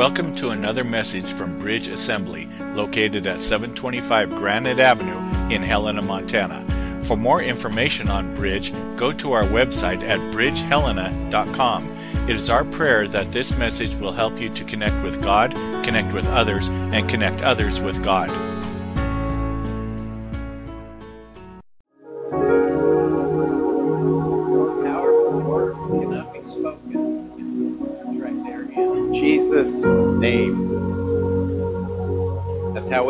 Welcome 0.00 0.34
to 0.36 0.48
another 0.48 0.82
message 0.82 1.30
from 1.30 1.58
Bridge 1.58 1.88
Assembly, 1.88 2.48
located 2.72 3.26
at 3.26 3.38
725 3.38 4.30
Granite 4.30 4.80
Avenue 4.80 5.18
in 5.54 5.62
Helena, 5.62 6.00
Montana. 6.00 6.64
For 7.04 7.18
more 7.18 7.42
information 7.42 8.08
on 8.08 8.34
Bridge, 8.34 8.72
go 8.96 9.12
to 9.12 9.32
our 9.32 9.44
website 9.44 10.02
at 10.02 10.18
bridgehelena.com. 10.32 11.90
It 12.30 12.36
is 12.36 12.48
our 12.48 12.64
prayer 12.64 13.08
that 13.08 13.30
this 13.30 13.58
message 13.58 13.94
will 13.96 14.12
help 14.12 14.40
you 14.40 14.48
to 14.48 14.64
connect 14.64 15.02
with 15.02 15.22
God, 15.22 15.52
connect 15.84 16.14
with 16.14 16.26
others, 16.28 16.70
and 16.70 17.06
connect 17.06 17.42
others 17.42 17.82
with 17.82 18.02
God. 18.02 18.49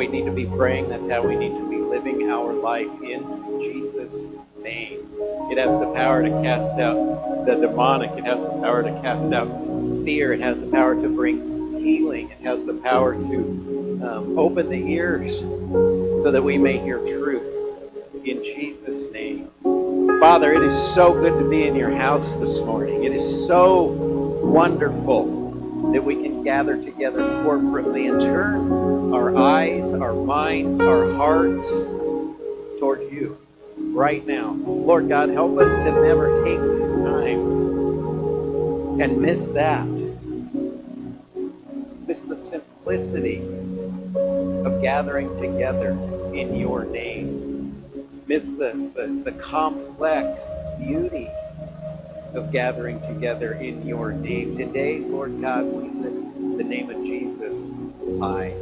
We 0.01 0.09
need 0.09 0.25
to 0.25 0.33
be 0.33 0.47
praying. 0.47 0.89
That's 0.89 1.11
how 1.11 1.21
we 1.21 1.37
need 1.37 1.51
to 1.59 1.69
be 1.69 1.77
living 1.77 2.31
our 2.31 2.55
life 2.55 2.89
in 3.03 3.21
Jesus' 3.61 4.29
name. 4.63 5.07
It 5.51 5.59
has 5.59 5.79
the 5.79 5.93
power 5.95 6.23
to 6.23 6.31
cast 6.43 6.81
out 6.81 7.45
the 7.45 7.57
demonic. 7.57 8.11
It 8.13 8.25
has 8.25 8.39
the 8.39 8.63
power 8.63 8.83
to 8.83 8.93
cast 9.03 9.31
out 9.35 9.49
fear. 10.03 10.33
It 10.33 10.41
has 10.41 10.59
the 10.59 10.69
power 10.69 10.95
to 10.95 11.07
bring 11.07 11.77
healing. 11.85 12.31
It 12.31 12.41
has 12.41 12.65
the 12.65 12.73
power 12.73 13.13
to 13.13 14.01
um, 14.03 14.39
open 14.39 14.71
the 14.71 14.83
ears 14.91 15.41
so 15.41 16.31
that 16.31 16.43
we 16.43 16.57
may 16.57 16.79
hear 16.79 16.99
truth 17.01 17.43
in 18.25 18.43
Jesus' 18.43 19.13
name. 19.13 19.51
Father, 20.19 20.55
it 20.55 20.63
is 20.63 20.95
so 20.95 21.13
good 21.13 21.39
to 21.39 21.47
be 21.47 21.67
in 21.67 21.75
your 21.75 21.91
house 21.91 22.37
this 22.37 22.59
morning. 22.61 23.05
It 23.05 23.13
is 23.13 23.47
so 23.47 23.83
wonderful 23.83 25.40
that 25.93 26.03
we 26.05 26.17
can 26.17 26.43
gather 26.43 26.83
together 26.83 27.21
corporately 27.21 28.11
and 28.11 28.21
turn 28.21 29.13
our 29.13 29.37
eyes, 29.37 29.93
our 29.93 30.15
minds, 30.15 30.81
our 30.81 31.13
hearts 31.15 31.69
toward 32.79 33.11
you 33.11 33.39
right 33.77 34.27
now. 34.27 34.53
Lord 34.53 35.09
God, 35.09 35.29
help 35.31 35.59
us 35.59 35.71
to 35.71 36.03
never 36.03 36.45
take 36.45 36.59
this 36.59 36.91
time 37.05 37.41
and 39.01 39.21
miss 39.21 39.47
that. 39.49 39.87
Miss 42.07 42.23
the 42.23 42.37
simplicity 42.37 43.43
of 44.15 44.83
gathering 44.83 45.29
together 45.41 45.91
in 46.35 46.57
your 46.57 46.85
name 46.85 47.51
miss 48.31 48.53
the, 48.53 48.71
the, 48.95 49.23
the 49.25 49.33
complex 49.39 50.41
beauty 50.79 51.29
of 52.35 52.53
gathering 52.53 53.01
together 53.03 53.53
in 53.53 53.87
your 53.87 54.13
name. 54.13 54.57
Today, 54.57 55.01
Lord 55.01 55.41
God, 55.41 55.65
we 55.65 55.89
lift 55.89 56.59
the 56.59 56.65
name 56.65 56.91
of 56.91 56.97
Jesus 57.03 57.73
high. 58.21 58.55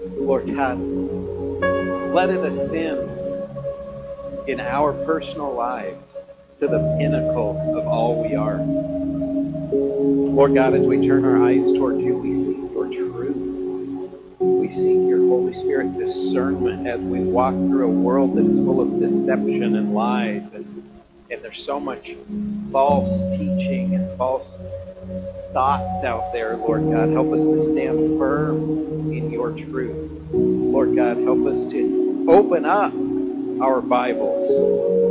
Lord 0.00 0.46
God, 0.54 0.78
let 2.12 2.30
it 2.30 2.44
ascend 2.44 3.10
in 4.48 4.60
our 4.60 4.92
personal 5.04 5.54
lives 5.54 6.04
to 6.60 6.68
the 6.68 6.96
pinnacle 6.98 7.76
of 7.76 7.86
all 7.86 8.22
we 8.22 8.34
are. 8.34 8.58
Lord 8.58 10.54
God, 10.54 10.74
as 10.74 10.86
we 10.86 11.06
turn 11.06 11.24
our 11.24 11.42
eyes 11.44 11.72
toward 11.72 12.00
you, 12.00 12.16
we 12.16 12.34
seek 12.34 12.56
your 12.72 12.86
truth. 12.86 13.36
We 14.38 14.68
seek 14.70 15.08
your 15.08 15.18
Holy 15.26 15.54
Spirit 15.54 15.98
discernment 15.98 16.86
as 16.86 17.00
we 17.00 17.20
walk 17.20 17.54
through 17.54 17.86
a 17.86 17.90
world 17.90 18.36
that 18.36 18.46
is 18.46 18.58
full 18.58 18.80
of 18.80 19.00
deception 19.00 19.76
and 19.76 19.94
lies. 19.94 20.42
And, 20.54 20.75
and 21.30 21.42
there's 21.42 21.62
so 21.62 21.80
much 21.80 22.14
false 22.70 23.20
teaching 23.36 23.94
and 23.94 24.18
false 24.18 24.58
thoughts 25.52 26.04
out 26.04 26.32
there, 26.32 26.56
Lord 26.56 26.90
God. 26.90 27.10
Help 27.10 27.32
us 27.32 27.40
to 27.40 27.72
stand 27.72 28.18
firm 28.18 29.12
in 29.12 29.30
your 29.30 29.50
truth. 29.50 30.10
Lord 30.32 30.94
God, 30.94 31.16
help 31.18 31.46
us 31.46 31.66
to 31.66 32.26
open 32.28 32.64
up 32.64 32.92
our 33.60 33.80
Bibles 33.80 34.46
to 34.48 35.04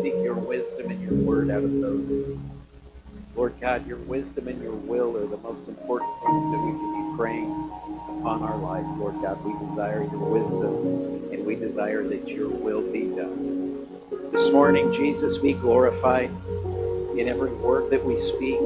seek 0.00 0.14
your 0.22 0.34
wisdom 0.34 0.90
and 0.90 1.02
your 1.02 1.14
word 1.14 1.50
out 1.50 1.64
of 1.64 1.80
those. 1.80 2.38
Lord 3.34 3.54
God, 3.60 3.86
your 3.86 3.98
wisdom 3.98 4.48
and 4.48 4.62
your 4.62 4.74
will 4.74 5.16
are 5.16 5.26
the 5.26 5.38
most 5.38 5.66
important 5.66 6.10
things 6.24 6.52
that 6.52 6.60
we 6.60 6.72
can 6.72 7.10
be 7.10 7.16
praying 7.16 7.50
upon 8.18 8.42
our 8.42 8.58
life. 8.58 8.84
Lord 8.98 9.14
God, 9.22 9.42
we 9.42 9.54
desire 9.70 10.02
your 10.02 10.20
wisdom 10.20 11.32
and 11.32 11.46
we 11.46 11.56
desire 11.56 12.06
that 12.06 12.28
your 12.28 12.48
will 12.48 12.82
be 12.92 13.06
done. 13.06 13.61
This 14.32 14.50
morning, 14.50 14.94
Jesus, 14.94 15.36
be 15.36 15.52
glorified 15.52 16.30
in 17.18 17.28
every 17.28 17.52
word 17.52 17.90
that 17.90 18.02
we 18.02 18.16
speak, 18.16 18.58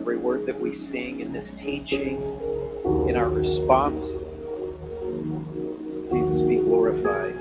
every 0.00 0.16
word 0.16 0.44
that 0.46 0.60
we 0.60 0.74
sing 0.74 1.20
in 1.20 1.32
this 1.32 1.52
teaching, 1.52 2.20
in 3.08 3.14
our 3.14 3.28
response. 3.28 4.08
Jesus, 6.12 6.42
be 6.42 6.56
glorified. 6.56 7.38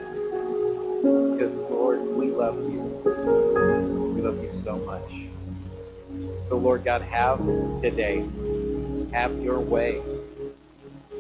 Because, 1.01 1.55
Lord, 1.57 1.99
we 2.15 2.27
love 2.27 2.57
you. 2.71 2.81
We 4.15 4.21
love 4.21 4.43
you 4.43 4.53
so 4.63 4.77
much. 4.77 5.11
So, 6.47 6.57
Lord 6.57 6.83
God, 6.85 7.01
have 7.01 7.39
today, 7.81 8.23
have 9.13 9.35
your 9.41 9.59
way. 9.59 9.99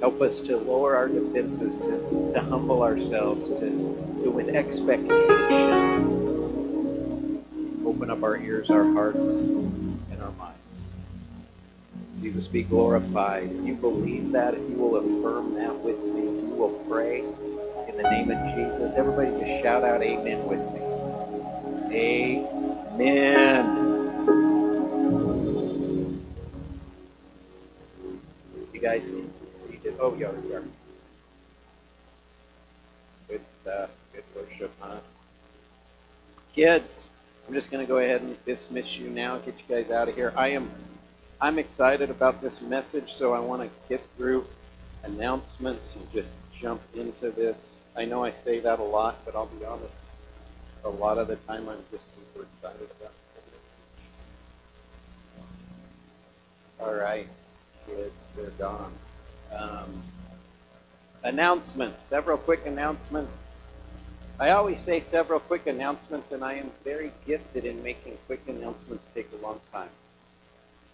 Help 0.01 0.21
us 0.21 0.39
to 0.41 0.57
lower 0.57 0.95
our 0.95 1.07
defenses, 1.07 1.77
to, 1.77 2.31
to 2.35 2.41
humble 2.41 2.83
ourselves, 2.83 3.49
to, 3.49 4.10
to 4.23 4.29
with 4.29 4.49
expectation 4.49 6.01
open 7.85 8.09
up 8.11 8.23
our 8.23 8.37
ears, 8.37 8.69
our 8.69 8.83
hearts, 8.93 9.27
and 9.27 10.21
our 10.21 10.31
minds. 10.31 10.57
Jesus, 12.21 12.47
be 12.47 12.63
glorified. 12.63 13.51
If 13.51 13.65
you 13.65 13.73
believe 13.73 14.31
that, 14.31 14.53
if 14.53 14.69
you 14.69 14.75
will 14.75 14.95
affirm 14.97 15.55
that 15.55 15.75
with 15.79 15.99
me, 15.99 16.21
if 16.21 16.49
you 16.49 16.55
will 16.55 16.69
pray 16.89 17.19
in 17.19 17.97
the 17.97 18.03
name 18.03 18.29
of 18.31 18.37
Jesus, 18.55 18.95
everybody 18.95 19.31
just 19.43 19.63
shout 19.63 19.83
out 19.83 20.03
amen 20.03 20.45
with 20.45 20.59
me. 20.71 20.79
Amen. 21.95 23.77
You 28.73 28.79
guys 28.79 29.07
see. 29.07 29.25
Oh, 29.99 30.15
yeah, 30.15 30.27
are. 30.27 30.63
Good 33.27 33.41
stuff. 33.61 33.89
Kids, 36.55 37.09
I'm 37.47 37.53
just 37.53 37.71
going 37.71 37.85
to 37.85 37.87
go 37.87 37.99
ahead 37.99 38.21
and 38.21 38.37
dismiss 38.45 38.97
you 38.97 39.09
now, 39.09 39.37
get 39.37 39.55
you 39.57 39.75
guys 39.75 39.89
out 39.89 40.09
of 40.09 40.15
here. 40.15 40.33
I 40.35 40.49
am 40.49 40.69
I'm 41.39 41.57
excited 41.57 42.09
about 42.09 42.41
this 42.41 42.61
message, 42.61 43.13
so 43.15 43.33
I 43.33 43.39
want 43.39 43.63
to 43.63 43.69
get 43.89 44.05
through 44.15 44.45
announcements 45.03 45.95
and 45.95 46.11
just 46.11 46.33
jump 46.59 46.81
into 46.93 47.31
this. 47.31 47.55
I 47.95 48.05
know 48.05 48.23
I 48.23 48.31
say 48.31 48.59
that 48.59 48.79
a 48.79 48.83
lot, 48.83 49.23
but 49.25 49.35
I'll 49.35 49.47
be 49.47 49.65
honest, 49.65 49.93
a 50.83 50.89
lot 50.89 51.17
of 51.17 51.27
the 51.27 51.37
time 51.37 51.67
I'm 51.69 51.83
just 51.89 52.13
super 52.13 52.45
excited 52.45 52.89
about 52.99 53.13
this. 53.35 53.71
All 56.79 56.93
right, 56.93 57.27
kids, 57.87 58.13
they're 58.35 58.51
gone. 58.51 58.93
Um, 59.55 60.03
announcements, 61.23 62.01
several 62.09 62.37
quick 62.37 62.65
announcements. 62.65 63.47
I 64.41 64.49
always 64.49 64.81
say 64.81 65.01
several 65.01 65.39
quick 65.39 65.67
announcements, 65.67 66.31
and 66.31 66.43
I 66.43 66.53
am 66.53 66.71
very 66.83 67.11
gifted 67.27 67.63
in 67.63 67.83
making 67.83 68.17
quick 68.25 68.41
announcements 68.47 69.07
take 69.13 69.29
a 69.39 69.45
long 69.45 69.61
time. 69.71 69.91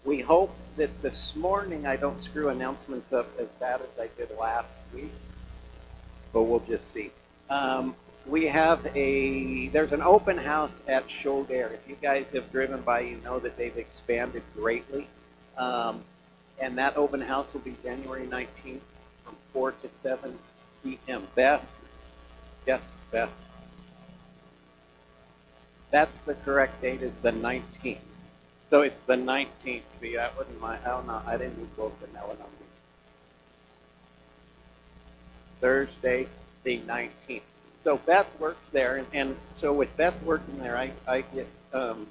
We 0.04 0.20
hope 0.20 0.54
that 0.76 1.00
this 1.00 1.34
morning 1.34 1.86
I 1.86 1.96
don't 1.96 2.20
screw 2.20 2.50
announcements 2.50 3.10
up 3.10 3.26
as 3.40 3.46
bad 3.58 3.80
as 3.80 3.98
I 3.98 4.10
did 4.18 4.36
last 4.38 4.74
week, 4.94 5.14
but 6.34 6.42
we'll 6.42 6.60
just 6.60 6.92
see. 6.92 7.10
Um, 7.48 7.96
we 8.26 8.44
have 8.48 8.86
a 8.94 9.68
there's 9.68 9.92
an 9.92 10.02
open 10.02 10.36
house 10.36 10.82
at 10.86 11.08
Shodair. 11.08 11.72
If 11.72 11.88
you 11.88 11.96
guys 12.02 12.30
have 12.32 12.52
driven 12.52 12.82
by, 12.82 13.00
you 13.00 13.18
know 13.24 13.38
that 13.38 13.56
they've 13.56 13.78
expanded 13.78 14.42
greatly, 14.54 15.08
um, 15.56 16.04
and 16.60 16.76
that 16.76 16.98
open 16.98 17.22
house 17.22 17.54
will 17.54 17.62
be 17.62 17.76
January 17.82 18.26
19th 18.26 18.80
from 19.24 19.36
4 19.54 19.72
to 19.72 19.88
7 20.02 20.38
p.m. 20.84 21.26
Beth, 21.34 21.66
yes, 22.68 22.94
Beth. 23.10 23.30
That's 25.90 26.20
the 26.20 26.34
correct 26.34 26.80
date. 26.82 27.02
Is 27.02 27.16
the 27.16 27.32
19th. 27.32 27.96
So 28.68 28.82
it's 28.82 29.00
the 29.00 29.14
19th. 29.14 29.82
See, 30.00 30.14
that 30.16 30.36
wasn't 30.36 30.60
my, 30.60 30.76
I 30.84 30.88
don't 30.88 31.06
know, 31.06 31.22
I 31.26 31.38
didn't 31.38 31.56
do 31.56 31.66
both 31.76 31.98
the 32.00 32.06
Melanie. 32.08 32.38
Thursday, 35.60 36.28
the 36.64 36.78
19th. 36.80 37.40
So 37.82 37.96
Beth 37.96 38.28
works 38.38 38.68
there, 38.68 38.96
and, 38.96 39.06
and 39.14 39.36
so 39.54 39.72
with 39.72 39.96
Beth 39.96 40.20
working 40.22 40.58
there, 40.58 40.76
I, 40.76 40.92
I 41.06 41.22
get 41.22 41.48
um, 41.72 42.06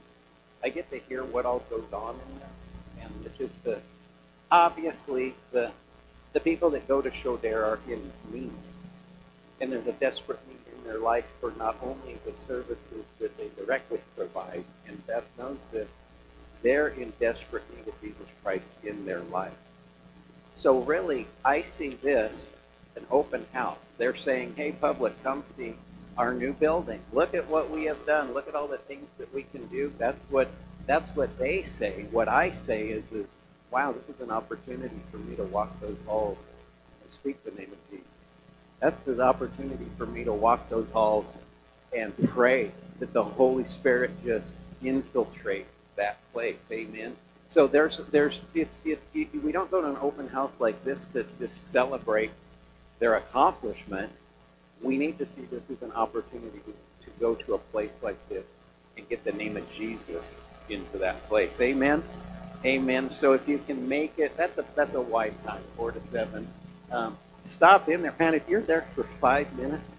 I 0.64 0.70
get 0.70 0.90
to 0.92 1.00
hear 1.08 1.24
what 1.24 1.46
all 1.46 1.60
goes 1.70 1.86
on 1.94 2.16
in 2.16 2.40
there, 2.40 3.06
and 3.06 3.26
it's 3.26 3.38
just 3.38 3.64
the 3.64 3.80
obviously 4.50 5.36
the 5.52 5.72
the 6.34 6.40
people 6.40 6.70
that 6.72 6.88
go 6.88 7.02
to 7.02 7.12
Shodair 7.12 7.64
are 7.64 7.80
in 7.88 8.12
need, 8.32 8.52
and 9.60 9.72
there's 9.72 9.88
a 9.88 9.94
desperate 9.94 10.40
need 10.48 10.78
in 10.78 10.84
their 10.84 11.00
life 11.00 11.26
for 11.42 11.52
not 11.58 11.78
only 11.82 12.18
the 12.26 12.34
services 12.34 13.06
that 13.20 13.36
they 13.38 13.50
directly 13.58 14.00
provide, 14.16 14.64
and 14.88 15.06
Beth 15.08 15.26
knows 15.38 15.66
this, 15.72 15.90
they're 16.62 16.90
in 16.90 17.14
desperate 17.20 17.64
need 17.76 17.88
of 17.88 18.00
Jesus 18.02 18.28
Christ 18.44 18.70
in 18.84 19.06
their 19.06 19.22
life. 19.22 19.54
So 20.54 20.80
really, 20.80 21.28
I 21.46 21.62
see 21.62 21.90
this 21.90 22.56
an 22.96 23.06
open 23.12 23.46
house. 23.54 23.92
They're 23.98 24.16
saying, 24.16 24.56
"Hey, 24.56 24.72
public, 24.72 25.14
come 25.24 25.44
see 25.44 25.76
our 26.18 26.34
new 26.34 26.54
building. 26.54 27.00
Look 27.14 27.36
at 27.36 27.48
what 27.48 27.70
we 27.70 27.86
have 27.86 28.04
done. 28.08 28.34
Look 28.34 28.48
at 28.48 28.56
all 28.56 28.68
the 28.68 28.80
things 28.80 29.08
that 29.20 29.32
we 29.34 29.44
can 29.44 29.68
do." 29.68 29.94
That's 30.00 30.24
what 30.32 30.50
that's 30.88 31.16
what 31.16 31.38
they 31.38 31.64
say. 31.64 32.08
What 32.12 32.28
I 32.28 32.52
say 32.54 32.90
is, 32.90 33.04
is 33.12 33.28
wow, 33.70 33.92
this 33.92 34.16
is 34.16 34.22
an 34.22 34.32
opportunity 34.32 35.02
for 35.12 35.18
me 35.18 35.36
to 35.36 35.44
walk 35.44 35.80
those 35.82 35.98
halls 36.08 36.38
and 37.04 37.12
speak 37.12 37.44
the 37.44 37.52
name 37.52 37.72
of 37.72 37.92
Jesus. 37.92 38.07
That's 38.80 39.08
an 39.08 39.22
opportunity 39.22 39.88
for 39.98 40.06
me 40.06 40.24
to 40.24 40.34
walk 40.34 40.70
those 40.70 40.90
halls 40.92 41.34
and 41.96 42.14
pray 42.30 42.72
that 43.00 43.14
the 43.14 43.24
Holy 43.24 43.66
Spirit 43.66 44.12
just 44.24 44.56
infiltrate 44.84 45.66
that 45.96 46.20
place. 46.32 46.58
Amen. 46.72 47.16
So 47.50 47.66
there's 47.66 48.02
there's 48.12 48.42
it's 48.54 48.82
it, 48.86 49.02
it, 49.14 49.44
we 49.44 49.52
don't 49.52 49.72
go 49.72 49.82
to 49.82 49.88
an 49.88 49.98
open 50.02 50.28
house 50.28 50.60
like 50.60 50.84
this 50.84 51.06
to 51.08 51.26
just 51.40 51.72
celebrate 51.72 52.32
their 53.00 53.16
accomplishment. 53.16 54.12
We 54.82 54.98
need 54.98 55.18
to 55.18 55.26
see 55.26 55.44
this 55.50 55.70
as 55.72 55.82
an 55.82 55.92
opportunity 55.94 56.62
to 57.04 57.10
go 57.20 57.36
to 57.36 57.54
a 57.56 57.58
place 57.58 57.92
like 58.02 58.18
this 58.30 58.46
and 58.98 59.08
get 59.10 59.24
the 59.24 59.32
name 59.32 59.58
of 59.58 59.72
Jesus 59.74 60.36
into 60.70 60.98
that 61.00 61.28
place. 61.28 61.60
Amen. 61.62 62.04
Amen. 62.66 63.10
So 63.10 63.34
if 63.34 63.48
you 63.48 63.60
can 63.60 63.88
make 63.88 64.20
it, 64.20 64.36
that's 64.38 64.58
a 64.58 64.66
that's 64.76 64.94
a 64.94 65.02
wide 65.02 65.36
time, 65.46 65.64
four 65.76 65.92
to 65.92 66.02
seven. 66.02 66.48
Um, 66.92 67.18
stop 67.48 67.90
in 67.90 68.02
there, 68.02 68.14
man. 68.20 68.34
If 68.34 68.48
you're 68.48 68.62
there 68.62 68.86
for 68.96 69.04
five 69.20 69.52
minutes 69.58 69.92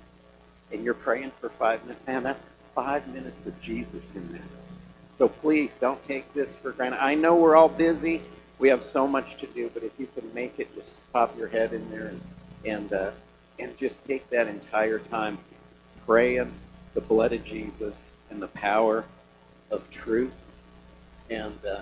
and 0.73 0.85
you're 0.85 0.95
praying 0.95 1.33
for 1.41 1.49
five 1.51 1.83
minutes, 1.85 2.07
man, 2.07 2.23
that's 2.23 2.45
five 2.75 3.07
minutes 3.09 3.47
of 3.47 3.61
Jesus 3.61 4.15
in 4.15 4.31
there. 4.33 4.43
So 5.17 5.29
please 5.29 5.73
don't 5.81 6.03
take 6.07 6.33
this 6.35 6.55
for 6.55 6.73
granted. 6.73 7.03
I 7.03 7.15
know 7.15 7.35
we're 7.35 7.57
all 7.57 7.69
busy. 7.69 8.23
We 8.59 8.69
have 8.69 8.85
so 8.85 9.07
much 9.07 9.37
to 9.39 9.47
do, 9.47 9.71
but 9.75 9.83
if 9.83 9.93
you 9.99 10.09
can 10.15 10.33
make 10.35 10.59
it, 10.59 10.73
just 10.75 11.13
pop 11.13 11.37
your 11.37 11.49
head 11.49 11.73
in 11.73 11.91
there 11.91 12.07
and 12.07 12.21
and 12.65 12.93
uh, 12.93 13.11
and 13.59 13.77
just 13.79 14.05
take 14.07 14.29
that 14.31 14.47
entire 14.47 14.99
time 14.99 15.39
praying 16.07 16.53
the 16.95 17.01
blood 17.01 17.33
of 17.33 17.45
Jesus 17.45 18.11
and 18.31 18.41
the 18.41 18.49
power 18.49 19.05
of 19.71 19.89
truth 19.91 20.33
and 21.31 21.59
uh, 21.67 21.81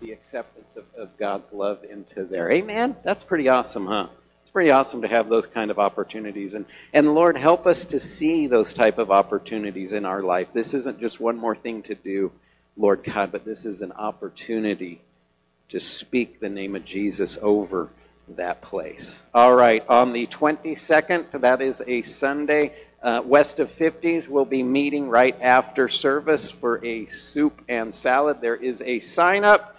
the 0.00 0.12
acceptance 0.12 0.76
of, 0.76 0.84
of 0.96 1.16
God's 1.18 1.52
love 1.52 1.84
into 1.84 2.24
there. 2.24 2.50
Amen. 2.50 2.96
That's 3.02 3.22
pretty 3.22 3.48
awesome, 3.48 3.86
huh? 3.86 4.08
It's 4.50 4.52
pretty 4.52 4.72
awesome 4.72 5.02
to 5.02 5.06
have 5.06 5.28
those 5.28 5.46
kind 5.46 5.70
of 5.70 5.78
opportunities, 5.78 6.54
and 6.54 6.66
and 6.92 7.14
Lord, 7.14 7.36
help 7.36 7.68
us 7.68 7.84
to 7.84 8.00
see 8.00 8.48
those 8.48 8.74
type 8.74 8.98
of 8.98 9.12
opportunities 9.12 9.92
in 9.92 10.04
our 10.04 10.24
life. 10.24 10.48
This 10.52 10.74
isn't 10.74 10.98
just 10.98 11.20
one 11.20 11.36
more 11.36 11.54
thing 11.54 11.82
to 11.82 11.94
do, 11.94 12.32
Lord 12.76 13.04
God, 13.04 13.30
but 13.30 13.44
this 13.44 13.64
is 13.64 13.80
an 13.80 13.92
opportunity 13.92 15.02
to 15.68 15.78
speak 15.78 16.40
the 16.40 16.48
name 16.48 16.74
of 16.74 16.84
Jesus 16.84 17.38
over 17.40 17.90
that 18.30 18.60
place. 18.60 19.22
All 19.32 19.54
right, 19.54 19.88
on 19.88 20.12
the 20.12 20.26
22nd, 20.26 21.30
that 21.40 21.62
is 21.62 21.80
a 21.86 22.02
Sunday, 22.02 22.72
uh, 23.04 23.22
west 23.24 23.60
of 23.60 23.70
50s, 23.76 24.26
we'll 24.26 24.44
be 24.44 24.64
meeting 24.64 25.08
right 25.08 25.40
after 25.40 25.88
service 25.88 26.50
for 26.50 26.84
a 26.84 27.06
soup 27.06 27.62
and 27.68 27.94
salad. 27.94 28.40
There 28.40 28.56
is 28.56 28.82
a 28.82 28.98
sign 28.98 29.44
up 29.44 29.76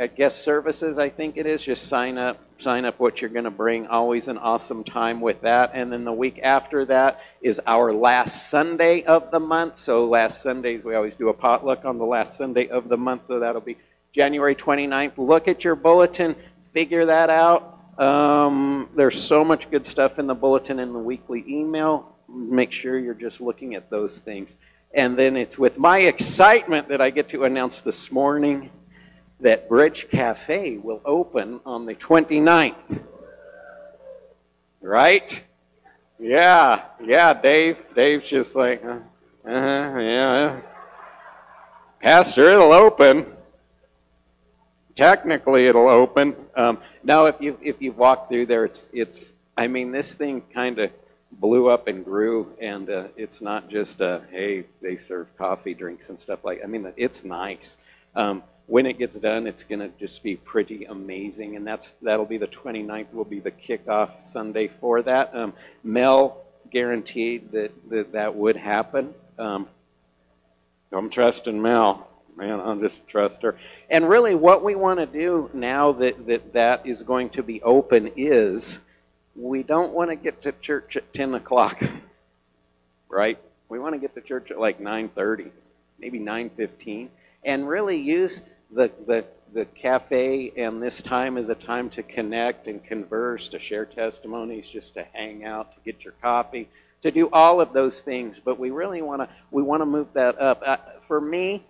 at 0.00 0.16
guest 0.16 0.42
services, 0.42 0.98
I 0.98 1.10
think 1.10 1.36
it 1.36 1.44
is. 1.44 1.62
Just 1.62 1.88
sign 1.88 2.16
up, 2.16 2.40
sign 2.56 2.86
up 2.86 2.98
what 2.98 3.20
you're 3.20 3.28
going 3.28 3.44
to 3.44 3.50
bring. 3.50 3.86
Always 3.86 4.28
an 4.28 4.38
awesome 4.38 4.82
time 4.82 5.20
with 5.20 5.42
that. 5.42 5.72
And 5.74 5.92
then 5.92 6.04
the 6.04 6.12
week 6.12 6.40
after 6.42 6.86
that 6.86 7.20
is 7.42 7.60
our 7.66 7.92
last 7.92 8.48
Sunday 8.48 9.02
of 9.02 9.30
the 9.30 9.38
month. 9.38 9.76
So 9.76 10.06
last 10.06 10.42
Sundays, 10.42 10.82
we 10.82 10.94
always 10.94 11.16
do 11.16 11.28
a 11.28 11.34
potluck 11.34 11.84
on 11.84 11.98
the 11.98 12.06
last 12.06 12.38
Sunday 12.38 12.68
of 12.68 12.88
the 12.88 12.96
month. 12.96 13.24
So 13.28 13.40
that'll 13.40 13.60
be 13.60 13.76
January 14.14 14.54
29th. 14.54 15.18
Look 15.18 15.48
at 15.48 15.64
your 15.64 15.74
bulletin 15.74 16.34
figure 16.72 17.04
that 17.04 17.28
out. 17.28 17.78
Um, 17.98 18.88
there's 18.96 19.22
so 19.22 19.44
much 19.44 19.70
good 19.70 19.84
stuff 19.84 20.18
in 20.18 20.26
the 20.26 20.34
bulletin 20.34 20.78
and 20.78 20.94
the 20.94 20.98
weekly 20.98 21.44
email. 21.46 22.16
Make 22.26 22.72
sure 22.72 22.98
you're 22.98 23.12
just 23.12 23.42
looking 23.42 23.74
at 23.74 23.90
those 23.90 24.16
things. 24.16 24.56
And 24.94 25.18
then 25.18 25.36
it's 25.36 25.58
with 25.58 25.76
my 25.76 25.98
excitement 25.98 26.88
that 26.88 27.02
I 27.02 27.10
get 27.10 27.28
to 27.28 27.44
announce 27.44 27.82
this 27.82 28.10
morning 28.10 28.70
that 29.40 29.68
Bridge 29.68 30.08
Cafe 30.10 30.76
will 30.78 31.00
open 31.04 31.60
on 31.64 31.86
the 31.86 31.94
29th. 31.94 33.00
Right? 34.80 35.42
Yeah, 36.18 36.82
yeah, 37.02 37.34
Dave. 37.34 37.78
Dave's 37.94 38.28
just 38.28 38.54
like, 38.54 38.84
uh, 38.84 38.98
uh 39.48 39.98
yeah. 39.98 40.60
Pastor, 42.00 42.50
it'll 42.50 42.72
open 42.72 43.26
technically 45.00 45.66
it'll 45.66 45.88
open. 45.88 46.36
Um, 46.54 46.78
now, 47.02 47.24
if 47.24 47.36
you 47.40 47.58
if 47.62 47.80
you 47.80 47.92
walk 47.92 48.28
through 48.28 48.46
there, 48.46 48.64
it's 48.66 48.90
it's. 48.92 49.32
I 49.56 49.66
mean, 49.66 49.92
this 49.92 50.14
thing 50.14 50.42
kind 50.54 50.78
of 50.78 50.90
blew 51.32 51.68
up 51.68 51.88
and 51.88 52.04
grew, 52.04 52.52
and 52.60 52.88
uh, 52.88 53.04
it's 53.16 53.40
not 53.40 53.70
just 53.70 54.02
a 54.02 54.22
hey, 54.30 54.64
they 54.82 54.96
serve 54.96 55.26
coffee, 55.38 55.74
drinks, 55.74 56.10
and 56.10 56.20
stuff 56.20 56.44
like. 56.44 56.60
I 56.62 56.66
mean, 56.66 56.92
it's 56.96 57.24
nice. 57.24 57.78
Um, 58.14 58.42
when 58.70 58.86
it 58.86 58.98
gets 58.98 59.16
done, 59.16 59.46
it's 59.46 59.64
going 59.64 59.80
to 59.80 59.90
just 59.98 60.22
be 60.22 60.36
pretty 60.36 60.84
amazing, 60.84 61.56
and 61.56 61.66
that's 61.66 61.90
that'll 62.02 62.24
be 62.24 62.38
the 62.38 62.46
29th. 62.46 63.12
Will 63.12 63.24
be 63.24 63.40
the 63.40 63.50
kickoff 63.50 64.10
Sunday 64.26 64.68
for 64.80 65.02
that. 65.02 65.34
Um, 65.34 65.52
Mel 65.82 66.44
guaranteed 66.70 67.50
that 67.52 67.72
that, 67.90 68.12
that 68.12 68.34
would 68.34 68.56
happen. 68.56 69.12
Um, 69.38 69.68
I'm 70.92 71.10
trusting 71.10 71.60
Mel 71.60 72.06
man, 72.40 72.58
I'll 72.58 72.76
just 72.76 73.06
trust 73.06 73.42
her. 73.42 73.56
And 73.90 74.08
really, 74.08 74.34
what 74.34 74.64
we 74.64 74.74
want 74.74 74.98
to 74.98 75.06
do 75.06 75.50
now 75.52 75.92
that, 75.92 76.26
that 76.26 76.54
that 76.54 76.86
is 76.86 77.02
going 77.02 77.30
to 77.30 77.42
be 77.42 77.62
open 77.62 78.12
is 78.16 78.78
we 79.36 79.62
don't 79.62 79.92
want 79.92 80.10
to 80.10 80.16
get 80.16 80.42
to 80.42 80.52
church 80.52 80.96
at 80.96 81.12
10 81.12 81.34
o'clock, 81.34 81.82
right? 83.08 83.38
We 83.68 83.78
want 83.78 83.94
to 83.94 83.98
get 83.98 84.14
to 84.14 84.22
church 84.22 84.50
at 84.50 84.58
like 84.58 84.80
9.30, 84.80 85.50
maybe 85.98 86.18
9.15, 86.18 87.08
and 87.44 87.68
really 87.68 87.96
use 87.96 88.40
the, 88.72 88.90
the, 89.06 89.24
the 89.52 89.64
cafe 89.64 90.52
and 90.56 90.82
this 90.82 91.02
time 91.02 91.36
is 91.36 91.48
a 91.48 91.54
time 91.54 91.90
to 91.90 92.02
connect 92.02 92.68
and 92.68 92.84
converse, 92.84 93.48
to 93.50 93.58
share 93.58 93.84
testimonies, 93.84 94.68
just 94.68 94.94
to 94.94 95.04
hang 95.12 95.44
out, 95.44 95.74
to 95.74 95.80
get 95.84 96.04
your 96.04 96.14
coffee, 96.22 96.68
to 97.02 97.10
do 97.10 97.28
all 97.32 97.60
of 97.60 97.72
those 97.72 98.00
things. 98.00 98.40
But 98.42 98.58
we 98.58 98.70
really 98.70 99.02
want 99.02 99.22
to 99.22 99.28
we 99.50 99.62
want 99.62 99.82
to 99.82 99.86
move 99.86 100.08
that 100.14 100.40
up. 100.40 100.62
Uh, 100.64 100.76
for 101.08 101.20
me, 101.20 101.64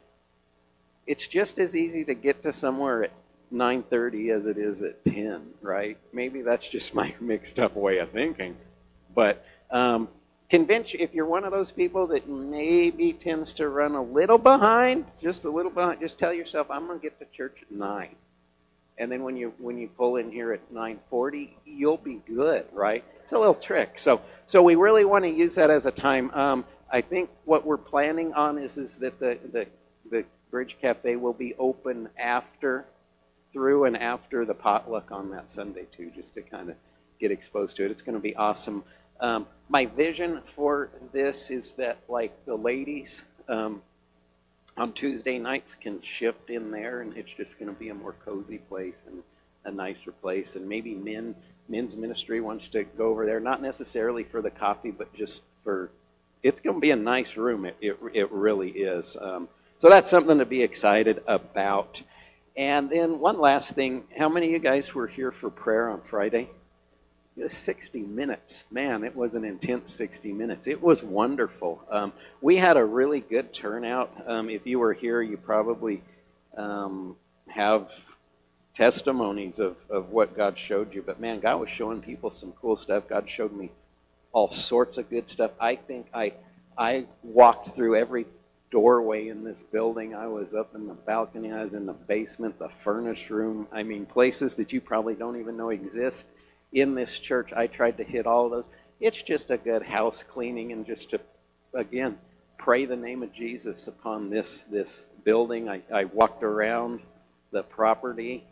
it's 1.07 1.27
just 1.27 1.59
as 1.59 1.75
easy 1.75 2.05
to 2.05 2.15
get 2.15 2.43
to 2.43 2.53
somewhere 2.53 3.05
at 3.05 3.13
9:30 3.53 4.31
as 4.31 4.47
it 4.47 4.59
is 4.59 4.83
at 4.83 5.05
10, 5.05 5.41
right? 5.63 5.97
Maybe 6.13 6.43
that's 6.43 6.69
just 6.69 6.95
my 6.95 7.15
mixed 7.21 7.59
up 7.59 7.75
way 7.77 7.99
of 7.99 8.11
thinking, 8.11 8.57
but 9.15 9.45
um, 9.71 10.09
convince 10.51 10.95
if 10.95 11.15
you're 11.15 11.27
one 11.27 11.45
of 11.45 11.53
those 11.53 11.71
people 11.71 12.09
that 12.09 12.29
maybe 12.29 13.13
tends 13.13 13.55
to 13.55 13.69
run 13.69 13.95
a 13.95 14.03
little 14.03 14.39
behind, 14.39 15.07
just 15.23 15.45
a 15.45 15.51
little 15.51 15.71
behind, 15.71 16.01
just 16.01 16.19
tell 16.19 16.35
yourself, 16.35 16.71
I'm 16.71 16.87
going 16.87 16.99
to 16.99 17.03
get 17.03 17.19
to 17.21 17.27
church 17.37 17.59
at 17.63 17.71
nine, 17.71 18.17
and 18.99 19.11
then 19.11 19.23
when 19.23 19.37
you 19.37 19.55
when 19.59 19.79
you 19.79 19.89
pull 19.89 20.17
in 20.17 20.31
here 20.31 20.53
at 20.53 20.73
9:40, 20.73 21.51
you'll 21.65 21.97
be 21.97 22.21
good, 22.27 22.67
right? 22.73 23.05
It's 23.23 23.33
a 23.33 23.39
little 23.39 23.55
trick. 23.55 23.99
So 23.99 24.21
so 24.47 24.63
we 24.63 24.75
really 24.75 25.05
want 25.05 25.25
to 25.25 25.31
use 25.31 25.55
that 25.55 25.71
as 25.71 25.87
a 25.87 25.93
time. 25.93 26.31
Um, 26.33 26.65
I 26.93 27.01
think 27.01 27.31
what 27.45 27.65
we're 27.65 27.79
planning 27.79 28.33
on 28.35 28.59
is 28.59 28.77
is 28.77 28.99
that 28.99 29.19
the 29.21 29.39
the 29.53 29.67
the 30.11 30.25
Bridge 30.51 30.77
Cafe 30.81 31.17
will 31.17 31.33
be 31.33 31.55
open 31.59 32.09
after, 32.19 32.85
through 33.53 33.85
and 33.85 33.97
after 33.97 34.45
the 34.45 34.55
potluck 34.55 35.13
on 35.13 35.31
that 35.31 35.51
Sunday 35.51 35.87
too, 35.97 36.11
just 36.15 36.35
to 36.35 36.43
kind 36.43 36.71
of 36.71 36.77
get 37.21 37.31
exposed 37.31 37.77
to 37.77 37.85
it. 37.85 37.91
It's 37.91 38.03
going 38.03 38.17
to 38.17 38.21
be 38.21 38.35
awesome. 38.35 38.83
Um, 39.21 39.47
my 39.69 39.87
vision 39.87 40.41
for 40.57 40.91
this 41.13 41.51
is 41.51 41.73
that 41.73 41.99
like 42.09 42.33
the 42.47 42.55
ladies 42.57 43.23
um, 43.49 43.83
on 44.77 44.93
Tuesday 44.93 45.39
nights 45.39 45.75
can 45.75 46.01
shift 46.03 46.51
in 46.51 46.71
there, 46.71 47.03
and 47.03 47.17
it's 47.17 47.31
just 47.31 47.59
going 47.59 47.73
to 47.73 47.79
be 47.79 47.91
a 47.91 47.95
more 47.95 48.15
cozy 48.25 48.59
place 48.59 49.05
and 49.07 49.23
a 49.65 49.71
nicer 49.71 50.11
place. 50.11 50.57
And 50.57 50.69
maybe 50.69 50.95
men 50.95 51.35
men's 51.69 51.95
ministry 51.95 52.41
wants 52.41 52.69
to 52.71 52.83
go 52.83 53.09
over 53.09 53.27
there, 53.27 53.39
not 53.39 53.63
necessarily 53.63 54.25
for 54.25 54.43
the 54.43 54.51
coffee, 54.51 54.91
but 54.91 55.13
just 55.15 55.43
for 55.63 55.91
it's 56.43 56.61
going 56.61 56.77
to 56.77 56.81
be 56.81 56.91
a 56.91 56.97
nice 56.97 57.37
room. 57.37 57.65
It 57.67 57.77
it, 57.81 57.99
it 58.15 58.33
really 58.33 58.71
is. 58.71 59.17
Um, 59.21 59.49
so 59.79 59.89
that's 59.89 60.11
something 60.11 60.39
to 60.39 60.47
be 60.47 60.63
excited 60.63 61.23
about. 61.27 62.03
And 62.57 62.91
then 62.91 63.21
one 63.21 63.39
last 63.39 63.75
thing 63.75 64.05
how 64.19 64.29
many 64.29 64.47
of 64.47 64.53
you 64.53 64.59
guys 64.59 64.95
were 64.95 65.07
here 65.07 65.31
for 65.31 65.51
prayer 65.51 65.91
on 65.91 66.01
Friday? 66.03 66.49
60 67.49 68.01
minutes. 68.03 68.65
Man, 68.71 69.05
it 69.05 69.15
was 69.15 69.35
an 69.35 69.45
intense 69.45 69.93
60 69.95 70.33
minutes. 70.33 70.67
It 70.67 70.83
was 70.83 71.03
wonderful. 71.03 71.83
Um, 71.91 72.13
we 72.41 72.57
had 72.57 72.77
a 72.77 72.85
really 72.85 73.21
good 73.21 73.53
turnout. 73.53 74.13
Um, 74.27 74.51
if 74.51 74.67
you 74.67 74.79
were 74.79 74.93
here, 74.93 75.23
you 75.23 75.37
probably 75.37 76.03
um, 76.57 77.17
have 77.49 77.91
testimonies 78.75 79.59
of, 79.59 79.77
of 79.89 80.11
what 80.11 80.37
God 80.37 80.59
showed 80.59 80.95
you. 80.95 81.03
But 81.03 81.21
man, 81.21 81.41
God 81.41 81.61
was 81.61 81.71
showing 81.71 82.01
people 82.01 82.31
some 82.31 82.53
cool 82.53 82.77
stuff. 82.77 83.09
God 83.09 83.29
showed 83.29 83.53
me 83.53 83.71
all 84.33 84.51
sorts 84.51 84.99
of 84.99 85.11
good 85.11 85.29
stuff. 85.29 85.51
I 85.61 85.77
think 85.77 86.07
I 86.15 86.35
I 86.79 87.07
walked 87.23 87.75
through 87.75 87.97
every 87.97 88.27
doorway 88.71 89.29
in 89.29 89.45
this 89.45 89.63
building. 89.63 90.15
I 90.15 90.29
was 90.29 90.55
up 90.55 90.75
in 90.75 90.87
the 90.87 90.95
balcony. 90.95 91.53
I 91.53 91.65
was 91.65 91.75
in 91.75 91.85
the 91.85 91.93
basement, 91.93 92.59
the 92.59 92.71
furnace 92.85 93.29
room. 93.29 93.67
I 93.73 93.83
mean, 93.83 94.07
places 94.07 94.55
that 94.55 94.73
you 94.73 94.81
probably 94.81 95.15
don't 95.15 95.39
even 95.39 95.57
know 95.57 95.71
exist 95.71 96.29
in 96.73 96.95
this 96.95 97.19
church. 97.19 97.53
I 97.53 97.67
tried 97.67 97.97
to 97.99 98.05
hit 98.05 98.27
all 98.27 98.49
those. 98.49 98.69
It's 99.01 99.23
just 99.23 99.51
a 99.51 99.57
good 99.57 99.83
house 99.83 100.23
cleaning 100.23 100.73
and 100.73 100.87
just 100.87 101.11
to, 101.11 101.21
again, 101.75 102.19
pray 102.59 102.85
the 102.85 102.97
name 102.97 103.23
of 103.23 103.33
Jesus 103.33 103.89
upon 103.89 104.29
this 104.31 104.65
this 104.65 105.11
building. 105.25 105.69
I, 105.69 105.83
I 105.93 106.05
walked 106.05 106.43
around 106.43 107.01
the 107.51 107.63
property, 107.63 108.45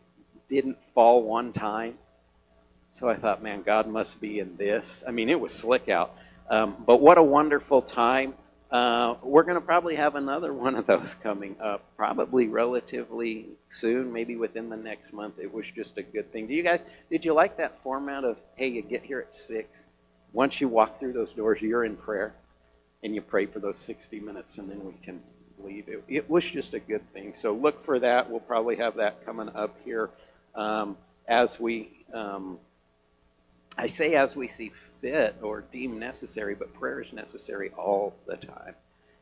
didn't 0.49 0.79
fall 0.95 1.23
one 1.23 1.53
time. 1.53 1.95
So 2.93 3.09
I 3.09 3.17
thought, 3.17 3.43
man, 3.43 3.63
God 3.63 3.87
must 3.87 4.21
be 4.21 4.41
in 4.41 4.57
this. 4.57 5.05
I 5.07 5.11
mean, 5.11 5.29
it 5.29 5.39
was 5.39 5.53
slick 5.53 5.89
out. 5.89 6.17
Um, 6.51 6.77
but 6.87 7.01
what 7.01 7.19
a 7.19 7.23
wonderful 7.23 7.83
time. 7.83 8.35
Uh, 8.71 9.15
we're 9.23 9.45
going 9.45 9.55
to 9.55 9.63
probably 9.63 9.95
have 9.95 10.15
another 10.15 10.53
one 10.67 10.75
of 10.75 10.87
those 10.87 11.15
coming 11.15 11.57
up, 11.61 11.83
probably 11.97 12.49
relatively 12.49 13.47
soon, 13.71 14.13
maybe 14.13 14.37
within 14.37 14.69
the 14.69 14.77
next 14.77 15.13
month. 15.13 15.39
It 15.39 15.53
was 15.53 15.65
just 15.75 15.97
a 15.99 16.03
good 16.03 16.31
thing. 16.33 16.47
Do 16.47 16.55
you 16.55 16.63
guys, 16.63 16.81
did 17.11 17.25
you 17.25 17.33
like 17.33 17.57
that 17.57 17.83
format 17.83 18.25
of, 18.25 18.37
hey, 18.57 18.69
you 18.69 18.83
get 18.83 19.03
here 19.03 19.21
at 19.21 19.35
6? 19.35 19.87
Once 20.33 20.61
you 20.61 20.69
walk 20.69 21.01
through 21.01 21.15
those 21.15 21.33
doors, 21.33 21.63
you're 21.63 21.85
in 21.85 21.97
prayer, 21.97 22.35
and 23.03 23.15
you 23.15 23.23
pray 23.23 23.47
for 23.47 23.61
those 23.61 23.79
60 23.79 24.21
minutes, 24.21 24.59
and 24.59 24.71
then 24.71 24.85
we 24.85 24.93
can 25.03 25.23
leave. 25.65 25.89
It, 25.89 26.05
it 26.07 26.31
was 26.31 26.45
just 26.45 26.75
a 26.75 26.81
good 26.81 27.11
thing. 27.15 27.33
So 27.35 27.55
look 27.55 27.85
for 27.85 27.99
that. 27.99 28.31
We'll 28.31 28.41
probably 28.41 28.77
have 28.77 28.97
that 28.97 29.25
coming 29.25 29.49
up 29.55 29.77
here 29.85 30.11
um, 30.55 30.97
as 31.27 31.59
we, 31.59 31.91
um, 32.13 32.59
I 33.79 33.87
say 33.87 34.15
as 34.15 34.37
we 34.37 34.49
see 34.49 34.73
fit 35.01 35.37
or 35.43 35.63
deem 35.73 35.99
necessary, 35.99 36.55
but 36.55 36.73
prayer 36.75 37.01
is 37.01 37.13
necessary 37.13 37.71
all 37.77 38.15
the 38.27 38.37
time. 38.37 38.75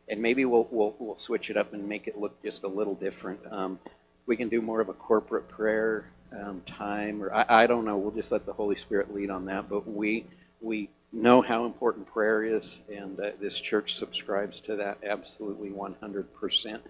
And 0.09 0.23
maybe 0.23 0.45
we'll, 0.45 0.68
we'll, 0.71 0.95
we'll 0.99 1.16
switch 1.16 1.50
it 1.50 1.56
up 1.56 1.73
and 1.73 1.88
make 1.88 2.06
it 2.06 2.18
look 2.18 2.40
just 2.42 2.64
a 2.64 2.68
little 2.68 2.95
different. 2.95 3.40
Um, 3.50 3.78
we 4.26 4.37
can 4.37 4.49
do 4.49 4.61
more 4.61 4.80
of 4.80 4.88
a 4.88 4.92
corporate 4.92 5.49
prayer 5.49 6.11
um, 6.33 6.62
time, 6.66 7.23
or 7.23 7.33
I, 7.33 7.62
I 7.62 7.66
don't 7.66 7.85
know. 7.85 7.97
We'll 7.97 8.14
just 8.14 8.33
let 8.33 8.47
the 8.47 8.52
Holy 8.52 8.76
Spirit 8.76 9.14
lead 9.14 9.30
on 9.30 9.47
that. 9.47 9.68
But 9.68 9.88
we 9.88 10.26
we 10.61 10.90
know 11.12 11.42
how 11.42 11.64
important 11.66 12.06
prayer 12.06 12.45
is, 12.45 12.80
and 12.92 13.18
uh, 13.21 13.30
this 13.40 13.59
church 13.61 13.95
subscribes 13.95 14.61
to 14.62 14.76
that 14.76 14.99
absolutely 15.04 15.71
100%. 15.71 16.80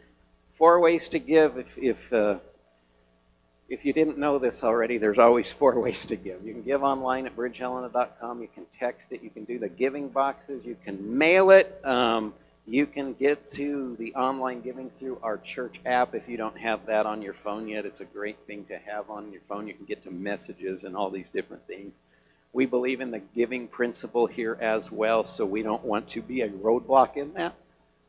Four 0.56 0.80
ways 0.80 1.08
to 1.10 1.18
give. 1.18 1.58
If 1.58 1.66
if 1.76 2.12
uh, 2.12 2.38
if 3.68 3.84
you 3.84 3.92
didn't 3.92 4.18
know 4.18 4.38
this 4.38 4.62
already, 4.62 4.98
there's 4.98 5.18
always 5.18 5.50
four 5.50 5.78
ways 5.80 6.06
to 6.06 6.16
give. 6.16 6.44
You 6.44 6.52
can 6.52 6.62
give 6.62 6.82
online 6.82 7.26
at 7.26 7.36
bridgehelena.com. 7.36 8.42
You 8.42 8.48
can 8.54 8.66
text 8.72 9.12
it. 9.12 9.22
You 9.22 9.30
can 9.30 9.44
do 9.44 9.58
the 9.58 9.68
giving 9.68 10.08
boxes. 10.08 10.64
You 10.64 10.76
can 10.84 11.18
mail 11.18 11.50
it. 11.50 11.80
Um, 11.84 12.34
you 12.68 12.86
can 12.86 13.14
get 13.14 13.52
to 13.52 13.94
the 13.96 14.14
online 14.14 14.60
giving 14.60 14.90
through 14.98 15.20
our 15.22 15.38
church 15.38 15.80
app. 15.86 16.14
If 16.14 16.28
you 16.28 16.36
don't 16.36 16.58
have 16.58 16.86
that 16.86 17.06
on 17.06 17.22
your 17.22 17.34
phone 17.34 17.68
yet, 17.68 17.86
it's 17.86 18.00
a 18.00 18.04
great 18.04 18.38
thing 18.46 18.64
to 18.64 18.78
have 18.78 19.08
on 19.08 19.30
your 19.30 19.42
phone. 19.48 19.68
You 19.68 19.74
can 19.74 19.86
get 19.86 20.02
to 20.02 20.10
messages 20.10 20.82
and 20.82 20.96
all 20.96 21.10
these 21.10 21.28
different 21.30 21.66
things. 21.68 21.92
We 22.52 22.66
believe 22.66 23.00
in 23.00 23.12
the 23.12 23.20
giving 23.20 23.68
principle 23.68 24.26
here 24.26 24.58
as 24.60 24.90
well, 24.90 25.24
so 25.24 25.44
we 25.44 25.62
don't 25.62 25.84
want 25.84 26.08
to 26.10 26.22
be 26.22 26.40
a 26.40 26.48
roadblock 26.48 27.16
in 27.16 27.34
that. 27.34 27.54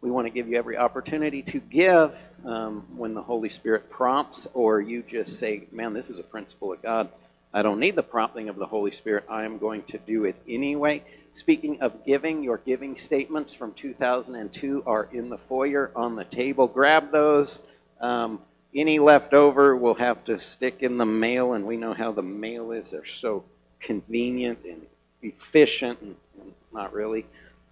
We 0.08 0.14
want 0.14 0.26
to 0.26 0.32
give 0.32 0.48
you 0.48 0.56
every 0.56 0.78
opportunity 0.78 1.42
to 1.42 1.60
give 1.60 2.14
um, 2.46 2.86
when 2.96 3.14
the 3.14 3.22
Holy 3.22 3.50
Spirit 3.50 3.90
prompts, 3.90 4.48
or 4.54 4.80
you 4.80 5.04
just 5.04 5.38
say, 5.38 5.68
Man, 5.74 5.94
this 5.94 6.10
is 6.10 6.18
a 6.18 6.24
principle 6.24 6.72
of 6.72 6.82
God. 6.82 7.10
I 7.54 7.62
don't 7.62 7.78
need 7.78 7.98
the 7.98 8.04
prompting 8.04 8.48
of 8.48 8.56
the 8.56 8.66
Holy 8.66 8.92
Spirit. 8.92 9.26
I 9.30 9.44
am 9.44 9.58
going 9.58 9.84
to 9.84 9.98
do 9.98 10.24
it 10.24 10.38
anyway. 10.48 11.04
Speaking 11.34 11.82
of 11.82 12.06
giving, 12.06 12.42
your 12.42 12.60
giving 12.60 12.96
statements 12.96 13.54
from 13.54 13.74
2002 13.74 14.84
are 14.88 15.10
in 15.12 15.28
the 15.30 15.38
foyer 15.38 15.92
on 15.94 16.16
the 16.16 16.24
table. 16.24 16.68
Grab 16.68 17.12
those. 17.12 17.60
Um, 18.00 18.40
any 18.74 19.00
left 19.00 19.34
over 19.34 19.76
we'll 19.76 19.94
have 19.96 20.24
to 20.24 20.40
stick 20.40 20.84
in 20.84 20.98
the 20.98 21.06
mail, 21.06 21.52
and 21.52 21.66
we 21.66 21.76
know 21.76 21.94
how 21.94 22.14
the 22.14 22.22
mail 22.22 22.72
is. 22.72 22.92
They're 22.92 23.06
so 23.06 23.44
convenient 23.82 24.60
and 24.64 24.84
efficient, 25.22 26.00
and, 26.00 26.16
and 26.40 26.54
not 26.72 26.94
really 26.94 27.26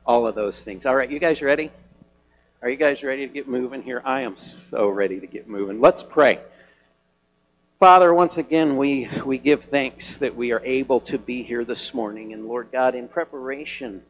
all 0.05 0.27
of 0.27 0.35
those 0.35 0.63
things. 0.63 0.85
All 0.85 0.97
right, 0.97 1.09
you 1.09 1.19
guys 1.19 1.41
ready? 1.41 1.71
Are 2.65 2.69
you 2.71 2.77
guys 2.77 3.03
ready 3.03 3.27
to 3.27 3.31
get 3.31 3.47
moving 3.47 3.83
here? 3.83 4.01
I 4.03 4.21
am 4.21 4.35
so 4.37 4.89
ready 4.89 5.19
to 5.19 5.27
get 5.27 5.47
moving. 5.47 5.79
Let's 5.79 6.01
pray. 6.01 6.39
Father, 7.79 8.11
once 8.11 8.39
again, 8.39 8.75
we, 8.75 9.07
we 9.23 9.37
give 9.37 9.65
thanks 9.65 10.15
that 10.15 10.35
we 10.35 10.51
are 10.51 10.65
able 10.65 10.99
to 11.01 11.19
be 11.19 11.43
here 11.43 11.63
this 11.63 11.93
morning. 11.93 12.33
And 12.33 12.47
Lord 12.47 12.69
God, 12.71 12.95
in 12.95 13.07
preparation 13.07 14.01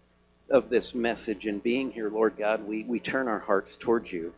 of 0.49 0.69
this 0.69 0.95
message 0.95 1.45
and 1.45 1.61
being 1.61 1.91
here, 1.91 2.09
Lord 2.09 2.37
God, 2.37 2.65
we, 2.65 2.85
we 2.85 2.97
turn 2.97 3.27
our 3.27 3.39
hearts 3.39 3.75
towards 3.75 4.13
you. 4.13 4.33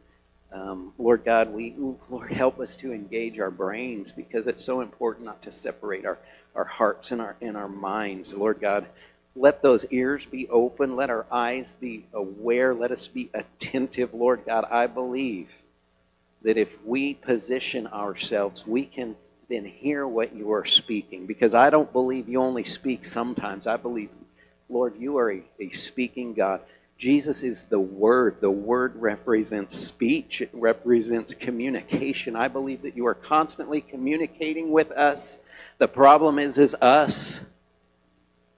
Um, 0.52 0.94
Lord 0.98 1.24
God, 1.24 1.54
we 1.54 1.76
Lord 2.10 2.32
help 2.32 2.60
us 2.60 2.76
to 2.78 2.92
engage 2.92 3.38
our 3.38 3.52
brains 3.52 4.12
because 4.12 4.48
it's 4.48 4.66
so 4.66 4.82
important 4.82 5.28
not 5.28 5.44
to 5.44 5.52
separate 5.52 6.08
our, 6.08 6.18
our 6.56 6.66
hearts 6.66 7.12
and 7.12 7.22
our 7.22 7.36
and 7.40 7.56
our 7.56 7.70
minds. 7.70 8.34
Lord 8.34 8.60
God, 8.62 8.88
let 9.38 9.62
those 9.62 9.86
ears 9.92 10.26
be 10.26 10.48
open. 10.50 10.96
Let 10.96 11.10
our 11.10 11.26
eyes 11.32 11.74
be 11.80 12.06
aware. 12.14 12.74
Let 12.74 12.92
us 12.92 13.08
be 13.08 13.30
attentive, 13.34 14.14
Lord 14.14 14.42
God. 14.46 14.66
I 14.66 14.88
believe 14.88 15.50
that 16.42 16.58
if 16.58 16.70
we 16.84 17.14
position 17.14 17.88
ourselves, 17.88 18.66
we 18.66 18.86
can 18.86 19.16
then 19.48 19.64
hear 19.64 20.08
what 20.08 20.36
you 20.36 20.52
are 20.52 20.66
speaking. 20.66 21.28
Because 21.28 21.54
I 21.54 21.70
don't 21.70 21.92
believe 21.94 22.28
you 22.28 22.42
only 22.42 22.64
speak 22.64 23.06
sometimes. 23.06 23.68
I 23.68 23.78
believe, 23.78 24.10
Lord, 24.70 24.96
you 24.98 25.18
are 25.18 25.32
a, 25.32 25.44
a 25.60 25.70
speaking 25.70 26.34
God. 26.34 26.62
Jesus 26.98 27.44
is 27.44 27.66
the 27.66 27.80
Word. 27.80 28.38
The 28.42 28.50
Word 28.50 28.96
represents 28.96 29.78
speech, 29.78 30.42
it 30.42 30.50
represents 30.52 31.36
communication. 31.36 32.36
I 32.36 32.48
believe 32.48 32.82
that 32.82 32.98
you 32.98 33.06
are 33.06 33.14
constantly 33.14 33.82
communicating 33.82 34.72
with 34.72 34.90
us. 34.92 35.38
The 35.78 35.88
problem 35.88 36.40
is, 36.40 36.58
is 36.58 36.76
us 36.82 37.40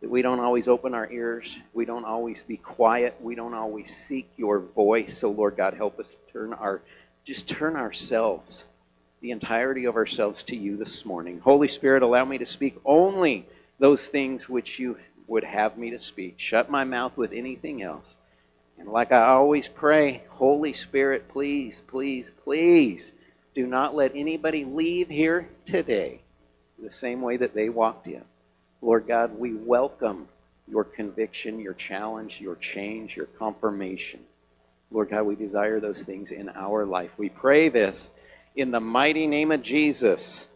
that 0.02 0.10
we 0.10 0.22
don't 0.22 0.40
always 0.40 0.68
open 0.68 0.94
our 0.94 1.12
ears. 1.12 1.58
We 1.74 1.86
don't 1.86 2.06
always 2.06 2.44
be 2.44 2.58
quiet. 2.58 3.18
We 3.22 3.36
don't 3.36 3.54
always 3.54 3.96
seek 3.96 4.30
your 4.38 4.60
voice. 4.60 5.18
So, 5.18 5.32
Lord 5.32 5.58
God, 5.58 5.74
help 5.74 6.00
us 6.00 6.18
turn 6.32 6.54
our, 6.54 6.82
just 7.26 7.50
turn 7.50 7.76
ourselves, 7.76 8.66
the 9.22 9.32
entirety 9.32 9.86
of 9.86 9.96
ourselves 9.96 10.44
to 10.44 10.56
you 10.56 10.78
this 10.78 11.06
morning. 11.06 11.40
Holy 11.40 11.68
Spirit, 11.68 12.04
allow 12.04 12.24
me 12.24 12.38
to 12.38 12.46
speak 12.46 12.78
only 12.86 13.46
those 13.78 14.08
things 14.08 14.48
which 14.48 14.80
you 14.80 14.98
would 15.28 15.44
have 15.44 15.78
me 15.78 15.90
to 15.92 15.98
speak. 15.98 16.36
Shut 16.38 16.70
my 16.70 16.84
mouth 16.84 17.18
with 17.18 17.34
anything 17.34 17.84
else. 17.84 18.18
And 18.78 18.88
like 18.88 19.12
I 19.12 19.28
always 19.28 19.68
pray, 19.68 20.24
Holy 20.30 20.72
Spirit, 20.72 21.28
please, 21.28 21.84
please, 21.86 22.32
please 22.44 23.12
do 23.54 23.68
not 23.68 23.94
let 23.94 24.16
anybody 24.16 24.64
leave 24.64 25.10
here 25.10 25.50
today 25.66 26.22
the 26.82 26.92
same 26.92 27.22
way 27.22 27.36
that 27.36 27.54
they 27.54 27.68
walked 27.68 28.08
in. 28.08 28.24
Lord 28.82 29.08
God, 29.08 29.38
we 29.38 29.54
welcome 29.54 30.28
your 30.68 30.84
conviction, 30.84 31.60
your 31.60 31.74
challenge, 31.74 32.40
your 32.40 32.56
change, 32.56 33.16
your 33.16 33.26
confirmation. 33.26 34.22
Lord 34.92 35.10
God, 35.10 35.24
we 35.24 35.36
desire 35.36 35.80
those 35.80 36.04
things 36.04 36.32
in 36.32 36.50
our 36.50 36.86
life. 36.86 37.12
We 37.18 37.30
pray 37.30 37.70
this 37.70 38.10
in 38.56 38.72
the 38.72 38.80
mighty 38.80 39.28
name 39.28 39.52
of 39.52 39.62
Jesus. 39.62 40.48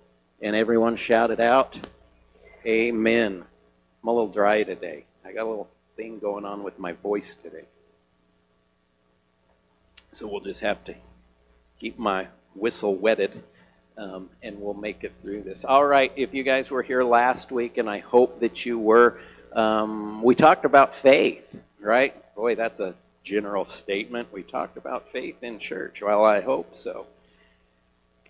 And 0.41 0.55
everyone 0.55 0.97
shouted 0.97 1.39
out, 1.39 1.79
Amen. 2.65 3.43
I'm 4.01 4.07
a 4.07 4.11
little 4.11 4.31
dry 4.31 4.63
today. 4.63 5.05
I 5.25 5.33
got 5.33 5.43
a 5.43 5.49
little 5.49 5.69
thing 5.95 6.19
going 6.19 6.45
on 6.45 6.63
with 6.63 6.79
my 6.79 6.93
voice 6.93 7.35
today. 7.41 7.65
So 10.13 10.27
we'll 10.27 10.41
just 10.41 10.61
have 10.61 10.83
to 10.85 10.95
keep 11.79 11.97
my 11.97 12.27
whistle 12.55 12.95
wetted 12.95 13.43
um, 13.97 14.29
and 14.41 14.59
we'll 14.59 14.73
make 14.73 15.03
it 15.03 15.13
through 15.21 15.43
this. 15.43 15.65
All 15.65 15.85
right, 15.85 16.11
if 16.15 16.33
you 16.33 16.43
guys 16.43 16.71
were 16.71 16.83
here 16.83 17.03
last 17.03 17.51
week, 17.51 17.77
and 17.77 17.89
I 17.89 17.99
hope 17.99 18.39
that 18.39 18.65
you 18.65 18.79
were, 18.79 19.19
um, 19.53 20.23
we 20.23 20.35
talked 20.35 20.65
about 20.65 20.95
faith, 20.95 21.43
right? 21.79 22.15
Boy, 22.35 22.55
that's 22.55 22.79
a 22.79 22.95
general 23.23 23.67
statement. 23.67 24.31
We 24.33 24.43
talked 24.43 24.77
about 24.77 25.11
faith 25.11 25.43
in 25.43 25.59
church. 25.59 26.01
Well, 26.01 26.25
I 26.25 26.41
hope 26.41 26.75
so. 26.75 27.05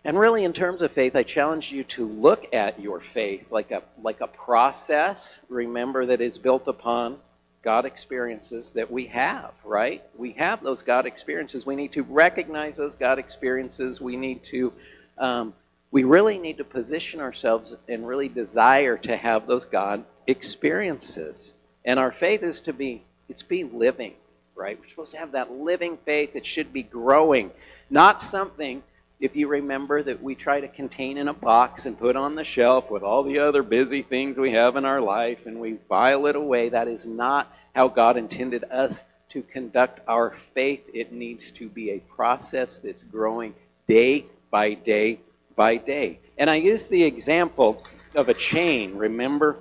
And 0.05 0.19
really, 0.19 0.43
in 0.43 0.51
terms 0.51 0.81
of 0.81 0.91
faith, 0.91 1.15
I 1.15 1.23
challenge 1.23 1.71
you 1.71 1.85
to 1.85 2.05
look 2.05 2.53
at 2.53 2.79
your 2.79 2.99
faith 2.99 3.45
like 3.51 3.71
a 3.71 3.83
like 4.01 4.19
a 4.19 4.27
process. 4.27 5.39
Remember 5.47 6.05
that 6.05 6.19
is 6.19 6.37
built 6.37 6.67
upon 6.67 7.17
God 7.63 7.85
experiences 7.85 8.71
that 8.71 8.91
we 8.91 9.05
have, 9.07 9.53
right? 9.63 10.03
We 10.17 10.33
have 10.33 10.61
those 10.61 10.81
God 10.81 11.05
experiences. 11.05 11.65
We 11.65 11.77
need 11.77 11.93
to 11.93 12.03
recognize 12.03 12.75
those 12.75 12.95
God 12.95 13.17
experiences. 13.17 14.01
We 14.01 14.17
need 14.17 14.43
to 14.45 14.73
um, 15.17 15.53
we 15.91 16.03
really 16.03 16.39
need 16.39 16.57
to 16.57 16.63
position 16.63 17.21
ourselves 17.21 17.75
and 17.87 18.07
really 18.07 18.27
desire 18.27 18.97
to 18.97 19.15
have 19.15 19.45
those 19.45 19.63
God 19.63 20.03
experiences. 20.25 21.53
And 21.85 21.99
our 21.99 22.11
faith 22.11 22.41
is 22.41 22.61
to 22.61 22.73
be, 22.73 23.03
it's 23.29 23.43
be 23.43 23.63
living, 23.63 24.13
right? 24.55 24.79
We're 24.79 24.87
supposed 24.89 25.11
to 25.11 25.19
have 25.19 25.33
that 25.33 25.51
living 25.51 25.97
faith. 26.05 26.35
It 26.35 26.45
should 26.45 26.73
be 26.73 26.83
growing, 26.83 27.51
not 27.89 28.23
something, 28.23 28.81
if 29.19 29.35
you 29.35 29.47
remember, 29.47 30.01
that 30.01 30.21
we 30.21 30.33
try 30.33 30.61
to 30.61 30.67
contain 30.67 31.17
in 31.17 31.27
a 31.27 31.33
box 31.33 31.85
and 31.85 31.97
put 31.97 32.15
on 32.15 32.35
the 32.35 32.43
shelf 32.43 32.89
with 32.89 33.03
all 33.03 33.21
the 33.21 33.39
other 33.39 33.61
busy 33.61 34.01
things 34.01 34.39
we 34.39 34.51
have 34.53 34.75
in 34.77 34.85
our 34.85 35.01
life 35.01 35.45
and 35.45 35.59
we 35.59 35.77
file 35.87 36.25
it 36.25 36.35
away. 36.35 36.69
That 36.69 36.87
is 36.87 37.05
not 37.05 37.53
how 37.75 37.87
God 37.87 38.17
intended 38.17 38.63
us 38.71 39.03
to 39.29 39.41
conduct 39.43 39.99
our 40.07 40.35
faith, 40.53 40.83
it 40.93 41.11
needs 41.11 41.51
to 41.51 41.67
be 41.67 41.91
a 41.91 41.99
process 41.99 42.77
that's 42.77 43.01
growing 43.03 43.53
day 43.87 44.25
by 44.53 44.75
day 44.75 45.19
by 45.55 45.77
day. 45.77 46.19
And 46.37 46.47
I 46.47 46.55
use 46.55 46.85
the 46.85 47.03
example 47.03 47.83
of 48.13 48.29
a 48.29 48.35
chain, 48.35 48.95
remember? 48.95 49.57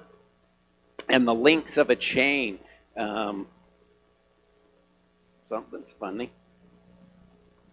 And 1.09 1.27
the 1.27 1.35
links 1.35 1.79
of 1.79 1.89
a 1.89 1.97
chain. 1.97 2.59
Um, 2.97 3.47
something's 5.49 5.89
funny. 5.99 6.31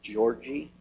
Georgie. 0.01 0.71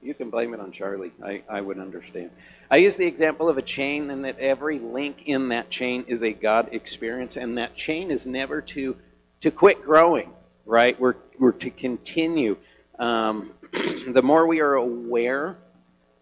You 0.00 0.14
can 0.14 0.30
blame 0.30 0.54
it 0.54 0.60
on 0.60 0.70
Charlie. 0.70 1.12
I, 1.24 1.42
I 1.48 1.60
would 1.60 1.80
understand. 1.80 2.30
I 2.70 2.76
use 2.76 2.96
the 2.96 3.06
example 3.06 3.48
of 3.48 3.58
a 3.58 3.62
chain, 3.62 4.10
and 4.10 4.24
that 4.24 4.38
every 4.38 4.78
link 4.78 5.22
in 5.26 5.48
that 5.48 5.68
chain 5.68 6.04
is 6.06 6.22
a 6.22 6.32
God 6.32 6.68
experience, 6.72 7.36
and 7.36 7.58
that 7.58 7.74
chain 7.74 8.12
is 8.12 8.24
never 8.24 8.60
to 8.62 8.96
to 9.40 9.50
quit 9.50 9.82
growing. 9.82 10.30
Right? 10.64 10.98
We're 11.00 11.16
we're 11.40 11.52
to 11.52 11.70
continue. 11.70 12.56
Um, 12.98 13.50
the 14.12 14.22
more 14.22 14.46
we 14.46 14.60
are 14.60 14.74
aware 14.74 15.56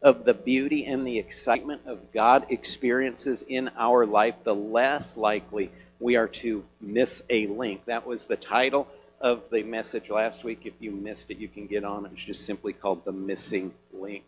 of 0.00 0.24
the 0.24 0.32
beauty 0.32 0.86
and 0.86 1.06
the 1.06 1.18
excitement 1.18 1.82
of 1.86 2.12
God 2.12 2.46
experiences 2.48 3.42
in 3.46 3.70
our 3.76 4.06
life, 4.06 4.34
the 4.42 4.54
less 4.54 5.16
likely 5.16 5.70
we 6.00 6.16
are 6.16 6.28
to 6.28 6.64
miss 6.80 7.22
a 7.28 7.46
link. 7.48 7.84
That 7.84 8.06
was 8.06 8.24
the 8.24 8.36
title 8.36 8.88
of 9.20 9.42
the 9.50 9.62
message 9.62 10.08
last 10.08 10.44
week. 10.44 10.62
If 10.64 10.72
you 10.80 10.92
missed 10.92 11.30
it, 11.30 11.38
you 11.38 11.48
can 11.48 11.66
get 11.66 11.84
on. 11.84 12.06
It. 12.06 12.12
It's 12.14 12.24
just 12.24 12.46
simply 12.46 12.72
called 12.72 13.04
The 13.04 13.12
Missing 13.12 13.72
Link. 13.92 14.24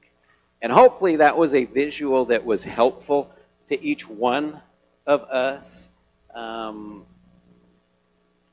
And 0.61 0.71
hopefully 0.71 1.17
that 1.17 1.37
was 1.37 1.55
a 1.55 1.65
visual 1.65 2.27
that 2.27 2.45
was 2.45 2.63
helpful 2.63 3.31
to 3.69 3.83
each 3.83 4.07
one 4.09 4.61
of 5.07 5.23
us. 5.23 5.89
Um, 6.35 7.07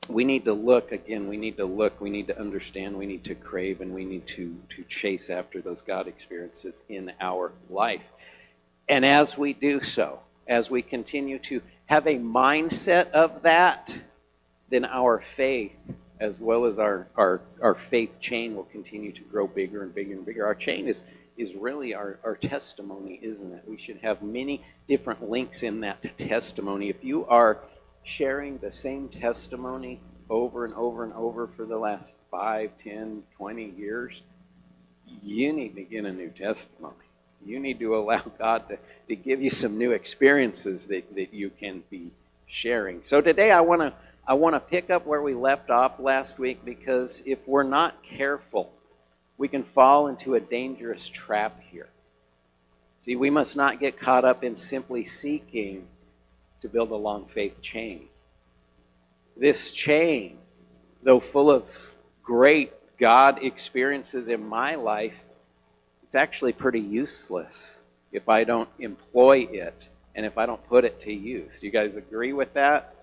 we 0.08 0.24
need 0.24 0.44
to 0.44 0.52
look 0.52 0.90
again 0.90 1.28
we 1.28 1.36
need 1.36 1.56
to 1.56 1.64
look 1.64 2.00
we 2.00 2.10
need 2.10 2.26
to 2.26 2.38
understand 2.38 2.96
we 2.96 3.06
need 3.06 3.22
to 3.22 3.34
crave 3.34 3.80
and 3.80 3.92
we 3.92 4.04
need 4.04 4.26
to 4.26 4.56
to 4.68 4.82
chase 4.84 5.30
after 5.30 5.60
those 5.60 5.80
god 5.80 6.08
experiences 6.08 6.84
in 6.88 7.12
our 7.20 7.52
life. 7.70 8.02
And 8.88 9.04
as 9.06 9.38
we 9.38 9.52
do 9.52 9.80
so 9.80 10.20
as 10.48 10.70
we 10.70 10.82
continue 10.82 11.38
to 11.38 11.62
have 11.86 12.06
a 12.06 12.16
mindset 12.16 13.10
of 13.12 13.42
that 13.42 13.96
then 14.70 14.84
our 14.84 15.20
faith 15.20 15.76
as 16.18 16.40
well 16.40 16.64
as 16.64 16.78
our 16.78 17.06
our, 17.16 17.40
our 17.60 17.76
faith 17.76 18.20
chain 18.20 18.56
will 18.56 18.64
continue 18.64 19.12
to 19.12 19.22
grow 19.22 19.46
bigger 19.46 19.84
and 19.84 19.94
bigger 19.94 20.14
and 20.14 20.26
bigger. 20.26 20.44
Our 20.44 20.56
chain 20.56 20.88
is 20.88 21.04
is 21.36 21.54
really 21.54 21.94
our, 21.94 22.18
our 22.24 22.36
testimony 22.36 23.20
isn't 23.22 23.52
it? 23.52 23.62
We 23.66 23.78
should 23.78 23.98
have 23.98 24.20
many 24.20 24.64
different 24.88 25.30
links 25.30 25.62
in 25.62 25.80
that 25.80 26.18
testimony. 26.18 26.88
If 26.88 27.04
you 27.04 27.24
are 27.26 27.58
sharing 28.04 28.58
the 28.58 28.72
same 28.72 29.08
testimony 29.08 30.00
over 30.28 30.64
and 30.64 30.74
over 30.74 31.04
and 31.04 31.12
over 31.12 31.48
for 31.56 31.66
the 31.66 31.76
last 31.76 32.16
5, 32.30 32.70
10, 32.78 33.22
20 33.36 33.64
years, 33.76 34.22
you 35.22 35.52
need 35.52 35.74
to 35.76 35.82
get 35.82 36.04
a 36.04 36.12
new 36.12 36.30
testimony. 36.30 36.94
You 37.44 37.60
need 37.60 37.78
to 37.80 37.96
allow 37.96 38.22
God 38.38 38.68
to, 38.68 38.78
to 39.08 39.16
give 39.16 39.42
you 39.42 39.50
some 39.50 39.78
new 39.78 39.92
experiences 39.92 40.86
that, 40.86 41.14
that 41.14 41.34
you 41.34 41.50
can 41.50 41.82
be 41.90 42.10
sharing. 42.46 43.02
So 43.02 43.20
today 43.20 43.50
I 43.50 43.60
want 43.60 43.80
to 43.82 43.92
I 44.24 44.34
want 44.34 44.54
to 44.54 44.60
pick 44.60 44.88
up 44.88 45.04
where 45.04 45.20
we 45.20 45.34
left 45.34 45.68
off 45.68 45.98
last 45.98 46.38
week 46.38 46.64
because 46.64 47.24
if 47.26 47.40
we're 47.44 47.64
not 47.64 48.04
careful, 48.04 48.72
we 49.36 49.48
can 49.48 49.64
fall 49.64 50.06
into 50.06 50.36
a 50.36 50.40
dangerous 50.40 51.08
trap 51.08 51.60
here. 51.70 51.88
See, 53.00 53.16
we 53.16 53.30
must 53.30 53.56
not 53.56 53.80
get 53.80 53.98
caught 53.98 54.24
up 54.24 54.44
in 54.44 54.54
simply 54.54 55.04
seeking 55.04 55.88
to 56.62 56.68
build 56.68 56.90
a 56.90 56.96
long 56.96 57.26
faith 57.26 57.60
chain. 57.60 58.08
This 59.36 59.72
chain, 59.72 60.38
though 61.02 61.20
full 61.20 61.50
of 61.50 61.64
great 62.22 62.72
God 62.98 63.42
experiences 63.42 64.28
in 64.28 64.46
my 64.46 64.76
life, 64.76 65.14
it's 66.04 66.14
actually 66.14 66.52
pretty 66.52 66.80
useless 66.80 67.76
if 68.12 68.28
I 68.28 68.44
don't 68.44 68.68
employ 68.78 69.48
it 69.50 69.88
and 70.14 70.26
if 70.26 70.38
I 70.38 70.46
don't 70.46 70.64
put 70.68 70.84
it 70.84 71.00
to 71.00 71.12
use. 71.12 71.58
Do 71.58 71.66
you 71.66 71.72
guys 71.72 71.96
agree 71.96 72.32
with 72.32 72.52
that? 72.54 72.94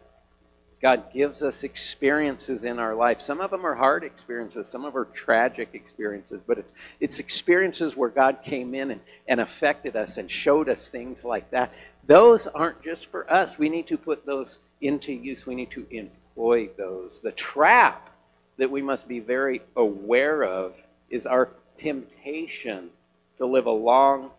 God 0.81 1.12
gives 1.13 1.43
us 1.43 1.63
experiences 1.63 2.63
in 2.63 2.79
our 2.79 2.95
life. 2.95 3.19
Some 3.19 3.41
of 3.41 3.51
them 3.51 3.65
are 3.65 3.75
hard 3.75 4.05
experiences, 4.05 4.67
some 4.69 4.86
of 4.86 4.93
them 4.93 5.01
are 5.01 5.05
tragic 5.05 5.69
experiences, 5.73 6.41
but 6.45 6.57
it's, 6.57 6.73
it's 7.01 7.19
experiences 7.19 7.97
where 7.97 8.10
God 8.10 8.38
came 8.45 8.73
in 8.73 8.91
and, 8.91 9.01
and 9.27 9.41
affected 9.41 9.97
us 9.97 10.17
and 10.17 10.31
showed 10.31 10.69
us 10.69 10.88
things 10.88 11.25
like 11.25 11.51
that. 11.51 11.73
Those 12.10 12.48
aren't 12.48 12.82
just 12.82 13.06
for 13.06 13.32
us. 13.32 13.60
We 13.60 13.69
need 13.69 13.86
to 13.89 13.98
put 13.98 14.26
those 14.26 14.58
into 14.82 15.13
use. 15.13 15.45
We 15.45 15.54
need 15.54 15.69
to 15.69 15.86
employ 15.91 16.69
those. 16.76 17.22
The 17.22 17.32
trap 17.34 18.10
that 18.58 18.72
we 18.72 18.82
must 18.82 19.08
be 19.08 19.19
very 19.19 19.62
aware 19.76 20.43
of 20.43 20.74
is 21.12 21.28
our 21.28 21.50
temptation 21.78 22.89
to 23.38 23.45
live 23.45 23.67
a 23.67 23.72
long, 23.72 24.32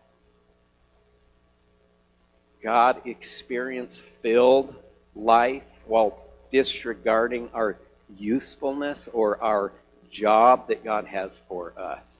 God 2.61 3.03
experience 3.05 4.03
filled 4.21 4.75
life 5.15 5.63
while 5.85 6.19
disregarding 6.51 7.49
our 7.53 7.77
usefulness 8.17 9.07
or 9.13 9.41
our 9.41 9.71
job 10.11 10.67
that 10.67 10.83
God 10.83 11.05
has 11.05 11.39
for 11.47 11.71
us. 11.79 12.17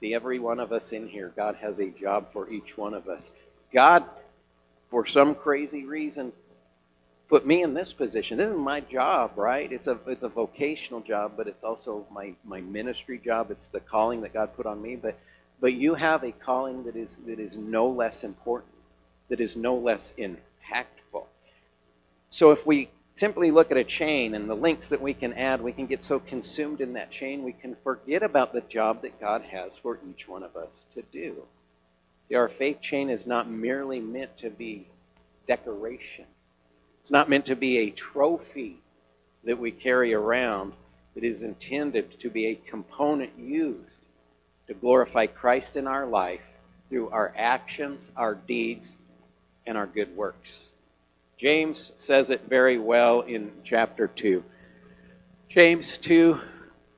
See, 0.00 0.14
every 0.14 0.38
one 0.38 0.58
of 0.58 0.72
us 0.72 0.94
in 0.94 1.06
here, 1.06 1.34
God 1.36 1.56
has 1.56 1.80
a 1.80 1.90
job 1.90 2.32
for 2.32 2.48
each 2.48 2.78
one 2.78 2.94
of 2.94 3.08
us. 3.08 3.30
God, 3.72 4.04
for 4.90 5.06
some 5.06 5.34
crazy 5.34 5.84
reason, 5.84 6.32
put 7.28 7.46
me 7.46 7.62
in 7.62 7.74
this 7.74 7.92
position. 7.92 8.38
This 8.38 8.50
is 8.50 8.56
my 8.56 8.80
job, 8.80 9.32
right? 9.36 9.70
It's 9.70 9.88
a 9.88 9.98
it's 10.06 10.22
a 10.22 10.28
vocational 10.28 11.00
job, 11.00 11.32
but 11.36 11.48
it's 11.48 11.64
also 11.64 12.06
my 12.12 12.34
my 12.44 12.60
ministry 12.60 13.20
job. 13.22 13.50
It's 13.50 13.68
the 13.68 13.80
calling 13.80 14.20
that 14.22 14.32
God 14.32 14.54
put 14.56 14.66
on 14.66 14.80
me. 14.80 14.96
But 14.96 15.18
but 15.60 15.74
you 15.74 15.94
have 15.94 16.22
a 16.22 16.32
calling 16.32 16.84
that 16.84 16.96
is 16.96 17.16
that 17.26 17.38
is 17.40 17.56
no 17.56 17.88
less 17.88 18.24
important, 18.24 18.72
that 19.28 19.40
is 19.40 19.56
no 19.56 19.76
less 19.76 20.12
impactful. 20.18 21.24
So 22.28 22.50
if 22.50 22.66
we 22.66 22.90
simply 23.14 23.50
look 23.50 23.70
at 23.70 23.76
a 23.76 23.84
chain 23.84 24.34
and 24.34 24.48
the 24.48 24.54
links 24.54 24.88
that 24.88 25.00
we 25.00 25.14
can 25.14 25.32
add, 25.32 25.60
we 25.60 25.72
can 25.72 25.86
get 25.86 26.04
so 26.04 26.20
consumed 26.20 26.80
in 26.80 26.92
that 26.92 27.10
chain 27.10 27.42
we 27.42 27.52
can 27.52 27.74
forget 27.82 28.22
about 28.22 28.52
the 28.52 28.60
job 28.62 29.02
that 29.02 29.18
God 29.20 29.42
has 29.42 29.78
for 29.78 29.98
each 30.10 30.28
one 30.28 30.42
of 30.42 30.54
us 30.56 30.86
to 30.94 31.02
do. 31.12 31.42
See, 32.28 32.34
our 32.34 32.48
faith 32.48 32.80
chain 32.80 33.08
is 33.08 33.26
not 33.26 33.48
merely 33.48 34.00
meant 34.00 34.36
to 34.38 34.50
be 34.50 34.88
decoration. 35.46 36.24
It's 37.00 37.10
not 37.10 37.28
meant 37.28 37.46
to 37.46 37.54
be 37.54 37.78
a 37.78 37.90
trophy 37.90 38.78
that 39.44 39.58
we 39.58 39.70
carry 39.70 40.12
around. 40.12 40.72
It 41.14 41.22
is 41.22 41.44
intended 41.44 42.18
to 42.18 42.28
be 42.28 42.46
a 42.46 42.54
component 42.68 43.30
used 43.38 44.00
to 44.66 44.74
glorify 44.74 45.26
Christ 45.26 45.76
in 45.76 45.86
our 45.86 46.04
life 46.04 46.40
through 46.90 47.10
our 47.10 47.32
actions, 47.36 48.10
our 48.16 48.34
deeds, 48.34 48.96
and 49.66 49.78
our 49.78 49.86
good 49.86 50.14
works. 50.16 50.60
James 51.38 51.92
says 51.96 52.30
it 52.30 52.48
very 52.48 52.78
well 52.78 53.20
in 53.20 53.52
chapter 53.62 54.08
2. 54.08 54.42
James 55.48 55.98
2 55.98 56.40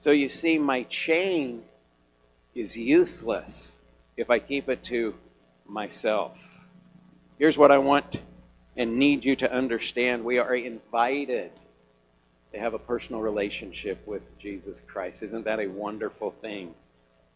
So 0.00 0.12
you 0.12 0.30
see, 0.30 0.58
my 0.58 0.84
chain 0.84 1.62
is 2.54 2.74
useless 2.74 3.76
if 4.16 4.30
I 4.30 4.38
keep 4.38 4.70
it 4.70 4.82
to 4.84 5.14
myself. 5.68 6.38
Here's 7.38 7.58
what 7.58 7.70
I 7.70 7.76
want 7.76 8.18
and 8.78 8.96
need 8.96 9.26
you 9.26 9.36
to 9.36 9.52
understand 9.52 10.24
we 10.24 10.38
are 10.38 10.54
invited 10.54 11.50
to 12.54 12.58
have 12.58 12.72
a 12.72 12.78
personal 12.78 13.20
relationship 13.20 13.98
with 14.06 14.22
Jesus 14.38 14.80
Christ. 14.86 15.22
Isn't 15.22 15.44
that 15.44 15.60
a 15.60 15.66
wonderful 15.66 16.30
thing? 16.40 16.74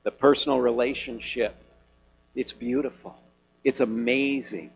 The 0.04 0.10
personal 0.10 0.58
relationship, 0.58 1.54
it's 2.34 2.52
beautiful, 2.52 3.14
it's 3.62 3.80
amazing. 3.80 4.70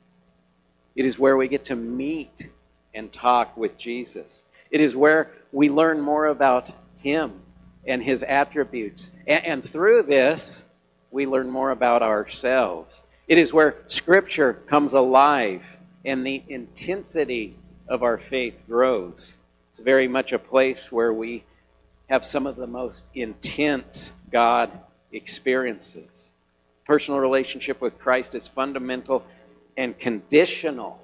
It 0.95 1.07
is 1.07 1.19
where 1.19 1.39
we 1.39 1.49
get 1.49 1.65
to 1.65 1.75
meet 1.75 2.51
and 2.93 3.11
talk 3.11 3.57
with 3.57 3.79
Jesus. 3.79 4.45
It 4.71 4.83
is 4.83 4.95
where 4.95 5.31
we 5.53 5.71
learn 5.71 6.03
more 6.03 6.27
about 6.27 6.69
Him 6.99 7.41
and 7.89 8.03
his 8.03 8.23
attributes. 8.23 9.11
And, 9.27 9.45
and 9.45 9.65
through 9.71 10.05
this, 10.05 10.65
we 11.11 11.27
learn 11.27 11.51
more 11.51 11.71
about 11.71 12.03
ourselves. 12.03 13.03
It 13.27 13.39
is 13.39 13.53
where 13.53 13.77
Scripture 13.87 14.55
comes 14.67 14.93
alive 14.93 15.63
and 16.05 16.25
the 16.25 16.43
intensity 16.49 17.57
of 17.89 18.03
our 18.03 18.19
faith 18.19 18.55
grows. 18.69 19.35
It's 19.71 19.81
very 19.81 20.09
much 20.09 20.33
a 20.33 20.39
place 20.39 20.93
where 20.93 21.13
we 21.13 21.45
have 22.09 22.25
some 22.25 22.47
of 22.47 22.57
the 22.57 22.67
most 22.67 23.05
intense 23.15 24.13
God 24.31 24.71
experiences. 25.13 26.31
Personal 26.87 27.21
relationship 27.21 27.81
with 27.81 27.99
Christ 27.99 28.35
is 28.35 28.47
fundamental 28.47 29.25
and 29.77 29.99
conditional 29.99 31.01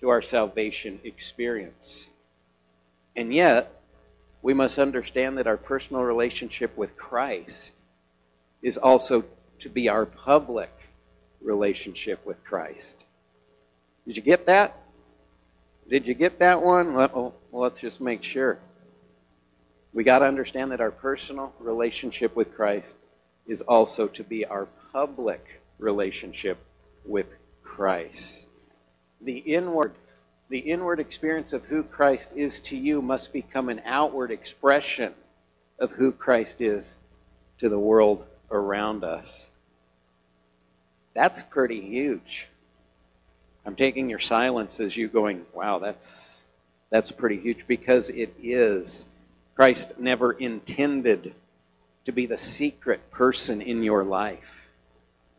to 0.00 0.08
our 0.08 0.22
salvation 0.22 1.00
experience. 1.04 2.06
And 3.16 3.32
yet, 3.32 3.81
we 4.42 4.52
must 4.52 4.78
understand 4.78 5.38
that 5.38 5.46
our 5.46 5.56
personal 5.56 6.02
relationship 6.02 6.76
with 6.76 6.96
Christ 6.96 7.72
is 8.62 8.76
also 8.76 9.24
to 9.60 9.68
be 9.68 9.88
our 9.88 10.04
public 10.04 10.70
relationship 11.40 12.24
with 12.26 12.42
Christ. 12.44 13.04
Did 14.06 14.16
you 14.16 14.22
get 14.22 14.46
that? 14.46 14.76
Did 15.88 16.06
you 16.06 16.14
get 16.14 16.40
that 16.40 16.62
one? 16.62 16.94
Well, 16.94 17.34
let's 17.52 17.78
just 17.78 18.00
make 18.00 18.24
sure. 18.24 18.58
We 19.92 20.04
got 20.04 20.20
to 20.20 20.24
understand 20.24 20.72
that 20.72 20.80
our 20.80 20.90
personal 20.90 21.52
relationship 21.60 22.34
with 22.34 22.54
Christ 22.54 22.96
is 23.46 23.60
also 23.60 24.08
to 24.08 24.24
be 24.24 24.44
our 24.44 24.66
public 24.92 25.62
relationship 25.78 26.58
with 27.04 27.26
Christ. 27.62 28.48
The 29.20 29.38
inward 29.38 29.92
the 30.52 30.58
inward 30.58 31.00
experience 31.00 31.54
of 31.54 31.64
who 31.64 31.82
Christ 31.82 32.34
is 32.36 32.60
to 32.60 32.76
you 32.76 33.00
must 33.00 33.32
become 33.32 33.70
an 33.70 33.80
outward 33.86 34.30
expression 34.30 35.14
of 35.78 35.92
who 35.92 36.12
Christ 36.12 36.60
is 36.60 36.96
to 37.58 37.70
the 37.70 37.78
world 37.78 38.26
around 38.50 39.02
us. 39.02 39.48
That's 41.14 41.42
pretty 41.42 41.80
huge. 41.80 42.48
I'm 43.64 43.74
taking 43.74 44.10
your 44.10 44.18
silence 44.18 44.78
as 44.78 44.94
you 44.94 45.08
going, 45.08 45.46
wow, 45.54 45.78
that's 45.78 46.42
that's 46.90 47.10
pretty 47.10 47.40
huge 47.40 47.64
because 47.66 48.10
it 48.10 48.34
is. 48.42 49.06
Christ 49.54 49.98
never 49.98 50.32
intended 50.32 51.34
to 52.04 52.12
be 52.12 52.26
the 52.26 52.36
secret 52.36 53.10
person 53.10 53.62
in 53.62 53.82
your 53.82 54.04
life. 54.04 54.68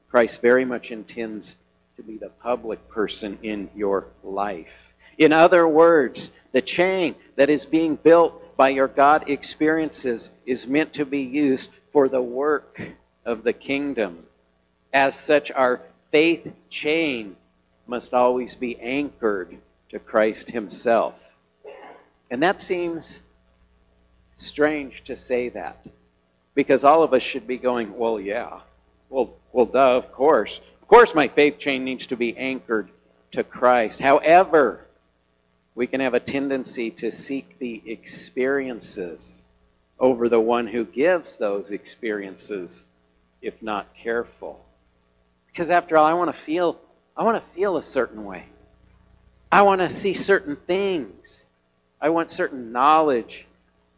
Christ 0.09 0.41
very 0.41 0.65
much 0.65 0.89
intends 0.89 1.55
to 1.97 2.01
be 2.01 2.17
the 2.17 2.31
public 2.41 2.89
person 2.89 3.37
in 3.43 3.69
your 3.75 4.07
life. 4.23 4.82
In 5.17 5.31
other 5.31 5.67
words, 5.67 6.31
the 6.51 6.61
chain 6.61 7.15
that 7.35 7.49
is 7.49 7.65
being 7.65 7.95
built 7.95 8.55
by 8.57 8.69
your 8.69 8.87
God 8.87 9.29
experiences 9.29 10.29
is 10.45 10.67
meant 10.67 10.93
to 10.93 11.05
be 11.05 11.21
used 11.21 11.71
for 11.91 12.07
the 12.07 12.21
work 12.21 12.79
of 13.25 13.43
the 13.43 13.53
kingdom. 13.53 14.25
As 14.93 15.19
such, 15.19 15.51
our 15.51 15.81
faith 16.11 16.51
chain 16.69 17.35
must 17.87 18.13
always 18.13 18.55
be 18.55 18.79
anchored 18.79 19.57
to 19.89 19.99
Christ 19.99 20.49
Himself. 20.49 21.15
And 22.29 22.41
that 22.41 22.61
seems 22.61 23.21
strange 24.35 25.03
to 25.05 25.15
say 25.15 25.49
that 25.49 25.85
because 26.55 26.83
all 26.83 27.03
of 27.03 27.13
us 27.13 27.23
should 27.23 27.47
be 27.47 27.57
going, 27.57 27.97
well, 27.97 28.19
yeah, 28.19 28.59
well, 29.09 29.33
well, 29.51 29.65
duh, 29.65 29.95
of 29.95 30.11
course. 30.11 30.61
Of 30.81 30.87
course, 30.87 31.15
my 31.15 31.27
faith 31.27 31.59
chain 31.59 31.83
needs 31.83 32.07
to 32.07 32.17
be 32.17 32.35
anchored 32.37 32.89
to 33.31 33.43
Christ. 33.43 33.99
However, 33.99 34.82
we 35.75 35.87
can 35.87 35.99
have 35.99 36.13
a 36.13 36.19
tendency 36.19 36.91
to 36.91 37.11
seek 37.11 37.57
the 37.59 37.81
experiences 37.85 39.41
over 39.99 40.29
the 40.29 40.39
one 40.39 40.67
who 40.67 40.85
gives 40.85 41.37
those 41.37 41.71
experiences 41.71 42.85
if 43.41 43.61
not 43.61 43.93
careful. 43.95 44.63
Because 45.47 45.69
after 45.69 45.97
all, 45.97 46.05
I 46.05 46.13
want 46.13 46.33
to 46.33 46.41
feel 46.41 46.79
I 47.15 47.23
want 47.23 47.43
to 47.43 47.55
feel 47.55 47.77
a 47.77 47.83
certain 47.83 48.25
way. 48.25 48.45
I 49.51 49.61
want 49.61 49.81
to 49.81 49.89
see 49.89 50.13
certain 50.13 50.55
things. 50.55 51.45
I 52.01 52.09
want 52.09 52.31
certain 52.31 52.71
knowledge 52.71 53.45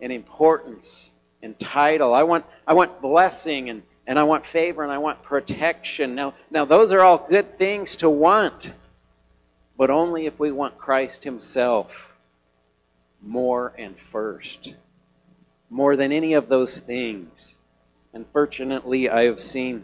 and 0.02 0.12
importance 0.12 1.12
and 1.42 1.58
title. 1.58 2.14
I 2.14 2.24
want 2.24 2.46
I 2.68 2.74
want 2.74 3.02
blessing 3.02 3.70
and, 3.70 3.84
and 4.06 4.20
I 4.20 4.24
want 4.24 4.46
favor 4.46 4.84
and 4.84 4.92
I 4.92 4.98
want 4.98 5.24
protection. 5.24 6.14
Now 6.14 6.34
now 6.52 6.66
those 6.66 6.92
are 6.92 7.02
all 7.02 7.26
good 7.30 7.58
things 7.58 7.96
to 7.98 8.10
want 8.10 8.74
but 9.78 9.90
only 9.90 10.26
if 10.26 10.40
we 10.40 10.52
want 10.52 10.78
Christ 10.78 11.24
Himself 11.24 11.92
more 13.22 13.74
and 13.78 13.96
first. 14.12 14.74
More 15.70 15.96
than 15.96 16.12
any 16.12 16.34
of 16.34 16.48
those 16.48 16.80
things. 16.80 17.56
Unfortunately, 18.14 19.10
I 19.10 19.24
have 19.24 19.42
seen 19.42 19.84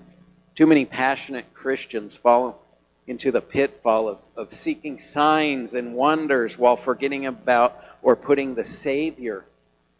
too 0.55 0.67
many 0.67 0.85
passionate 0.85 1.53
Christians 1.53 2.15
fall 2.15 2.61
into 3.07 3.31
the 3.31 3.41
pitfall 3.41 4.07
of, 4.07 4.19
of 4.35 4.53
seeking 4.53 4.99
signs 4.99 5.73
and 5.73 5.95
wonders 5.95 6.57
while 6.57 6.77
forgetting 6.77 7.25
about 7.25 7.83
or 8.01 8.15
putting 8.15 8.55
the 8.55 8.63
Savior 8.63 9.43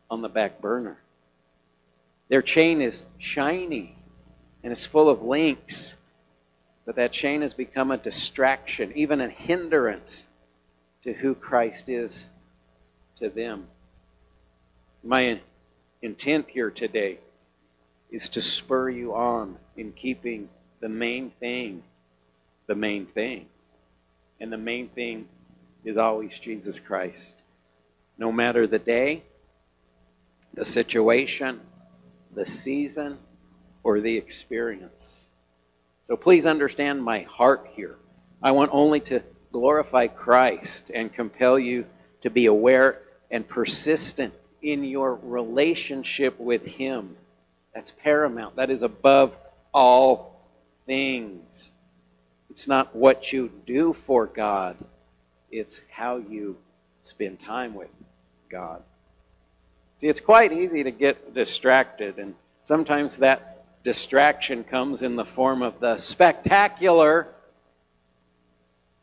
on 0.10 0.22
the 0.22 0.30
back 0.30 0.62
burner. 0.62 0.98
Their 2.30 2.42
chain 2.42 2.82
is 2.82 3.06
shiny 3.18 3.96
and 4.64 4.72
it's 4.72 4.86
full 4.86 5.10
of 5.10 5.24
links 5.24 5.96
but 6.86 6.96
that 6.96 7.12
chain 7.12 7.42
has 7.42 7.54
become 7.54 7.92
a 7.92 7.98
distraction, 7.98 8.92
even 8.96 9.22
a 9.22 9.30
hindrance 9.30 10.26
to 11.04 11.14
who 11.14 11.36
Christ 11.36 11.90
is 11.90 12.28
to 13.16 13.30
them. 13.30 13.68
My 15.04 15.40
intent 16.02 16.48
here 16.50 16.72
today 16.72 17.20
is 18.12 18.30
to 18.30 18.42
spur 18.42 18.90
you 18.90 19.14
on 19.16 19.58
in 19.78 19.94
keeping 19.94 20.50
the 20.80 20.90
main 20.90 21.32
thing 21.40 21.84
the 22.72 22.76
main 22.76 23.06
thing. 23.06 23.48
And 24.40 24.50
the 24.50 24.58
main 24.58 24.88
thing 24.88 25.28
is 25.84 25.98
always 25.98 26.40
Jesus 26.40 26.80
Christ. 26.80 27.36
No 28.18 28.32
matter 28.32 28.66
the 28.66 28.80
day, 28.80 29.24
the 30.54 30.64
situation, 30.64 31.60
the 32.34 32.46
season, 32.46 33.18
or 33.84 34.00
the 34.00 34.16
experience. 34.16 35.21
So 36.06 36.18
please 36.18 36.46
understand 36.46 37.04
my 37.04 37.22
heart 37.22 37.68
here. 37.74 37.96
I 38.42 38.52
want 38.52 38.72
only 38.74 39.00
to 39.02 39.22
glorify 39.52 40.08
Christ 40.08 40.92
and 40.94 41.14
compel 41.14 41.60
you 41.60 41.86
to 42.24 42.30
be 42.30 42.48
aware 42.48 43.00
and 43.30 43.48
persistent 43.48 44.34
in 44.62 44.84
your 44.84 45.16
relationship 45.16 46.40
with 46.40 46.66
Him. 46.66 47.16
That's 47.74 47.92
paramount. 47.92 48.56
That 48.56 48.70
is 48.70 48.82
above 48.82 49.36
all 49.74 50.42
things. 50.86 51.72
It's 52.50 52.68
not 52.68 52.96
what 52.96 53.32
you 53.32 53.52
do 53.66 53.96
for 54.06 54.26
God, 54.26 54.76
it's 55.52 55.82
how 55.90 56.18
you 56.18 56.58
spend 57.02 57.40
time 57.40 57.74
with 57.74 57.90
God. 58.50 58.84
See, 59.98 60.08
it's 60.08 60.20
quite 60.20 60.52
easy 60.52 60.84
to 60.84 60.92
get 60.92 61.34
distracted, 61.34 62.18
and 62.18 62.36
sometimes 62.64 63.18
that 63.18 63.51
distraction 63.84 64.64
comes 64.64 65.04
in 65.04 65.16
the 65.16 65.26
form 65.26 65.62
of 65.62 65.80
the 65.80 65.98
spectacular, 65.98 67.28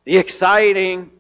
the 0.04 0.16
exciting, 0.16 1.10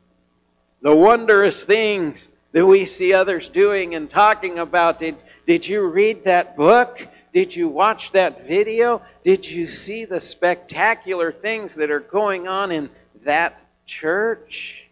the 0.82 0.94
wondrous 0.94 1.64
things 1.64 2.28
that 2.52 2.64
we 2.64 2.86
see 2.86 3.12
others 3.12 3.48
doing 3.48 3.94
and 3.94 4.08
talking 4.08 4.58
about. 4.58 4.98
Did, 4.98 5.16
did 5.46 5.66
you 5.66 5.86
read 5.86 6.24
that 6.24 6.56
book? 6.56 7.06
Did 7.32 7.54
you 7.54 7.68
watch 7.68 8.12
that 8.12 8.46
video? 8.46 9.02
Did 9.22 9.46
you 9.46 9.66
see 9.66 10.04
the 10.04 10.20
spectacular 10.20 11.30
things 11.30 11.74
that 11.74 11.90
are 11.90 12.00
going 12.00 12.48
on 12.48 12.72
in 12.72 12.88
that 13.24 13.60
church? 13.86 14.84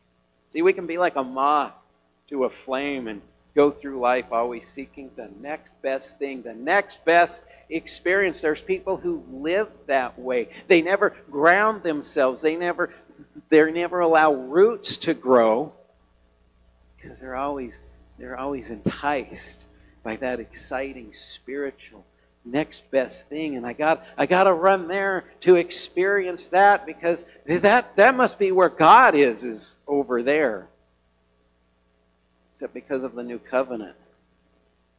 See, 0.51 0.63
we 0.63 0.73
can 0.73 0.87
be 0.87 0.99
like 0.99 1.17
a 1.17 1.25
moth 1.25 1.73
to 2.29 2.45
a 2.45 2.51
flame 2.51 3.09
and 3.09 3.23
go 3.55 3.71
through 3.71 4.01
life 4.01 4.27
always 4.33 4.69
seeking 4.69 5.11
the 5.17 5.31
next 5.41 5.73
best 5.81 6.19
thing, 6.19 6.43
the 6.43 6.55
next 6.55 7.05
best 7.05 7.43
experience. 7.69 8.41
There's 8.41 8.61
people 8.61 8.97
who 8.97 9.23
live 9.31 9.69
that 9.87 10.19
way. 10.19 10.49
They 10.69 10.83
never 10.83 11.11
ground 11.31 11.83
themselves. 11.83 12.41
They 12.41 12.57
never 12.57 12.93
they 13.49 13.71
never 13.71 14.01
allow 14.01 14.33
roots 14.33 14.97
to 14.99 15.15
grow 15.15 15.73
because 16.97 17.21
they're 17.21 17.37
always 17.37 17.81
they're 18.19 18.39
always 18.39 18.71
enticed 18.71 19.61
by 20.03 20.17
that 20.17 20.41
exciting 20.41 21.13
spiritual 21.13 22.05
next 22.45 22.89
best 22.91 23.29
thing 23.29 23.57
and 23.57 23.67
I 23.67 23.73
got 23.73 24.05
I 24.17 24.27
got 24.27 24.45
to 24.45 24.53
run 24.53 24.87
there 24.89 25.25
to 25.41 25.57
experience 25.57 26.49
that 26.49 26.87
because 26.87 27.25
that 27.47 27.97
that 27.97 28.15
must 28.15 28.39
be 28.39 28.53
where 28.53 28.69
God 28.69 29.15
is 29.15 29.45
is 29.45 29.77
over 29.87 30.23
there. 30.23 30.69
Except 32.55 32.73
because 32.73 33.03
of 33.03 33.15
the 33.15 33.23
new 33.23 33.39
covenant. 33.39 33.97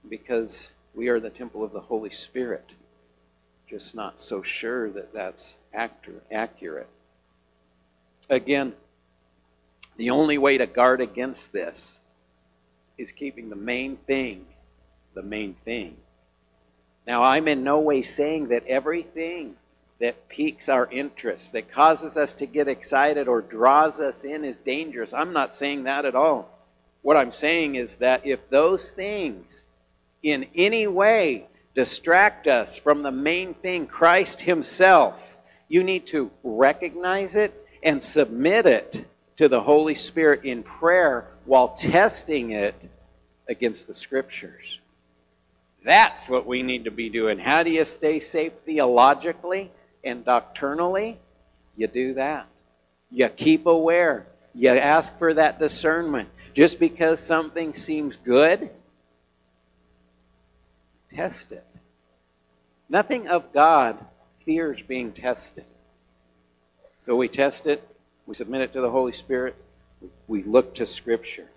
Because 0.08 0.71
we 0.97 1.07
are 1.07 1.19
the 1.19 1.29
temple 1.29 1.63
of 1.63 1.71
the 1.71 1.79
Holy 1.79 2.10
Spirit. 2.10 2.65
Just 3.69 3.95
not 3.95 4.19
so 4.19 4.41
sure 4.41 4.89
that 4.89 5.13
that's 5.13 5.53
accurate. 5.73 6.88
Again, 8.29 8.73
the 9.95 10.10
only 10.10 10.38
way 10.38 10.57
to 10.57 10.65
guard 10.65 10.99
against 10.99 11.53
this 11.53 11.99
is 12.97 13.12
keeping 13.12 13.49
the 13.49 13.55
main 13.55 13.95
thing 13.95 14.45
the 15.17 15.23
main 15.23 15.55
thing. 15.65 15.97
Now, 17.07 17.23
I'm 17.23 17.47
in 17.47 17.63
no 17.63 17.79
way 17.79 18.03
saying 18.03 18.49
that 18.49 18.67
everything 18.67 19.55
that 19.99 20.29
piques 20.29 20.69
our 20.69 20.88
interest, 20.91 21.53
that 21.53 21.71
causes 21.71 22.17
us 22.17 22.33
to 22.33 22.45
get 22.45 22.67
excited 22.67 23.27
or 23.27 23.41
draws 23.41 23.99
us 23.99 24.23
in, 24.23 24.45
is 24.45 24.60
dangerous. 24.60 25.13
I'm 25.13 25.33
not 25.33 25.55
saying 25.55 25.86
that 25.86 26.05
at 26.05 26.13
all. 26.13 26.49
What 27.01 27.17
I'm 27.17 27.31
saying 27.31 27.75
is 27.75 27.95
that 27.95 28.27
if 28.27 28.47
those 28.51 28.91
things 28.91 29.63
in 30.23 30.47
any 30.56 30.88
way 30.88 31.47
distract 31.75 32.47
us 32.47 32.77
from 32.77 33.03
the 33.03 33.12
main 33.12 33.53
thing, 33.53 33.86
Christ 33.86 34.41
Himself, 34.41 35.15
you 35.67 35.84
need 35.84 36.08
to 36.08 36.32
recognize 36.43 37.36
it 37.36 37.53
and 37.84 38.01
submit 38.01 38.65
it 38.65 39.06
to 39.38 39.47
the 39.47 39.62
Holy 39.62 39.95
Spirit 39.95 40.43
in 40.43 40.63
prayer 40.63 41.27
while 41.45 41.69
testing 41.69 42.51
it 42.51 42.75
against 43.47 43.88
the 43.88 43.93
Scriptures. 43.93 44.80
That's 45.86 46.27
what 46.27 46.45
we 46.45 46.63
need 46.63 46.86
to 46.86 46.91
be 46.91 47.10
doing. 47.10 47.39
How 47.39 47.63
do 47.63 47.69
you 47.69 47.86
stay 47.86 48.19
safe 48.19 48.53
theologically 48.65 49.71
and 50.03 50.25
doctrinally? 50.25 51.19
You 51.75 51.88
do 51.88 52.15
that. 52.15 52.47
You 53.12 53.30
keep 53.30 53.67
aware. 53.67 54.25
You 54.53 54.69
ask 54.69 55.17
for 55.17 55.34
that 55.36 55.60
discernment. 55.60 56.30
Just 56.53 56.80
because 56.80 57.19
something 57.19 57.75
seems 57.75 58.17
good, 58.17 58.71
test 61.17 61.51
it. 61.51 61.65
Nothing 62.89 63.27
of 63.27 63.51
God 63.51 63.97
fears 64.45 64.80
being 64.88 65.12
tested. 65.12 65.65
So 67.01 67.15
we 67.15 67.27
test 67.27 67.65
it, 67.65 67.86
we 68.27 68.36
submit 68.36 68.62
it 68.62 68.73
to 68.73 68.82
the 68.82 68.91
Holy 68.91 69.13
Spirit, 69.13 69.56
we 70.27 70.43
look 70.43 70.75
to 70.75 70.86
Scripture. 70.86 71.47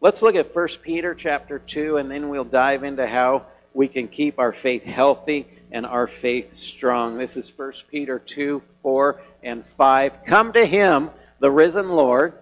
Let's 0.00 0.22
look 0.22 0.34
at 0.34 0.54
1 0.54 0.68
Peter 0.82 1.14
chapter 1.14 1.58
2, 1.58 1.98
and 1.98 2.10
then 2.10 2.30
we'll 2.30 2.44
dive 2.44 2.84
into 2.84 3.06
how 3.06 3.44
we 3.74 3.86
can 3.86 4.08
keep 4.08 4.38
our 4.38 4.54
faith 4.54 4.82
healthy 4.82 5.46
and 5.70 5.84
our 5.84 6.06
faith 6.06 6.56
strong. 6.56 7.18
This 7.18 7.36
is 7.36 7.52
1 7.54 7.72
Peter 7.90 8.18
2, 8.18 8.62
4, 8.82 9.20
and 9.42 9.62
5. 9.76 10.24
Come 10.24 10.54
to 10.54 10.64
him, 10.64 11.10
the 11.38 11.50
risen 11.50 11.90
Lord, 11.90 12.32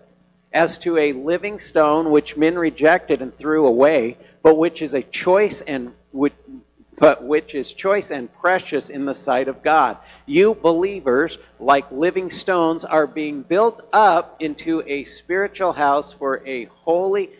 as 0.52 0.78
to 0.78 0.98
a 0.98 1.14
living 1.14 1.58
stone 1.58 2.12
which 2.12 2.36
men 2.36 2.56
rejected 2.56 3.22
and 3.22 3.36
threw 3.36 3.66
away, 3.66 4.18
but 4.44 4.56
which 4.56 4.82
is 4.82 4.94
a 4.94 5.02
choice 5.02 5.60
and 5.60 5.92
but 6.96 7.24
which 7.24 7.54
is 7.54 7.72
choice 7.72 8.10
and 8.10 8.32
precious 8.34 8.88
in 8.88 9.04
the 9.04 9.14
sight 9.14 9.48
of 9.48 9.62
God. 9.62 9.98
You 10.26 10.54
believers, 10.54 11.38
like 11.58 11.90
living 11.90 12.30
stones, 12.30 12.84
are 12.84 13.06
being 13.06 13.42
built 13.42 13.86
up 13.92 14.36
into 14.40 14.82
a 14.86 15.04
spiritual 15.04 15.72
house 15.72 16.12
for 16.12 16.46
a 16.46 16.66
holy 16.66 17.30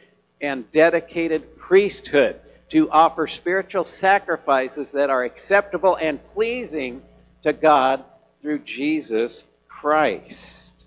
and 0.41 0.71
dedicated 0.73 1.57
priesthood 1.57 2.41
to 2.71 2.91
offer 2.91 3.27
spiritual 3.27 3.85
sacrifices 3.85 4.91
that 4.93 5.11
are 5.11 5.25
acceptable 5.25 5.97
and 5.97 6.19
pleasing 6.35 7.01
to 7.43 7.53
God 7.53 8.05
through 8.43 8.59
Jesus 8.61 9.45
Christ. 9.69 10.87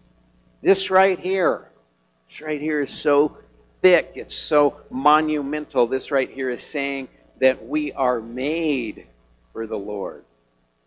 This 0.62 0.90
right 0.90 1.20
here, 1.20 1.70
this 2.28 2.42
right 2.42 2.60
here 2.60 2.82
is 2.82 2.92
so 2.92 3.38
thick, 3.82 4.12
it's 4.16 4.36
so 4.36 4.82
monumental. 4.90 5.88
This 5.88 6.12
right 6.12 6.30
here 6.30 6.50
is 6.50 6.64
saying 6.64 7.08
that 7.40 7.68
we 7.68 7.92
are 7.92 8.20
made 8.20 9.06
for 9.54 9.68
the 9.68 9.78
Lord. 9.78 10.24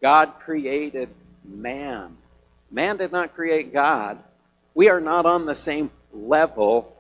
God 0.03 0.35
created 0.41 1.09
man. 1.45 2.17
Man 2.71 2.97
did 2.97 3.13
not 3.13 3.35
create 3.35 3.73
God. 3.73 4.19
We 4.75 4.89
are 4.89 5.01
not 5.01 5.27
on 5.27 5.47
the 5.47 5.55
same 5.55 5.91
level. 6.13 6.97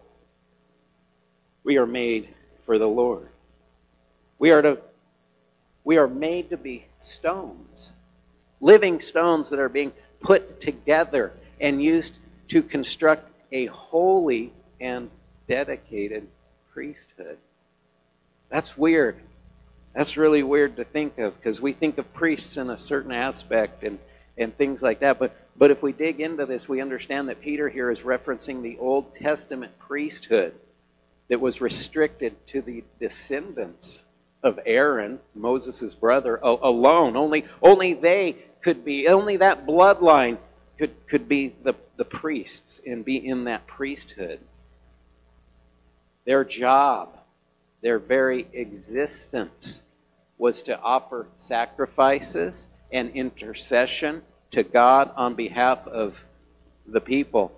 We 1.64 1.76
are 1.78 1.86
made 1.86 2.28
for 2.66 2.78
the 2.78 2.88
Lord. 2.88 3.28
We 4.38 4.50
are 4.50 4.62
to 4.62 4.78
we 5.82 5.96
are 5.96 6.08
made 6.08 6.50
to 6.50 6.56
be 6.56 6.84
stones. 7.00 7.90
Living 8.60 9.00
stones 9.00 9.48
that 9.48 9.58
are 9.58 9.68
being 9.68 9.92
put 10.20 10.60
together 10.60 11.32
and 11.60 11.82
used 11.82 12.18
to 12.48 12.62
construct 12.62 13.30
a 13.52 13.66
holy 13.66 14.52
and 14.80 15.10
dedicated 15.48 16.26
priesthood. 16.72 17.38
That's 18.50 18.76
weird. 18.76 19.16
That's 19.94 20.16
really 20.16 20.42
weird 20.42 20.76
to 20.76 20.84
think 20.84 21.18
of 21.18 21.36
because 21.36 21.60
we 21.60 21.72
think 21.72 21.98
of 21.98 22.12
priests 22.14 22.56
in 22.56 22.70
a 22.70 22.78
certain 22.78 23.12
aspect 23.12 23.82
and, 23.82 23.98
and 24.38 24.56
things 24.56 24.82
like 24.82 25.00
that. 25.00 25.18
But, 25.18 25.36
but 25.56 25.70
if 25.70 25.82
we 25.82 25.92
dig 25.92 26.20
into 26.20 26.46
this, 26.46 26.68
we 26.68 26.80
understand 26.80 27.28
that 27.28 27.40
Peter 27.40 27.68
here 27.68 27.90
is 27.90 28.00
referencing 28.00 28.62
the 28.62 28.78
Old 28.78 29.14
Testament 29.14 29.76
priesthood 29.78 30.54
that 31.28 31.40
was 31.40 31.60
restricted 31.60 32.34
to 32.48 32.62
the 32.62 32.84
descendants 32.98 34.04
of 34.42 34.58
Aaron, 34.64 35.18
Moses' 35.34 35.94
brother, 35.94 36.36
alone. 36.36 37.16
Only, 37.16 37.44
only 37.62 37.94
they 37.94 38.36
could 38.62 38.84
be, 38.84 39.08
only 39.08 39.36
that 39.38 39.66
bloodline 39.66 40.38
could, 40.78 40.94
could 41.08 41.28
be 41.28 41.54
the, 41.62 41.74
the 41.96 42.04
priests 42.04 42.80
and 42.86 43.04
be 43.04 43.16
in 43.16 43.44
that 43.44 43.66
priesthood. 43.66 44.40
Their 46.24 46.44
job, 46.44 47.19
their 47.82 47.98
very 47.98 48.46
existence, 48.52 49.82
was 50.38 50.62
to 50.64 50.80
offer 50.80 51.26
sacrifices 51.36 52.66
and 52.92 53.10
intercession 53.10 54.22
to 54.50 54.62
God 54.62 55.10
on 55.16 55.34
behalf 55.34 55.86
of 55.86 56.16
the 56.86 57.00
people 57.00 57.52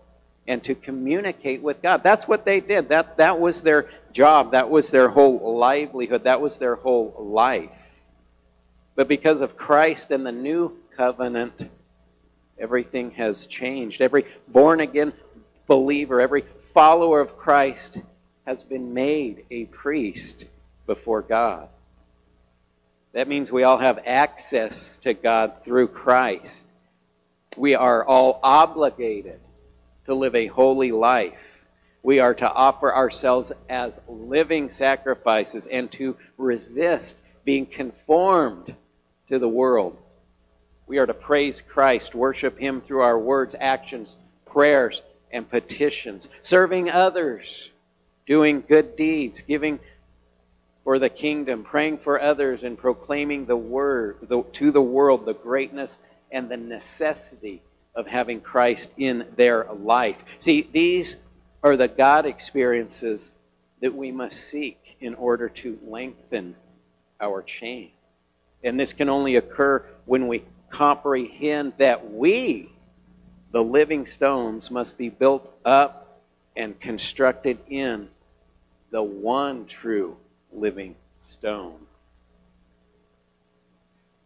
and 0.47 0.63
to 0.65 0.75
communicate 0.75 1.63
with 1.63 1.81
God. 1.81 2.03
That's 2.03 2.27
what 2.27 2.45
they 2.45 2.61
did. 2.61 2.89
That, 2.89 3.17
that 3.19 3.39
was 3.39 3.63
their 3.63 3.89
job. 4.13 4.53
That 4.53 4.69
was 4.69 4.91
their 4.91 5.09
whole 5.09 5.57
livelihood. 5.57 6.25
That 6.25 6.41
was 6.41 6.59
their 6.59 6.75
whole 6.75 7.15
life. 7.19 7.71
But 8.95 9.09
because 9.09 9.41
of 9.41 9.57
Christ 9.57 10.11
and 10.11 10.27
the 10.27 10.33
new 10.33 10.77
covenant, 10.97 11.71
everything 12.59 13.13
has 13.13 13.47
changed. 13.47 14.01
Every 14.01 14.27
born 14.49 14.81
again 14.81 15.13
believer, 15.67 16.21
every 16.21 16.45
follower 16.75 17.21
of 17.21 17.39
Christ 17.39 17.99
has 18.47 18.63
been 18.63 18.93
made 18.95 19.45
a 19.51 19.67
priest 19.67 20.47
before 20.87 21.23
God. 21.23 21.69
That 23.13 23.29
means 23.29 23.53
we 23.53 23.63
all 23.63 23.79
have 23.79 24.01
access 24.07 24.97
to 24.99 25.15
God 25.15 25.65
through 25.65 25.89
Christ. 25.89 26.67
We 27.57 27.75
are 27.75 28.05
all 28.05 28.41
obligated 28.43 29.41
to 30.07 30.15
live 30.15 30.35
a 30.35 30.47
holy 30.47 30.93
life. 30.93 31.35
We 32.03 32.19
are 32.19 32.35
to 32.35 32.51
offer 32.51 32.93
ourselves 32.93 33.53
as 33.69 34.01
living 34.09 34.71
sacrifices 34.71 35.67
and 35.67 35.93
to 35.93 36.17
resist 36.39 37.17
being 37.45 37.67
conformed 37.67 38.75
to 39.29 39.39
the 39.39 39.49
world. 39.49 39.97
We 40.87 40.99
are 40.99 41.07
to 41.07 41.15
praise 41.15 41.61
Christ, 41.61 42.15
worship 42.15 42.59
Him 42.59 42.81
through 42.81 43.03
our 43.03 43.19
words, 43.19 43.55
actions, 43.61 44.17
prayers, 44.47 45.03
and 45.31 45.49
petitions, 45.49 46.29
serving 46.43 46.91
others, 46.91 47.71
doing 48.27 48.63
good 48.67 48.97
deeds, 48.97 49.41
giving 49.41 49.79
for 50.85 50.99
the 50.99 51.09
kingdom, 51.09 51.63
praying 51.63 51.99
for 51.99 52.21
others, 52.21 52.63
and 52.63 52.77
proclaiming 52.77 53.47
the 53.47 53.57
word 53.57 54.17
the, 54.23 54.43
to 54.53 54.71
the 54.71 54.83
world 54.83 55.25
the 55.25 55.35
greatness 55.35 55.99
and 56.31 56.49
the 56.49 56.57
necessity 56.57 57.63
of 57.95 58.07
having 58.07 58.41
Christ 58.41 58.91
in 58.97 59.27
their 59.37 59.67
life. 59.73 60.17
See, 60.39 60.69
these 60.73 61.17
are 61.63 61.77
the 61.77 61.89
God 61.89 62.27
experiences 62.27 63.33
that 63.81 63.95
we 63.95 64.11
must 64.11 64.49
seek 64.49 64.97
in 65.01 65.15
order 65.15 65.49
to 65.49 65.79
lengthen 65.87 66.57
our 67.21 67.43
chain. 67.43 67.91
And 68.65 68.79
this 68.79 68.93
can 68.93 69.09
only 69.09 69.37
occur 69.37 69.85
when 70.07 70.29
we 70.29 70.45
comprehend 70.71 71.75
that 71.79 72.11
we, 72.11 72.73
the 73.53 73.63
living 73.63 74.07
stones, 74.07 74.71
must 74.71 74.97
be 74.97 75.11
built 75.11 75.53
up 75.65 76.02
and 76.57 76.79
constructed 76.81 77.59
in 77.69 78.09
the 78.91 79.03
one 79.03 79.67
true 79.67 80.17
living 80.53 80.95
stone. 81.19 81.87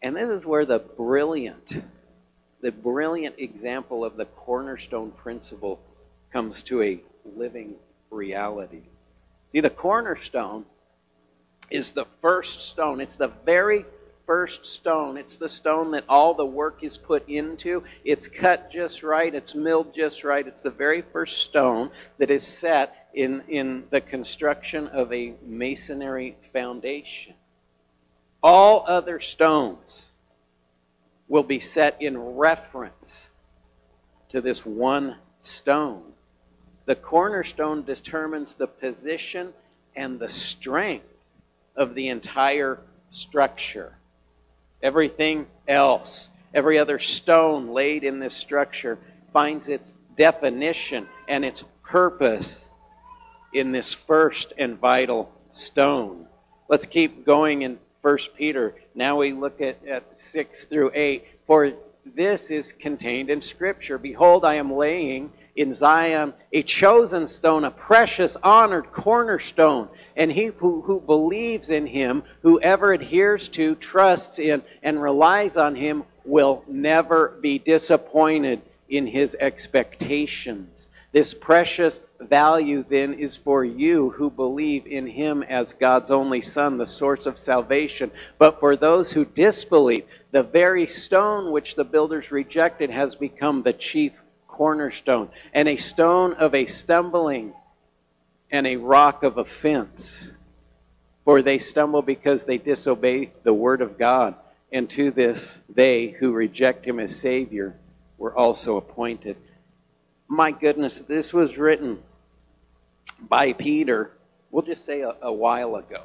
And 0.02 0.16
this 0.16 0.28
is 0.28 0.44
where 0.44 0.64
the 0.64 0.78
brilliant 0.78 1.82
the 2.60 2.72
brilliant 2.72 3.36
example 3.38 4.04
of 4.04 4.16
the 4.16 4.24
cornerstone 4.24 5.10
principle 5.12 5.78
comes 6.32 6.62
to 6.64 6.82
a 6.82 7.00
living 7.36 7.74
reality. 8.10 8.82
See, 9.50 9.60
the 9.60 9.70
cornerstone 9.70 10.64
is 11.70 11.92
the 11.92 12.06
first 12.20 12.68
stone, 12.68 13.00
it's 13.00 13.14
the 13.14 13.30
very 13.44 13.84
first 14.26 14.66
stone. 14.66 15.16
It's 15.16 15.36
the 15.36 15.48
stone 15.48 15.92
that 15.92 16.04
all 16.08 16.34
the 16.34 16.44
work 16.44 16.82
is 16.82 16.96
put 16.96 17.28
into. 17.28 17.84
It's 18.04 18.26
cut 18.26 18.70
just 18.72 19.02
right, 19.02 19.34
it's 19.34 19.54
milled 19.54 19.94
just 19.94 20.24
right. 20.24 20.46
It's 20.46 20.60
the 20.60 20.70
very 20.70 21.02
first 21.02 21.42
stone 21.42 21.90
that 22.18 22.30
is 22.30 22.46
set 22.46 23.08
in, 23.14 23.42
in 23.48 23.84
the 23.90 24.00
construction 24.00 24.88
of 24.88 25.12
a 25.12 25.34
masonry 25.44 26.36
foundation. 26.52 27.34
All 28.42 28.84
other 28.86 29.20
stones 29.20 30.10
will 31.28 31.42
be 31.42 31.60
set 31.60 32.00
in 32.00 32.18
reference 32.18 33.28
to 34.28 34.40
this 34.40 34.64
one 34.66 35.16
stone. 35.40 36.02
The 36.84 36.94
cornerstone 36.94 37.82
determines 37.82 38.54
the 38.54 38.68
position 38.68 39.52
and 39.96 40.18
the 40.18 40.28
strength 40.28 41.06
of 41.74 41.94
the 41.94 42.08
entire 42.08 42.78
structure. 43.10 43.95
Everything 44.82 45.46
else, 45.66 46.30
every 46.54 46.78
other 46.78 46.98
stone 46.98 47.68
laid 47.68 48.04
in 48.04 48.18
this 48.18 48.34
structure, 48.34 48.98
finds 49.32 49.68
its 49.68 49.94
definition 50.16 51.06
and 51.28 51.44
its 51.44 51.64
purpose 51.82 52.68
in 53.52 53.72
this 53.72 53.92
first 53.92 54.52
and 54.58 54.78
vital 54.78 55.32
stone. 55.52 56.26
Let's 56.68 56.86
keep 56.86 57.24
going 57.24 57.62
in 57.62 57.78
1 58.02 58.18
Peter. 58.36 58.74
Now 58.94 59.18
we 59.18 59.32
look 59.32 59.60
at, 59.60 59.84
at 59.86 60.18
6 60.18 60.64
through 60.64 60.90
8. 60.94 61.24
For 61.46 61.72
this 62.14 62.50
is 62.50 62.72
contained 62.72 63.30
in 63.30 63.40
Scripture. 63.40 63.98
Behold, 63.98 64.44
I 64.44 64.54
am 64.54 64.72
laying 64.72 65.32
in 65.56 65.72
Zion 65.72 66.34
a 66.52 66.62
chosen 66.62 67.26
stone, 67.26 67.64
a 67.64 67.70
precious, 67.70 68.36
honored 68.42 68.92
cornerstone. 68.92 69.88
And 70.16 70.30
he 70.30 70.46
who, 70.46 70.82
who 70.82 71.00
believes 71.00 71.70
in 71.70 71.86
him, 71.86 72.22
whoever 72.42 72.92
adheres 72.92 73.48
to, 73.48 73.74
trusts 73.76 74.38
in, 74.38 74.62
and 74.82 75.02
relies 75.02 75.56
on 75.56 75.74
him, 75.74 76.04
will 76.24 76.62
never 76.68 77.38
be 77.40 77.58
disappointed 77.58 78.60
in 78.88 79.06
his 79.06 79.36
expectations. 79.40 80.88
This 81.12 81.32
precious 81.32 82.02
value 82.20 82.84
then 82.90 83.14
is 83.14 83.36
for 83.36 83.64
you 83.64 84.10
who 84.10 84.28
believe 84.28 84.86
in 84.86 85.06
him 85.06 85.42
as 85.44 85.72
God's 85.72 86.10
only 86.10 86.42
Son, 86.42 86.76
the 86.76 86.86
source 86.86 87.24
of 87.24 87.38
salvation. 87.38 88.10
But 88.38 88.60
for 88.60 88.76
those 88.76 89.10
who 89.10 89.24
disbelieve, 89.24 90.04
the 90.32 90.42
very 90.42 90.86
stone 90.86 91.52
which 91.52 91.74
the 91.74 91.84
builders 91.84 92.30
rejected 92.30 92.90
has 92.90 93.14
become 93.14 93.62
the 93.62 93.72
chief 93.72 94.12
cornerstone, 94.56 95.28
and 95.52 95.68
a 95.68 95.76
stone 95.76 96.32
of 96.34 96.54
a 96.54 96.66
stumbling 96.66 97.52
and 98.50 98.66
a 98.66 98.76
rock 98.76 99.22
of 99.22 99.38
offense. 99.38 100.30
For 101.24 101.42
they 101.42 101.58
stumble 101.58 102.02
because 102.02 102.44
they 102.44 102.58
disobey 102.58 103.32
the 103.42 103.52
word 103.54 103.80
of 103.80 103.98
God. 103.98 104.36
And 104.72 104.88
to 104.90 105.10
this, 105.10 105.60
they 105.68 106.08
who 106.08 106.32
reject 106.32 106.86
him 106.86 107.00
as 107.00 107.14
Savior 107.14 107.76
were 108.18 108.36
also 108.36 108.76
appointed 108.76 109.36
my 110.28 110.50
goodness, 110.50 111.00
this 111.00 111.32
was 111.32 111.56
written 111.56 112.02
by 113.20 113.52
Peter, 113.52 114.12
we'll 114.50 114.62
just 114.64 114.84
say 114.84 115.02
a, 115.02 115.14
a 115.22 115.32
while 115.32 115.76
ago, 115.76 116.02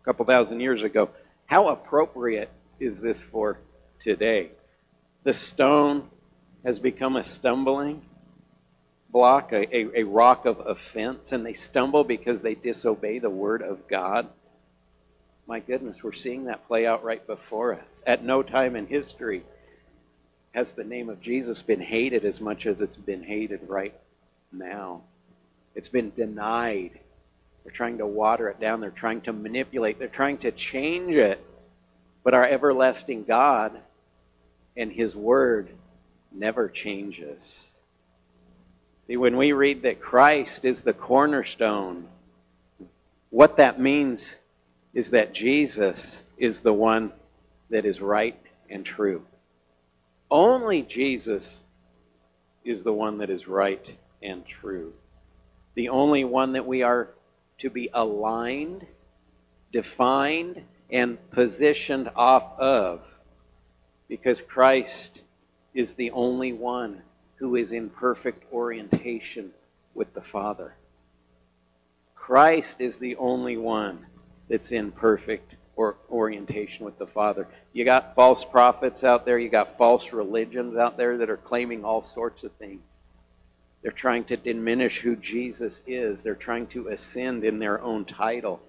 a 0.00 0.04
couple 0.04 0.24
thousand 0.24 0.60
years 0.60 0.82
ago. 0.82 1.10
How 1.46 1.68
appropriate 1.68 2.50
is 2.78 3.00
this 3.00 3.20
for 3.20 3.58
today? 3.98 4.50
The 5.24 5.32
stone 5.32 6.08
has 6.64 6.78
become 6.78 7.16
a 7.16 7.24
stumbling 7.24 8.02
block, 9.10 9.52
a, 9.52 9.76
a, 9.76 10.00
a, 10.00 10.02
rock 10.02 10.44
of 10.46 10.60
offense, 10.66 11.32
and 11.32 11.46
they 11.46 11.52
stumble 11.52 12.02
because 12.02 12.42
they 12.42 12.54
disobey 12.54 13.18
the 13.18 13.30
word 13.30 13.62
of 13.62 13.86
God. 13.86 14.28
My 15.46 15.60
goodness, 15.60 16.02
we're 16.02 16.12
seeing 16.12 16.46
that 16.46 16.66
play 16.66 16.86
out 16.86 17.04
right 17.04 17.24
before 17.24 17.74
us. 17.74 18.02
At 18.06 18.24
no 18.24 18.42
time 18.42 18.74
in 18.76 18.86
history 18.86 19.44
has 20.52 20.72
the 20.72 20.84
name 20.84 21.08
of 21.10 21.20
Jesus 21.20 21.62
been 21.62 21.80
hated 21.80 22.24
as 22.24 22.40
much 22.40 22.66
as 22.66 22.80
it's 22.80 22.96
been 22.96 23.22
hated 23.22 23.60
right 23.68 23.94
now? 24.52 25.02
It's 25.74 25.88
been 25.88 26.10
denied. 26.10 26.98
They're 27.62 27.72
trying 27.72 27.98
to 27.98 28.06
water 28.06 28.48
it 28.48 28.60
down. 28.60 28.80
They're 28.80 28.90
trying 28.90 29.20
to 29.22 29.32
manipulate. 29.32 29.98
They're 29.98 30.08
trying 30.08 30.38
to 30.38 30.52
change 30.52 31.14
it. 31.14 31.44
But 32.22 32.34
our 32.34 32.46
everlasting 32.46 33.24
God 33.24 33.78
and 34.76 34.92
His 34.92 35.14
Word 35.14 35.70
never 36.34 36.68
changes. 36.68 37.68
See, 39.06 39.16
when 39.16 39.36
we 39.36 39.52
read 39.52 39.82
that 39.82 40.00
Christ 40.00 40.64
is 40.64 40.82
the 40.82 40.92
cornerstone, 40.92 42.08
what 43.30 43.56
that 43.58 43.80
means 43.80 44.36
is 44.94 45.10
that 45.10 45.34
Jesus 45.34 46.22
is 46.38 46.60
the 46.60 46.72
one 46.72 47.12
that 47.70 47.84
is 47.84 48.00
right 48.00 48.38
and 48.70 48.84
true. 48.84 49.22
Only 50.30 50.82
Jesus 50.82 51.60
is 52.64 52.82
the 52.82 52.92
one 52.92 53.18
that 53.18 53.30
is 53.30 53.46
right 53.46 53.86
and 54.22 54.44
true. 54.46 54.92
The 55.74 55.90
only 55.90 56.24
one 56.24 56.52
that 56.52 56.66
we 56.66 56.82
are 56.82 57.10
to 57.58 57.70
be 57.70 57.90
aligned, 57.92 58.86
defined, 59.72 60.62
and 60.90 61.18
positioned 61.30 62.10
off 62.16 62.58
of. 62.58 63.02
Because 64.08 64.40
Christ 64.40 65.20
is 65.74 65.94
the 65.94 66.10
only 66.12 66.52
one 66.52 67.02
who 67.36 67.56
is 67.56 67.72
in 67.72 67.90
perfect 67.90 68.50
orientation 68.52 69.50
with 69.94 70.12
the 70.14 70.22
Father. 70.22 70.74
Christ 72.14 72.80
is 72.80 72.98
the 72.98 73.16
only 73.16 73.56
one 73.56 74.06
that's 74.48 74.72
in 74.72 74.92
perfect 74.92 75.56
or 75.76 75.96
orientation 76.10 76.84
with 76.84 76.98
the 76.98 77.06
Father. 77.06 77.48
You 77.72 77.84
got 77.84 78.14
false 78.14 78.44
prophets 78.44 79.04
out 79.04 79.26
there, 79.26 79.38
you 79.38 79.48
got 79.48 79.76
false 79.76 80.12
religions 80.12 80.76
out 80.76 80.96
there 80.96 81.18
that 81.18 81.28
are 81.28 81.36
claiming 81.36 81.84
all 81.84 82.00
sorts 82.00 82.44
of 82.44 82.52
things. 82.52 82.80
They're 83.82 83.92
trying 83.92 84.24
to 84.24 84.38
diminish 84.38 85.00
who 85.00 85.14
Jesus 85.16 85.82
is. 85.86 86.22
They're 86.22 86.34
trying 86.34 86.68
to 86.68 86.88
ascend 86.88 87.44
in 87.44 87.58
their 87.58 87.82
own 87.82 88.06
title. 88.06 88.62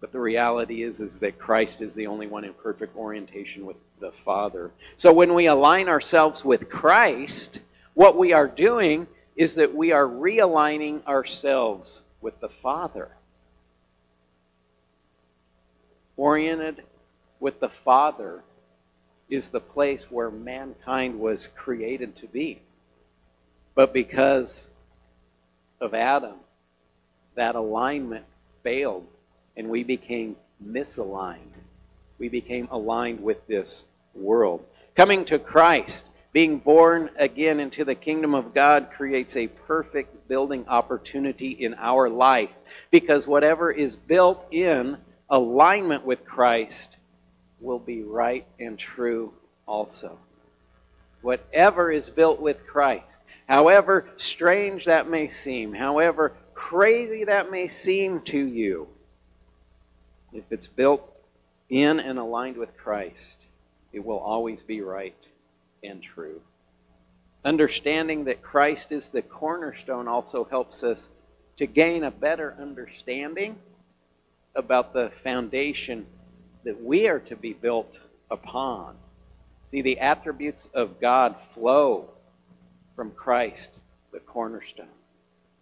But 0.00 0.10
the 0.10 0.18
reality 0.18 0.82
is, 0.82 1.00
is 1.00 1.20
that 1.20 1.38
Christ 1.38 1.82
is 1.82 1.94
the 1.94 2.08
only 2.08 2.26
one 2.26 2.44
in 2.44 2.52
perfect 2.52 2.96
orientation 2.96 3.64
with 3.64 3.76
the 4.00 4.12
Father. 4.12 4.70
So 4.96 5.12
when 5.12 5.34
we 5.34 5.46
align 5.46 5.88
ourselves 5.88 6.44
with 6.44 6.68
Christ, 6.68 7.60
what 7.94 8.16
we 8.16 8.32
are 8.32 8.48
doing 8.48 9.06
is 9.36 9.54
that 9.56 9.74
we 9.74 9.92
are 9.92 10.06
realigning 10.06 11.04
ourselves 11.06 12.02
with 12.20 12.38
the 12.40 12.48
Father 12.48 13.10
oriented 16.16 16.82
with 17.40 17.60
the 17.60 17.68
Father 17.68 18.42
is 19.28 19.48
the 19.48 19.60
place 19.60 20.10
where 20.10 20.30
mankind 20.30 21.18
was 21.18 21.48
created 21.48 22.14
to 22.16 22.26
be. 22.26 22.60
But 23.74 23.92
because 23.92 24.68
of 25.80 25.94
Adam, 25.94 26.36
that 27.34 27.54
alignment 27.54 28.24
failed 28.62 29.06
and 29.56 29.68
we 29.68 29.84
became 29.84 30.36
misaligned. 30.64 31.55
We 32.18 32.28
became 32.28 32.68
aligned 32.70 33.22
with 33.22 33.46
this 33.46 33.84
world. 34.14 34.64
Coming 34.94 35.24
to 35.26 35.38
Christ, 35.38 36.06
being 36.32 36.58
born 36.58 37.10
again 37.18 37.60
into 37.60 37.84
the 37.84 37.94
kingdom 37.94 38.34
of 38.34 38.54
God 38.54 38.88
creates 38.94 39.36
a 39.36 39.48
perfect 39.48 40.28
building 40.28 40.66
opportunity 40.68 41.50
in 41.50 41.74
our 41.74 42.08
life 42.08 42.50
because 42.90 43.26
whatever 43.26 43.70
is 43.70 43.96
built 43.96 44.46
in 44.50 44.98
alignment 45.30 46.04
with 46.04 46.24
Christ 46.24 46.98
will 47.60 47.78
be 47.78 48.02
right 48.02 48.46
and 48.60 48.78
true 48.78 49.32
also. 49.66 50.18
Whatever 51.22 51.90
is 51.90 52.10
built 52.10 52.40
with 52.40 52.66
Christ, 52.66 53.20
however 53.48 54.08
strange 54.16 54.84
that 54.84 55.08
may 55.08 55.28
seem, 55.28 55.72
however 55.72 56.34
crazy 56.54 57.24
that 57.24 57.50
may 57.50 57.66
seem 57.66 58.20
to 58.22 58.38
you, 58.38 58.88
if 60.32 60.44
it's 60.50 60.66
built 60.66 61.15
in 61.68 62.00
and 62.00 62.18
aligned 62.18 62.56
with 62.56 62.76
Christ, 62.76 63.46
it 63.92 64.04
will 64.04 64.18
always 64.18 64.62
be 64.62 64.80
right 64.80 65.16
and 65.82 66.02
true. 66.02 66.40
Understanding 67.44 68.24
that 68.24 68.42
Christ 68.42 68.92
is 68.92 69.08
the 69.08 69.22
cornerstone 69.22 70.08
also 70.08 70.44
helps 70.44 70.82
us 70.82 71.08
to 71.56 71.66
gain 71.66 72.04
a 72.04 72.10
better 72.10 72.56
understanding 72.60 73.56
about 74.54 74.92
the 74.92 75.10
foundation 75.22 76.06
that 76.64 76.82
we 76.82 77.08
are 77.08 77.20
to 77.20 77.36
be 77.36 77.52
built 77.52 78.00
upon. 78.30 78.96
See, 79.70 79.82
the 79.82 80.00
attributes 80.00 80.68
of 80.74 81.00
God 81.00 81.36
flow 81.54 82.10
from 82.94 83.12
Christ, 83.12 83.72
the 84.12 84.20
cornerstone. 84.20 84.86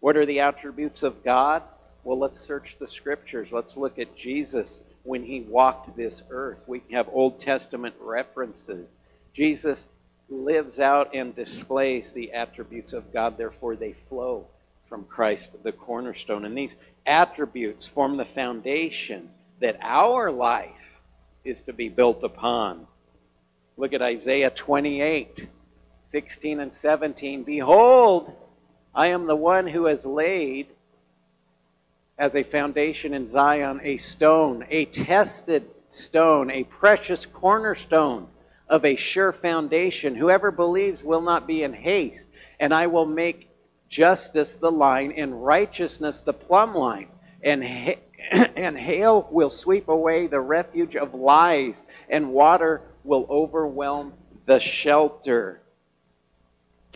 What 0.01 0.17
are 0.17 0.27
the 0.27 0.41
attributes 0.41 1.03
of 1.03 1.25
God? 1.25 1.63
Well, 2.05 2.19
let's 2.19 2.39
search 2.39 2.77
the 2.79 2.89
scriptures. 2.89 3.53
Let's 3.53 3.77
look 3.77 3.99
at 3.99 4.17
Jesus 4.17 4.83
when 5.05 5.23
he 5.23 5.43
walked 5.43 5.97
this 5.97 6.23
earth. 6.31 6.65
We 6.67 6.83
have 6.93 7.09
Old 7.13 7.39
Testament 7.39 7.95
references. 8.01 8.93
Jesus 9.33 9.87
lives 10.29 10.81
out 10.81 11.15
and 11.15 11.37
displays 11.37 12.13
the 12.13 12.33
attributes 12.33 12.93
of 12.93 13.13
God, 13.13 13.39
therefore, 13.39 13.77
they 13.77 13.93
flow 14.09 14.47
from 14.89 15.05
Christ, 15.05 15.63
the 15.63 15.73
cornerstone. 15.73 16.45
And 16.45 16.57
these 16.57 16.77
attributes 17.07 17.87
form 17.87 18.17
the 18.17 18.25
foundation 18.25 19.31
that 19.61 19.79
our 19.81 20.31
life 20.31 20.71
is 21.45 21.61
to 21.63 21.73
be 21.73 21.89
built 21.89 22.23
upon. 22.23 22.87
Look 23.77 23.93
at 23.93 24.03
Isaiah 24.03 24.51
28 24.51 25.49
16 26.09 26.61
and 26.61 26.73
17. 26.73 27.43
Behold, 27.43 28.33
I 28.95 29.09
am 29.09 29.27
the 29.27 29.35
one 29.35 29.67
who 29.67 29.87
has 29.87 30.07
laid 30.07 30.69
as 32.19 32.37
a 32.37 32.43
foundation 32.43 33.15
in 33.15 33.27
Zion 33.27 33.81
a 33.83 33.97
stone, 33.97 34.65
a 34.71 34.85
tested 34.87 35.69
stone, 35.91 36.51
a 36.51 36.65
precious 36.65 37.27
cornerstone 37.27 38.29
of 38.69 38.85
a 38.85 38.97
sure 38.97 39.33
foundation. 39.33 40.15
Whoever 40.15 40.51
believes 40.51 41.03
will 41.03 41.21
not 41.21 41.47
be 41.47 41.63
in 41.63 41.73
haste, 41.73 42.27
and 42.61 42.73
I 42.73 42.87
will 42.87 43.07
make 43.07 43.51
justice 43.89 44.57
the 44.57 44.73
line, 44.73 45.13
and 45.13 45.45
righteousness 45.45 46.21
the 46.21 46.33
plumb 46.33 46.75
line. 46.75 47.09
And, 47.43 47.65
ha- 47.65 48.01
and 48.57 48.77
hail 48.77 49.29
will 49.31 49.51
sweep 49.51 49.89
away 49.89 50.27
the 50.27 50.41
refuge 50.41 50.97
of 50.97 51.15
lies, 51.15 51.85
and 52.09 52.33
water 52.33 52.83
will 53.05 53.27
overwhelm 53.29 54.15
the 54.47 54.59
shelter. 54.59 55.61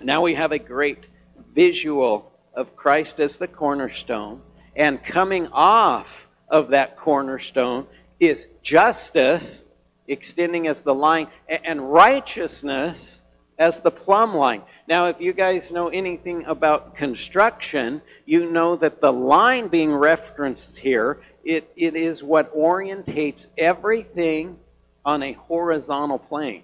Now 0.03 0.23
we 0.23 0.35
have 0.35 0.53
a 0.53 0.59
great 0.59 1.07
visual 1.55 2.33
of 2.55 2.77
Christ 2.77 3.21
as 3.21 3.37
the 3.37 3.49
cornerstone, 3.49 4.43
and 4.79 5.03
coming 5.03 5.49
off 5.53 6.29
of 6.49 6.68
that 6.68 6.97
cornerstone 6.97 7.87
is 8.20 8.47
justice, 8.62 9.64
extending 10.07 10.68
as 10.68 10.81
the 10.83 10.95
line, 10.95 11.26
and 11.49 11.93
righteousness 11.93 13.18
as 13.59 13.81
the 13.81 13.91
plumb 13.91 14.35
line. 14.35 14.62
Now, 14.87 15.07
if 15.09 15.20
you 15.20 15.33
guys 15.33 15.72
know 15.72 15.89
anything 15.89 16.45
about 16.47 16.95
construction, 16.95 18.01
you 18.24 18.51
know 18.51 18.76
that 18.76 19.01
the 19.01 19.12
line 19.12 19.66
being 19.66 19.93
referenced 19.93 20.79
here, 20.79 21.20
it, 21.45 21.70
it 21.76 21.97
is 21.97 22.22
what 22.22 22.55
orientates 22.57 23.49
everything 23.59 24.57
on 25.05 25.24
a 25.24 25.33
horizontal 25.33 26.20
plane. 26.20 26.62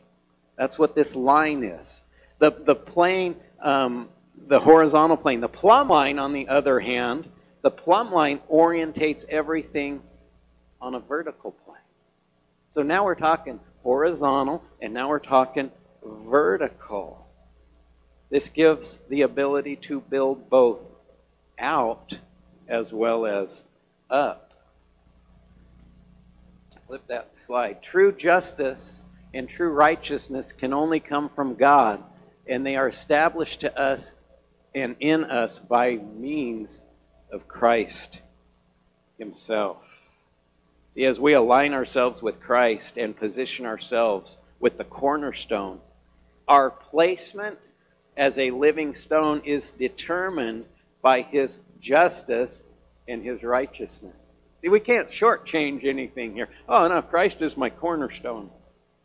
That's 0.56 0.78
what 0.78 0.94
this 0.94 1.16
line 1.16 1.64
is. 1.64 2.00
The, 2.38 2.52
the 2.64 2.76
plane, 2.76 3.34
um, 3.60 4.08
the 4.46 4.60
horizontal 4.60 5.16
plane. 5.16 5.40
The 5.40 5.48
plumb 5.48 5.88
line, 5.88 6.20
on 6.20 6.32
the 6.32 6.46
other 6.46 6.78
hand, 6.78 7.28
the 7.64 7.70
plumb 7.70 8.12
line 8.12 8.40
orientates 8.52 9.24
everything 9.30 10.02
on 10.82 10.94
a 10.94 11.00
vertical 11.00 11.50
plane. 11.50 11.78
So 12.72 12.82
now 12.82 13.04
we're 13.04 13.14
talking 13.14 13.58
horizontal, 13.82 14.62
and 14.82 14.92
now 14.92 15.08
we're 15.08 15.18
talking 15.18 15.70
vertical. 16.04 17.26
This 18.28 18.50
gives 18.50 18.98
the 19.08 19.22
ability 19.22 19.76
to 19.76 20.02
build 20.02 20.50
both 20.50 20.80
out 21.58 22.18
as 22.68 22.92
well 22.92 23.24
as 23.24 23.64
up. 24.10 24.52
Flip 26.86 27.06
that 27.08 27.34
slide. 27.34 27.82
True 27.82 28.12
justice 28.12 29.00
and 29.32 29.48
true 29.48 29.70
righteousness 29.70 30.52
can 30.52 30.74
only 30.74 31.00
come 31.00 31.30
from 31.30 31.54
God, 31.54 32.04
and 32.46 32.66
they 32.66 32.76
are 32.76 32.90
established 32.90 33.62
to 33.62 33.80
us 33.80 34.16
and 34.74 34.96
in 35.00 35.24
us 35.24 35.58
by 35.58 35.96
means 35.96 36.82
of 37.34 37.48
Christ 37.48 38.22
Himself. 39.18 39.78
See, 40.92 41.04
as 41.04 41.18
we 41.18 41.34
align 41.34 41.74
ourselves 41.74 42.22
with 42.22 42.40
Christ 42.40 42.96
and 42.96 43.16
position 43.16 43.66
ourselves 43.66 44.38
with 44.60 44.78
the 44.78 44.84
cornerstone, 44.84 45.80
our 46.46 46.70
placement 46.70 47.58
as 48.16 48.38
a 48.38 48.52
living 48.52 48.94
stone 48.94 49.42
is 49.44 49.72
determined 49.72 50.64
by 51.02 51.22
His 51.22 51.60
justice 51.80 52.62
and 53.08 53.22
His 53.22 53.42
righteousness. 53.42 54.28
See, 54.62 54.68
we 54.68 54.80
can't 54.80 55.08
shortchange 55.08 55.84
anything 55.84 56.32
here. 56.32 56.48
Oh, 56.68 56.86
no, 56.86 57.02
Christ 57.02 57.42
is 57.42 57.56
my 57.56 57.68
cornerstone. 57.68 58.48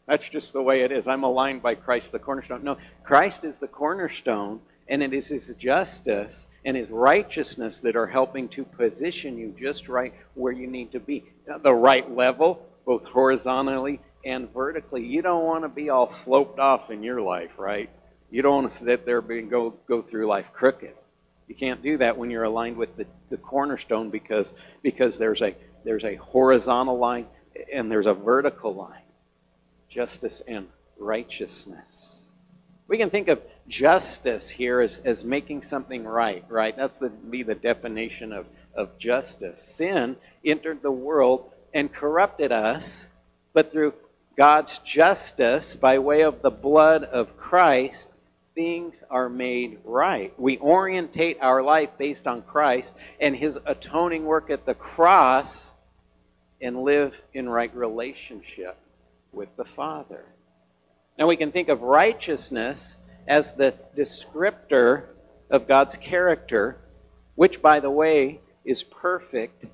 That's 0.06 0.30
just 0.30 0.54
the 0.54 0.62
way 0.62 0.82
it 0.82 0.92
is. 0.92 1.08
I'm 1.08 1.24
aligned 1.24 1.62
by 1.62 1.76
Christ, 1.76 2.12
the 2.12 2.20
cornerstone. 2.20 2.64
No, 2.64 2.78
Christ 3.04 3.44
is 3.44 3.58
the 3.58 3.68
cornerstone, 3.68 4.62
and 4.88 5.02
it 5.02 5.14
is 5.14 5.28
His 5.28 5.54
justice 5.56 6.46
and 6.66 6.76
His 6.76 6.90
righteousness 6.90 7.80
that 7.82 7.96
are 7.96 8.08
helping 8.08 8.48
to 8.50 8.64
position 8.64 9.38
you 9.38 9.56
just 9.60 9.90
right 9.90 10.14
where 10.34 10.52
you 10.52 10.68
need 10.68 10.92
to 10.92 11.00
be. 11.00 11.24
The 11.62 11.74
right 11.74 12.10
level, 12.16 12.66
both 12.86 13.06
horizontally 13.06 14.00
and 14.26 14.52
vertically. 14.54 15.06
You 15.06 15.22
don't 15.22 15.46
want 15.46 15.64
to 15.64 15.70
be 15.70 15.90
all 15.90 16.10
sloped 16.10 16.60
off 16.60 16.92
in 16.92 17.04
your 17.04 17.22
life, 17.22 17.52
right? 17.58 17.90
You 18.32 18.42
don't 18.42 18.64
want 18.64 18.72
to 18.72 18.78
sit 18.78 19.06
there 19.06 19.20
and 19.20 19.50
go, 19.50 19.72
go 19.88 20.02
through 20.02 20.28
life 20.28 20.48
crooked. 20.54 20.94
You 21.48 21.56
can't 21.56 21.82
do 21.82 21.98
that 21.98 22.18
when 22.18 22.30
you're 22.30 22.44
aligned 22.44 22.78
with 22.78 22.96
the, 22.96 23.08
the 23.30 23.38
cornerstone 23.38 24.12
because, 24.12 24.54
because 24.84 25.18
there's, 25.18 25.42
a, 25.42 25.56
there's 25.84 26.06
a 26.06 26.16
horizontal 26.16 27.00
line 27.00 27.26
and 27.74 27.92
there's 27.92 28.06
a 28.06 28.14
vertical 28.14 28.76
line 28.76 29.02
justice 29.90 30.42
and 30.48 30.68
righteousness. 31.00 32.22
We 32.88 32.98
can 32.98 33.10
think 33.10 33.28
of 33.28 33.42
justice 33.70 34.50
here 34.50 34.82
as, 34.82 34.98
as 35.06 35.24
making 35.24 35.64
something 35.64 36.04
right, 36.04 36.44
right? 36.50 36.76
That's 36.76 36.98
the, 36.98 37.10
be 37.10 37.44
the 37.44 37.56
definition 37.56 38.34
of, 38.34 38.48
of 38.76 38.98
justice. 38.98 39.62
Sin 39.62 40.18
entered 40.44 40.82
the 40.82 40.92
world 40.92 41.52
and 41.74 41.94
corrupted 41.94 42.52
us, 42.52 43.06
but 43.54 43.72
through 43.72 43.94
God's 44.36 44.80
justice, 44.80 45.76
by 45.76 46.00
way 46.00 46.24
of 46.24 46.42
the 46.42 46.50
blood 46.50 47.04
of 47.04 47.38
Christ, 47.38 48.10
things 48.56 49.04
are 49.10 49.30
made 49.30 49.80
right. 49.86 50.38
We 50.40 50.58
orientate 50.58 51.38
our 51.42 51.62
life 51.62 51.90
based 51.98 52.28
on 52.28 52.42
Christ 52.42 52.94
and 53.22 53.36
his 53.36 53.60
atoning 53.66 54.26
work 54.26 54.50
at 54.50 54.66
the 54.66 54.74
cross 54.74 55.72
and 56.62 56.84
live 56.84 57.16
in 57.34 57.48
right 57.48 57.74
relationship 57.76 58.78
with 59.32 59.50
the 59.56 59.66
Father. 59.76 60.26
Now 61.18 61.28
we 61.28 61.38
can 61.38 61.52
think 61.52 61.70
of 61.70 61.82
righteousness 61.82 62.98
as 63.30 63.54
the 63.54 63.74
descriptor 63.96 65.04
of 65.52 65.68
God's 65.68 65.96
character, 65.96 66.78
which, 67.36 67.62
by 67.62 67.80
the 67.80 67.90
way, 67.90 68.42
is 68.66 68.84
perfect 68.84 69.66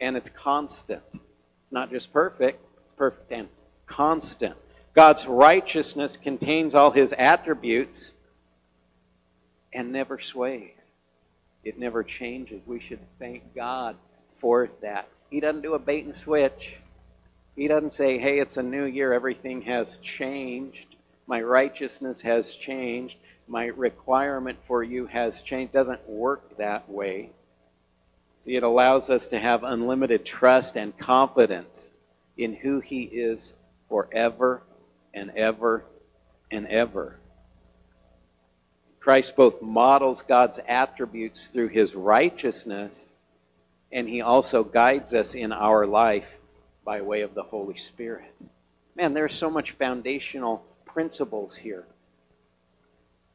and 0.00 0.16
it's 0.16 0.28
constant. 0.28 1.02
It's 1.14 1.72
not 1.72 1.90
just 1.90 2.12
perfect, 2.12 2.64
it's 2.84 2.92
perfect 2.92 3.32
and 3.32 3.48
constant. 3.86 4.54
God's 4.94 5.26
righteousness 5.26 6.18
contains 6.18 6.74
all 6.74 6.90
his 6.90 7.14
attributes 7.14 8.12
and 9.72 9.90
never 9.90 10.20
sways. 10.20 10.72
It 11.64 11.78
never 11.78 12.02
changes. 12.02 12.66
We 12.66 12.78
should 12.80 13.00
thank 13.18 13.54
God 13.54 13.96
for 14.38 14.68
that. 14.82 15.08
He 15.30 15.40
doesn't 15.40 15.62
do 15.62 15.74
a 15.74 15.78
bait 15.78 16.04
and 16.04 16.14
switch. 16.14 16.74
He 17.56 17.68
doesn't 17.68 17.94
say, 17.94 18.18
hey, 18.18 18.38
it's 18.38 18.58
a 18.58 18.62
new 18.62 18.84
year, 18.84 19.14
everything 19.14 19.62
has 19.62 19.96
changed. 19.98 20.91
My 21.26 21.40
righteousness 21.40 22.20
has 22.22 22.54
changed. 22.54 23.16
My 23.48 23.66
requirement 23.66 24.58
for 24.66 24.82
you 24.82 25.06
has 25.06 25.42
changed. 25.42 25.72
Doesn't 25.72 26.08
work 26.08 26.56
that 26.56 26.88
way. 26.88 27.30
See, 28.40 28.56
it 28.56 28.62
allows 28.62 29.08
us 29.08 29.26
to 29.26 29.38
have 29.38 29.62
unlimited 29.62 30.24
trust 30.24 30.76
and 30.76 30.96
confidence 30.98 31.90
in 32.36 32.54
who 32.54 32.80
He 32.80 33.02
is 33.02 33.54
forever 33.88 34.62
and 35.14 35.30
ever 35.36 35.84
and 36.50 36.66
ever. 36.66 37.16
Christ 39.00 39.34
both 39.34 39.60
models 39.60 40.22
God's 40.22 40.60
attributes 40.68 41.48
through 41.48 41.68
his 41.68 41.94
righteousness, 41.96 43.10
and 43.90 44.08
he 44.08 44.20
also 44.20 44.62
guides 44.62 45.12
us 45.12 45.34
in 45.34 45.52
our 45.52 45.86
life 45.86 46.28
by 46.84 47.00
way 47.00 47.22
of 47.22 47.34
the 47.34 47.42
Holy 47.42 47.76
Spirit. 47.76 48.32
Man, 48.94 49.12
there's 49.12 49.34
so 49.34 49.50
much 49.50 49.72
foundational 49.72 50.64
principles 50.92 51.56
here 51.56 51.84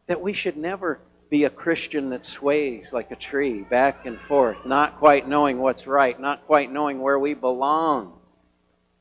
that 0.08 0.22
we 0.22 0.34
should 0.34 0.58
never 0.58 1.00
be 1.30 1.44
a 1.44 1.50
Christian 1.50 2.10
that 2.12 2.26
sways 2.26 2.94
like 2.94 3.12
a 3.12 3.16
tree 3.16 3.62
back 3.62 4.06
and 4.06 4.18
forth, 4.18 4.66
not 4.66 4.98
quite 4.98 5.28
knowing 5.28 5.60
what's 5.60 5.86
right, 5.86 6.20
not 6.20 6.46
quite 6.48 6.72
knowing 6.72 7.02
where 7.02 7.20
we 7.20 7.34
belong. 7.34 8.14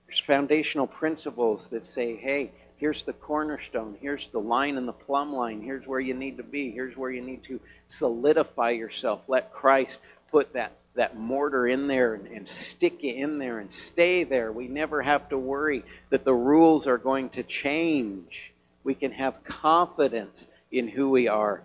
There's 0.06 0.18
foundational 0.18 0.86
principles 0.86 1.68
that 1.68 1.86
say, 1.86 2.16
hey, 2.16 2.50
here's 2.76 3.04
the 3.04 3.12
cornerstone, 3.12 3.96
here's 4.00 4.28
the 4.28 4.40
line 4.40 4.76
and 4.76 4.88
the 4.88 4.92
plumb 4.92 5.32
line, 5.32 5.62
here's 5.62 5.86
where 5.86 6.00
you 6.00 6.14
need 6.14 6.36
to 6.36 6.42
be, 6.42 6.70
here's 6.70 6.96
where 6.96 7.10
you 7.10 7.22
need 7.22 7.44
to 7.44 7.60
solidify 7.86 8.70
yourself. 8.70 9.22
Let 9.28 9.52
Christ 9.52 10.00
put 10.36 10.52
that, 10.52 10.72
that 10.96 11.16
mortar 11.16 11.66
in 11.66 11.86
there 11.86 12.12
and, 12.12 12.26
and 12.26 12.46
stick 12.46 13.02
you 13.02 13.14
in 13.14 13.38
there 13.38 13.58
and 13.58 13.72
stay 13.72 14.22
there. 14.22 14.52
We 14.52 14.68
never 14.68 15.00
have 15.00 15.30
to 15.30 15.38
worry 15.38 15.82
that 16.10 16.26
the 16.26 16.34
rules 16.34 16.86
are 16.86 16.98
going 16.98 17.30
to 17.30 17.42
change. 17.42 18.52
We 18.84 18.94
can 18.94 19.12
have 19.12 19.42
confidence 19.44 20.46
in 20.70 20.88
who 20.88 21.08
we 21.08 21.26
are 21.26 21.62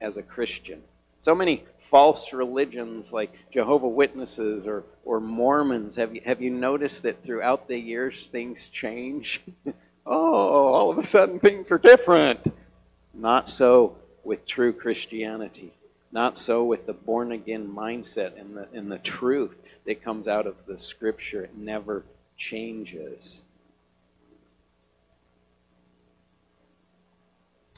as 0.00 0.16
a 0.16 0.24
Christian. 0.24 0.82
So 1.20 1.36
many 1.36 1.62
false 1.88 2.32
religions 2.32 3.12
like 3.12 3.32
Jehovah 3.52 3.86
Witnesses 3.86 4.66
or, 4.66 4.82
or 5.04 5.20
Mormons, 5.20 5.94
have 5.94 6.16
you, 6.16 6.22
have 6.24 6.42
you 6.42 6.50
noticed 6.50 7.04
that 7.04 7.22
throughout 7.22 7.68
the 7.68 7.78
years 7.78 8.26
things 8.26 8.70
change? 8.70 9.40
oh, 10.04 10.74
all 10.74 10.90
of 10.90 10.98
a 10.98 11.04
sudden 11.04 11.38
things 11.38 11.70
are 11.70 11.78
different. 11.78 12.40
Not 13.14 13.48
so 13.48 13.94
with 14.24 14.44
true 14.46 14.72
Christianity. 14.72 15.72
Not 16.14 16.38
so 16.38 16.62
with 16.62 16.86
the 16.86 16.92
born 16.92 17.32
again 17.32 17.68
mindset 17.68 18.40
and 18.40 18.56
the, 18.56 18.68
and 18.72 18.90
the 18.90 18.98
truth 18.98 19.56
that 19.84 20.04
comes 20.04 20.28
out 20.28 20.46
of 20.46 20.54
the 20.64 20.78
scripture. 20.78 21.42
It 21.42 21.56
never 21.56 22.04
changes. 22.36 23.42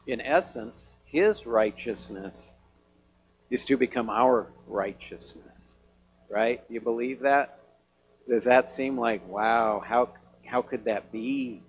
In 0.07 0.21
essence, 0.21 0.93
his 1.07 1.47
righteousness 1.47 2.53
is 3.49 3.65
to 3.65 3.79
become 3.79 4.11
our 4.11 4.49
righteousness. 4.67 5.45
Right? 6.29 6.63
You 6.69 6.83
believe 6.83 7.21
that? 7.21 7.59
Does 8.29 8.45
that 8.45 8.71
seem 8.71 9.01
like, 9.01 9.27
wow, 9.27 9.83
how, 9.85 10.11
how 10.45 10.61
could 10.61 10.85
that 10.85 11.11
be? 11.11 11.63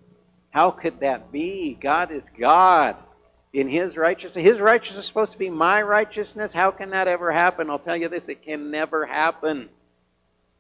How 0.49 0.71
could 0.71 0.99
that 0.99 1.31
be? 1.31 1.77
God 1.79 2.11
is 2.11 2.29
God 2.37 2.97
in 3.57 3.67
His 3.67 3.97
righteousness. 3.97 4.45
His 4.45 4.59
righteousness 4.59 5.05
is 5.05 5.07
supposed 5.07 5.31
to 5.31 5.37
be 5.39 5.49
my 5.49 5.81
righteousness. 5.81 6.53
How 6.53 6.69
can 6.69 6.91
that 6.91 7.07
ever 7.07 7.31
happen? 7.31 7.71
I'll 7.71 7.79
tell 7.79 7.97
you 7.97 8.07
this 8.07 8.29
it 8.29 8.43
can 8.43 8.69
never 8.69 9.03
happen 9.03 9.69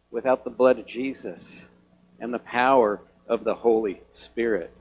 without 0.09 0.43
the 0.43 0.49
blood 0.49 0.79
of 0.79 0.87
Jesus 0.87 1.67
and 2.19 2.33
the 2.33 2.39
power 2.39 2.99
of 3.27 3.43
the 3.43 3.53
Holy 3.53 4.01
Spirit. 4.13 4.71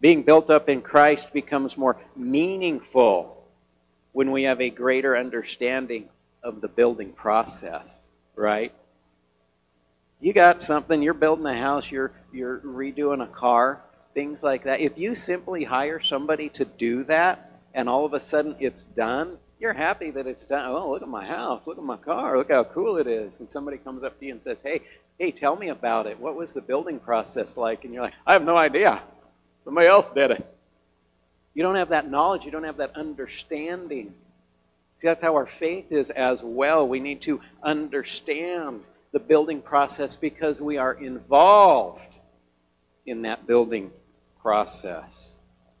Being 0.00 0.24
built 0.24 0.50
up 0.50 0.68
in 0.68 0.82
Christ 0.82 1.32
becomes 1.32 1.76
more 1.76 1.96
meaningful 2.16 3.44
when 4.10 4.32
we 4.32 4.42
have 4.42 4.60
a 4.60 4.68
greater 4.68 5.16
understanding 5.16 6.08
of 6.42 6.60
the 6.60 6.68
building 6.68 7.12
process, 7.12 8.02
right? 8.34 8.74
You 10.20 10.32
got 10.32 10.64
something, 10.64 11.00
you're 11.00 11.14
building 11.14 11.46
a 11.46 11.56
house, 11.56 11.92
you're 11.92 12.10
you're 12.32 12.58
redoing 12.58 13.22
a 13.22 13.28
car, 13.28 13.82
things 14.16 14.42
like 14.42 14.64
that. 14.64 14.80
If 14.80 14.96
you 14.96 15.14
simply 15.14 15.62
hire 15.62 16.00
somebody 16.00 16.48
to 16.48 16.64
do 16.64 17.04
that 17.04 17.60
and 17.74 17.86
all 17.86 18.06
of 18.06 18.14
a 18.14 18.18
sudden 18.18 18.56
it's 18.58 18.84
done, 18.96 19.36
you're 19.60 19.74
happy 19.74 20.10
that 20.10 20.26
it's 20.26 20.46
done. 20.46 20.64
Oh, 20.64 20.90
look 20.90 21.02
at 21.02 21.08
my 21.08 21.26
house, 21.26 21.66
look 21.66 21.76
at 21.76 21.84
my 21.84 21.98
car, 21.98 22.38
look 22.38 22.50
how 22.50 22.64
cool 22.64 22.96
it 22.96 23.06
is. 23.06 23.40
And 23.40 23.48
somebody 23.48 23.76
comes 23.76 24.02
up 24.02 24.18
to 24.18 24.24
you 24.24 24.32
and 24.32 24.40
says, 24.42 24.62
"Hey, 24.62 24.80
hey, 25.18 25.30
tell 25.32 25.54
me 25.54 25.68
about 25.68 26.06
it. 26.06 26.18
What 26.18 26.34
was 26.34 26.54
the 26.54 26.62
building 26.62 26.98
process 26.98 27.58
like?" 27.58 27.84
And 27.84 27.92
you're 27.92 28.04
like, 28.04 28.14
"I 28.26 28.32
have 28.32 28.42
no 28.42 28.56
idea. 28.56 29.02
Somebody 29.64 29.86
else 29.86 30.08
did 30.10 30.30
it." 30.30 30.46
You 31.52 31.62
don't 31.62 31.76
have 31.76 31.90
that 31.90 32.10
knowledge, 32.10 32.46
you 32.46 32.50
don't 32.50 32.64
have 32.64 32.78
that 32.78 32.96
understanding. 32.96 34.14
See, 34.96 35.08
that's 35.08 35.22
how 35.22 35.34
our 35.34 35.46
faith 35.46 35.92
is 35.92 36.08
as 36.08 36.42
well. 36.42 36.88
We 36.88 37.00
need 37.00 37.20
to 37.22 37.42
understand 37.62 38.82
the 39.12 39.20
building 39.20 39.60
process 39.60 40.16
because 40.16 40.58
we 40.58 40.78
are 40.78 40.94
involved 40.94 42.16
in 43.04 43.22
that 43.22 43.46
building 43.46 43.92
process. 44.46 45.34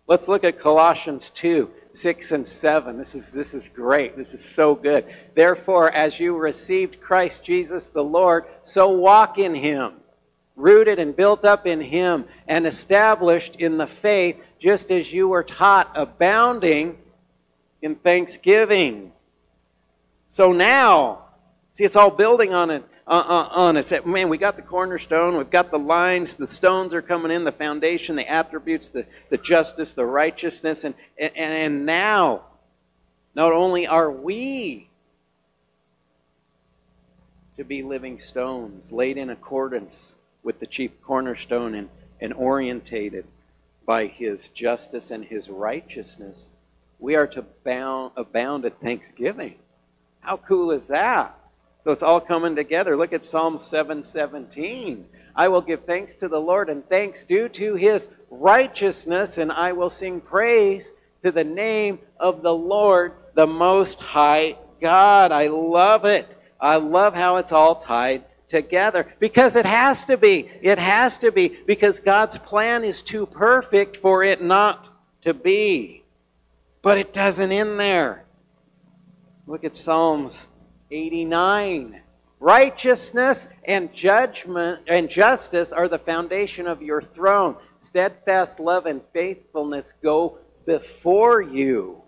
Let's 0.08 0.26
look 0.26 0.42
at 0.42 0.58
Colossians 0.58 1.30
2 1.30 1.70
6 1.92 2.32
and 2.32 2.48
7. 2.48 2.98
This 2.98 3.14
is, 3.14 3.30
this 3.30 3.54
is 3.54 3.68
great. 3.68 4.16
This 4.16 4.34
is 4.34 4.44
so 4.44 4.74
good. 4.74 5.04
Therefore, 5.36 5.92
as 5.92 6.18
you 6.18 6.36
received 6.36 7.00
Christ 7.00 7.44
Jesus 7.44 7.90
the 7.90 8.02
Lord, 8.02 8.46
so 8.64 8.90
walk 8.90 9.38
in 9.38 9.54
him, 9.54 9.92
rooted 10.56 10.98
and 10.98 11.14
built 11.14 11.44
up 11.44 11.68
in 11.68 11.80
him, 11.80 12.24
and 12.48 12.66
established 12.66 13.54
in 13.54 13.78
the 13.78 13.86
faith, 13.86 14.42
just 14.58 14.90
as 14.90 15.12
you 15.12 15.28
were 15.28 15.44
taught, 15.44 15.92
abounding 15.94 16.98
in 17.82 17.94
thanksgiving. 17.94 19.12
So 20.28 20.52
now, 20.52 21.26
see, 21.72 21.84
it's 21.84 21.94
all 21.94 22.10
building 22.10 22.52
on 22.52 22.70
it. 22.70 22.84
Uh, 23.08 23.12
uh, 23.12 23.48
on 23.52 23.76
it. 23.76 24.04
Man, 24.04 24.28
we 24.28 24.36
got 24.36 24.56
the 24.56 24.62
cornerstone, 24.62 25.36
we've 25.36 25.48
got 25.48 25.70
the 25.70 25.78
lines, 25.78 26.34
the 26.34 26.48
stones 26.48 26.92
are 26.92 27.00
coming 27.00 27.30
in, 27.30 27.44
the 27.44 27.52
foundation, 27.52 28.16
the 28.16 28.28
attributes, 28.28 28.88
the, 28.88 29.06
the 29.30 29.36
justice, 29.36 29.94
the 29.94 30.04
righteousness, 30.04 30.82
and, 30.82 30.92
and, 31.16 31.32
and 31.36 31.86
now, 31.86 32.42
not 33.36 33.52
only 33.52 33.86
are 33.86 34.10
we 34.10 34.88
to 37.56 37.62
be 37.62 37.84
living 37.84 38.18
stones, 38.18 38.90
laid 38.90 39.16
in 39.16 39.30
accordance 39.30 40.16
with 40.42 40.58
the 40.58 40.66
chief 40.66 40.90
cornerstone 41.04 41.76
and, 41.76 41.88
and 42.20 42.32
orientated 42.34 43.24
by 43.86 44.06
his 44.06 44.48
justice 44.48 45.12
and 45.12 45.24
his 45.24 45.48
righteousness, 45.48 46.48
we 46.98 47.14
are 47.14 47.28
to 47.28 47.42
bound, 47.62 48.10
abound 48.16 48.64
at 48.64 48.80
thanksgiving. 48.80 49.54
How 50.18 50.38
cool 50.38 50.72
is 50.72 50.88
that? 50.88 51.35
So 51.86 51.92
it's 51.92 52.02
all 52.02 52.20
coming 52.20 52.56
together. 52.56 52.96
Look 52.96 53.12
at 53.12 53.24
Psalm 53.24 53.56
717. 53.56 55.06
I 55.36 55.46
will 55.46 55.60
give 55.60 55.84
thanks 55.84 56.16
to 56.16 56.26
the 56.26 56.36
Lord 56.36 56.68
and 56.68 56.84
thanks 56.88 57.24
due 57.24 57.48
to 57.50 57.76
his 57.76 58.08
righteousness, 58.28 59.38
and 59.38 59.52
I 59.52 59.70
will 59.70 59.88
sing 59.88 60.20
praise 60.20 60.90
to 61.22 61.30
the 61.30 61.44
name 61.44 62.00
of 62.18 62.42
the 62.42 62.52
Lord, 62.52 63.12
the 63.34 63.46
Most 63.46 64.00
High 64.00 64.56
God. 64.80 65.30
I 65.30 65.46
love 65.46 66.04
it. 66.04 66.36
I 66.60 66.74
love 66.74 67.14
how 67.14 67.36
it's 67.36 67.52
all 67.52 67.76
tied 67.76 68.24
together 68.48 69.06
because 69.20 69.54
it 69.54 69.64
has 69.64 70.04
to 70.06 70.16
be. 70.16 70.50
It 70.62 70.80
has 70.80 71.18
to 71.18 71.30
be 71.30 71.56
because 71.68 72.00
God's 72.00 72.36
plan 72.38 72.82
is 72.82 73.00
too 73.00 73.26
perfect 73.26 73.98
for 73.98 74.24
it 74.24 74.42
not 74.42 74.88
to 75.22 75.32
be. 75.32 76.02
But 76.82 76.98
it 76.98 77.12
doesn't 77.12 77.52
end 77.52 77.78
there. 77.78 78.24
Look 79.46 79.62
at 79.62 79.76
Psalms 79.76 80.48
89. 80.90 82.00
Righteousness 82.38 83.46
and 83.64 83.92
judgment 83.94 84.80
and 84.86 85.08
justice 85.08 85.72
are 85.72 85.88
the 85.88 85.98
foundation 85.98 86.66
of 86.66 86.82
your 86.82 87.00
throne. 87.00 87.56
Steadfast 87.80 88.60
love 88.60 88.86
and 88.86 89.00
faithfulness 89.12 89.94
go 90.02 90.38
before 90.66 91.40
you. 91.40 92.02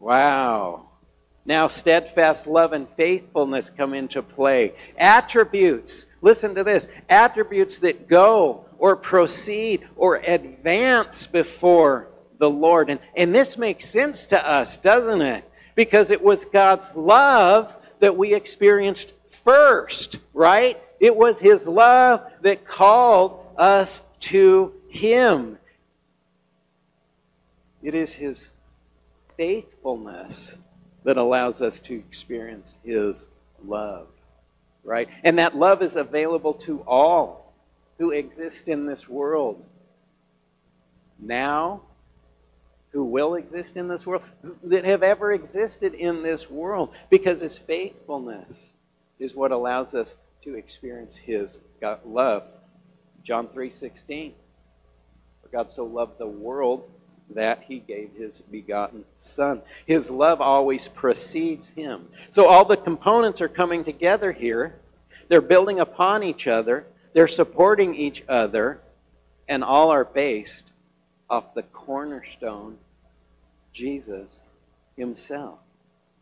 Wow. 0.00 0.88
Now, 1.44 1.68
steadfast 1.68 2.46
love 2.46 2.72
and 2.72 2.86
faithfulness 2.96 3.70
come 3.70 3.94
into 3.94 4.22
play. 4.22 4.74
Attributes, 4.96 6.06
listen 6.20 6.54
to 6.54 6.64
this 6.64 6.88
attributes 7.08 7.78
that 7.80 8.08
go 8.08 8.66
or 8.78 8.96
proceed 8.96 9.88
or 9.96 10.16
advance 10.16 11.26
before 11.26 12.08
the 12.38 12.50
Lord. 12.50 12.90
And, 12.90 13.00
and 13.16 13.34
this 13.34 13.58
makes 13.58 13.88
sense 13.88 14.26
to 14.26 14.48
us, 14.48 14.76
doesn't 14.76 15.22
it? 15.22 15.48
Because 15.74 16.10
it 16.10 16.22
was 16.22 16.44
God's 16.44 16.94
love 16.94 17.74
that 18.00 18.16
we 18.16 18.34
experienced 18.34 19.12
first, 19.44 20.18
right? 20.34 20.80
It 21.00 21.14
was 21.14 21.40
His 21.40 21.66
love 21.66 22.30
that 22.42 22.66
called 22.66 23.46
us 23.56 24.02
to 24.20 24.72
Him. 24.88 25.58
It 27.82 27.94
is 27.94 28.14
His 28.14 28.48
faithfulness 29.36 30.56
that 31.04 31.16
allows 31.16 31.62
us 31.62 31.80
to 31.80 31.94
experience 31.94 32.76
His 32.84 33.28
love, 33.66 34.08
right? 34.84 35.08
And 35.24 35.38
that 35.38 35.56
love 35.56 35.82
is 35.82 35.96
available 35.96 36.54
to 36.54 36.80
all 36.86 37.52
who 37.98 38.10
exist 38.10 38.68
in 38.68 38.86
this 38.86 39.08
world 39.08 39.64
now 41.18 41.82
who 42.92 43.04
will 43.04 43.34
exist 43.34 43.76
in 43.76 43.88
this 43.88 44.06
world, 44.06 44.22
that 44.62 44.84
have 44.84 45.02
ever 45.02 45.32
existed 45.32 45.94
in 45.94 46.22
this 46.22 46.50
world, 46.50 46.90
because 47.10 47.40
his 47.40 47.58
faithfulness 47.58 48.72
is 49.18 49.34
what 49.34 49.50
allows 49.50 49.94
us 49.94 50.16
to 50.42 50.54
experience 50.54 51.16
his 51.16 51.58
love. 52.04 52.44
John 53.22 53.48
3:16. 53.48 54.34
For 55.42 55.48
God 55.48 55.70
so 55.70 55.84
loved 55.84 56.18
the 56.18 56.26
world 56.26 56.88
that 57.30 57.62
he 57.62 57.78
gave 57.78 58.12
his 58.12 58.40
begotten 58.40 59.04
son. 59.16 59.62
His 59.86 60.10
love 60.10 60.40
always 60.40 60.88
precedes 60.88 61.68
him. 61.68 62.08
So 62.30 62.46
all 62.46 62.64
the 62.64 62.76
components 62.76 63.40
are 63.40 63.48
coming 63.48 63.84
together 63.84 64.32
here. 64.32 64.74
They're 65.28 65.40
building 65.40 65.80
upon 65.80 66.22
each 66.22 66.46
other, 66.46 66.84
they're 67.14 67.28
supporting 67.28 67.94
each 67.94 68.22
other, 68.28 68.80
and 69.48 69.64
all 69.64 69.90
are 69.90 70.04
based 70.04 70.71
off 71.32 71.54
the 71.54 71.62
cornerstone, 71.62 72.76
Jesus 73.72 74.42
Himself. 74.98 75.58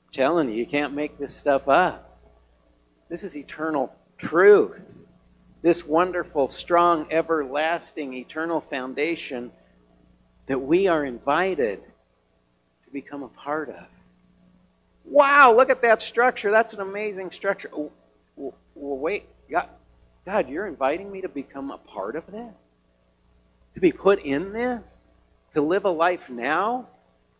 I'm 0.07 0.13
telling 0.13 0.49
you, 0.49 0.55
you 0.55 0.67
can't 0.67 0.95
make 0.95 1.19
this 1.19 1.35
stuff 1.35 1.69
up. 1.69 2.17
This 3.09 3.25
is 3.25 3.37
eternal 3.37 3.93
truth. 4.19 4.81
This 5.63 5.85
wonderful, 5.85 6.47
strong, 6.47 7.09
everlasting, 7.11 8.15
eternal 8.15 8.61
foundation 8.61 9.51
that 10.47 10.61
we 10.61 10.87
are 10.87 11.05
invited 11.05 11.83
to 12.85 12.91
become 12.93 13.25
a 13.25 13.29
part 13.29 13.69
of. 13.69 13.87
Wow, 15.05 15.57
look 15.57 15.71
at 15.71 15.83
that 15.83 16.01
structure. 16.01 16.53
That's 16.53 16.73
an 16.73 16.81
amazing 16.81 17.33
structure. 17.33 17.69
Well, 18.37 18.55
wait, 18.75 19.27
God, 19.51 19.67
God, 20.25 20.49
you're 20.49 20.69
inviting 20.69 21.11
me 21.11 21.21
to 21.23 21.29
become 21.29 21.73
a 21.73 21.79
part 21.79 22.15
of 22.15 22.25
this? 22.31 22.55
To 23.75 23.81
be 23.81 23.91
put 23.91 24.23
in 24.23 24.53
this? 24.53 24.81
To 25.55 25.61
live 25.61 25.85
a 25.85 25.91
life 25.91 26.29
now 26.29 26.87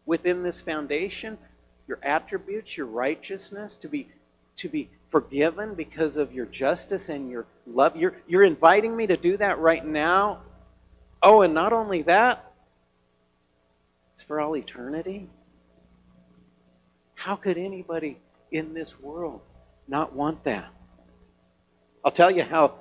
within 0.07 0.43
this 0.43 0.61
foundation, 0.61 1.39
your 1.87 1.99
attributes, 2.03 2.77
your 2.77 2.87
righteousness, 2.87 3.77
to 3.77 3.89
be 3.89 4.09
to 4.57 4.69
be 4.69 4.91
forgiven 5.11 5.75
because 5.75 6.17
of 6.17 6.33
your 6.33 6.47
justice 6.47 7.09
and 7.09 7.31
your 7.31 7.47
love. 7.67 7.97
You're, 7.97 8.15
you're 8.29 8.45
inviting 8.45 8.97
me 8.97 9.07
to 9.07 9.17
do 9.17 9.37
that 9.39 9.59
right 9.59 9.85
now. 9.85 10.41
Oh, 11.23 11.43
and 11.43 11.55
not 11.55 11.73
only 11.73 12.03
that, 12.03 12.53
it's 14.15 14.23
for 14.23 14.41
all 14.41 14.57
eternity. 14.57 15.29
How 17.15 17.37
could 17.37 17.59
anybody 17.59 18.19
in 18.51 18.75
this 18.75 19.01
world 19.01 19.41
not 19.89 20.15
want 20.15 20.45
that? 20.45 20.69
I'll 22.05 22.13
tell 22.13 22.31
you 22.31 22.45
how 22.45 22.75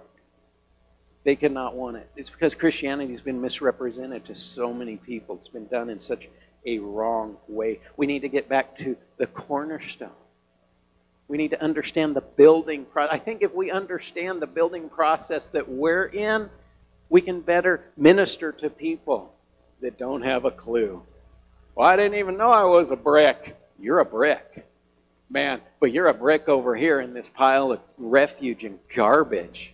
they 1.24 1.36
cannot 1.36 1.76
want 1.76 1.98
it. 1.98 2.10
It's 2.16 2.30
because 2.30 2.56
Christianity 2.56 3.12
has 3.12 3.22
been 3.22 3.42
misrepresented 3.42 4.26
to 4.26 4.36
so 4.36 4.74
many 4.74 4.96
people. 4.96 5.36
It's 5.36 5.48
been 5.48 5.68
done 5.68 5.90
in 5.90 6.00
such 6.00 6.28
a 6.66 6.80
wrong 6.80 7.38
way. 7.48 7.80
We 7.98 8.08
need 8.08 8.22
to 8.22 8.30
get 8.30 8.48
back 8.50 8.78
to 8.80 8.96
the 9.18 9.28
cornerstone. 9.28 10.10
We 11.28 11.38
need 11.38 11.52
to 11.52 11.62
understand 11.62 12.16
the 12.16 12.22
building 12.22 12.86
process. 12.86 13.14
I 13.14 13.20
think 13.20 13.44
if 13.44 13.54
we 13.54 13.70
understand 13.70 14.42
the 14.42 14.48
building 14.48 14.90
process 14.90 15.50
that 15.50 15.70
we're 15.70 16.06
in, 16.06 16.50
we 17.10 17.22
can 17.22 17.42
better 17.42 17.84
minister 17.98 18.52
to 18.54 18.70
people 18.70 19.34
that 19.82 19.98
don't 19.98 20.24
have 20.24 20.46
a 20.46 20.52
clue. 20.52 21.04
Well, 21.76 21.88
I 21.88 21.96
didn't 21.96 22.18
even 22.18 22.38
know 22.38 22.52
I 22.52 22.64
was 22.64 22.92
a 22.92 22.96
brick. 22.96 23.56
You're 23.80 24.00
a 24.00 24.06
brick. 24.06 24.66
Man, 25.30 25.62
but 25.80 25.92
you're 25.92 26.08
a 26.08 26.14
brick 26.14 26.50
over 26.50 26.76
here 26.76 27.02
in 27.02 27.14
this 27.14 27.30
pile 27.30 27.72
of 27.72 27.80
refuge 27.98 28.64
and 28.64 28.80
garbage. 28.96 29.74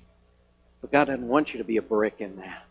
But 0.85 0.91
God 0.91 1.05
doesn't 1.05 1.27
want 1.27 1.51
you 1.51 1.57
to 1.57 1.63
be 1.63 1.77
a 1.77 1.81
brick 1.81 2.17
in 2.19 2.35
that. 2.35 2.63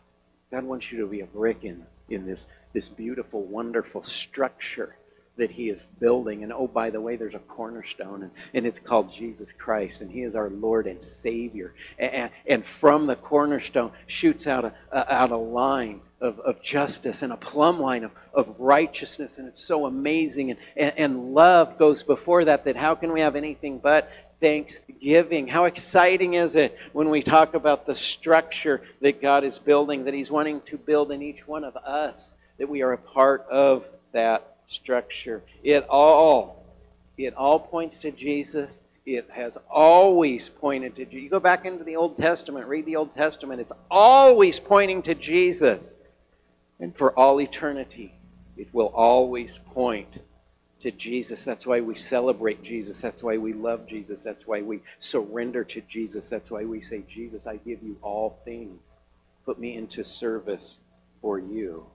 God 0.49 0.63
wants 0.63 0.89
you 0.89 0.99
to 0.99 1.05
be 1.05 1.19
a 1.19 1.25
brick 1.25 1.65
in, 1.65 1.85
in 2.09 2.25
this, 2.25 2.45
this 2.71 2.87
beautiful, 2.87 3.43
wonderful 3.43 4.03
structure 4.03 4.95
that 5.35 5.51
he 5.51 5.67
is 5.67 5.83
building. 5.99 6.41
And 6.41 6.53
oh, 6.53 6.67
by 6.67 6.91
the 6.91 7.01
way, 7.01 7.17
there's 7.17 7.33
a 7.33 7.39
cornerstone, 7.39 8.23
and, 8.23 8.31
and 8.53 8.65
it's 8.65 8.79
called 8.79 9.11
Jesus 9.11 9.49
Christ, 9.57 9.99
and 9.99 10.09
he 10.09 10.21
is 10.21 10.33
our 10.33 10.49
Lord 10.49 10.87
and 10.87 11.03
Savior. 11.03 11.73
And, 11.99 12.29
and 12.47 12.65
from 12.65 13.05
the 13.05 13.17
cornerstone 13.17 13.91
shoots 14.07 14.47
out 14.47 14.63
a, 14.63 14.73
a, 14.93 15.13
out 15.13 15.31
a 15.31 15.37
line 15.37 15.99
of, 16.21 16.39
of 16.39 16.61
justice 16.63 17.21
and 17.21 17.33
a 17.33 17.37
plumb 17.37 17.81
line 17.81 18.05
of, 18.05 18.11
of 18.33 18.55
righteousness, 18.57 19.39
and 19.39 19.47
it's 19.49 19.61
so 19.61 19.87
amazing. 19.87 20.51
And, 20.51 20.59
and, 20.77 20.93
and 20.95 21.33
love 21.33 21.77
goes 21.77 22.01
before 22.01 22.45
that, 22.45 22.63
that 22.63 22.77
how 22.77 22.95
can 22.95 23.11
we 23.11 23.19
have 23.19 23.35
anything 23.35 23.79
but 23.79 24.09
thanksgiving. 24.45 25.47
How 25.47 25.65
exciting 25.65 26.35
is 26.35 26.55
it 26.55 26.77
when 26.93 27.09
we 27.09 27.23
talk 27.23 27.55
about 27.55 27.87
the 27.87 27.95
structure 27.95 28.83
that 29.01 29.19
God 29.19 29.43
is 29.43 29.57
building, 29.57 30.05
that 30.05 30.13
He's 30.13 30.29
wanting 30.29 30.61
to 30.67 30.77
build 30.77 31.11
in 31.11 31.23
each 31.23 31.47
one 31.47 31.63
of 31.63 31.75
us, 31.77 32.35
that 32.59 32.69
we 32.69 32.83
are 32.83 32.93
a 32.93 32.97
part 32.97 33.43
of 33.49 33.85
that 34.11 34.57
structure. 34.67 35.41
It 35.63 35.87
all, 35.89 36.63
it 37.17 37.33
all 37.33 37.59
points 37.59 38.01
to 38.01 38.11
Jesus. 38.11 38.83
It 39.07 39.27
has 39.31 39.57
always 39.67 40.47
pointed 40.47 40.95
to 40.97 41.05
Jesus. 41.05 41.23
You 41.23 41.29
go 41.31 41.39
back 41.39 41.65
into 41.65 41.83
the 41.83 41.95
Old 41.95 42.15
Testament, 42.15 42.67
read 42.67 42.85
the 42.85 42.97
Old 42.97 43.15
Testament, 43.15 43.61
it's 43.61 43.73
always 43.89 44.59
pointing 44.59 45.01
to 45.03 45.15
Jesus. 45.15 45.91
And 46.79 46.95
for 46.95 47.17
all 47.17 47.41
eternity, 47.41 48.13
it 48.57 48.67
will 48.71 48.93
always 48.93 49.59
point 49.73 50.19
to 50.85 50.91
Jesus. 50.91 51.43
That's 51.43 51.65
why 51.65 51.81
we 51.81 51.95
celebrate 51.95 52.61
Jesus. 52.61 53.01
That's 53.01 53.23
why 53.23 53.37
we 53.37 53.53
love 53.53 53.87
Jesus. 53.87 54.21
That's 54.21 54.45
why 54.45 54.61
we 54.61 54.81
surrender 54.99 55.63
to 55.63 55.81
Jesus. 55.81 56.29
That's 56.29 56.51
why 56.51 56.63
we 56.63 56.79
say, 56.79 57.03
Jesus, 57.09 57.47
I 57.47 57.55
give 57.55 57.81
you 57.81 57.97
all 58.03 58.39
things. 58.45 58.79
Put 59.45 59.59
me 59.59 59.75
into 59.75 60.03
service 60.03 60.77
for 61.23 61.39
you. 61.39 61.87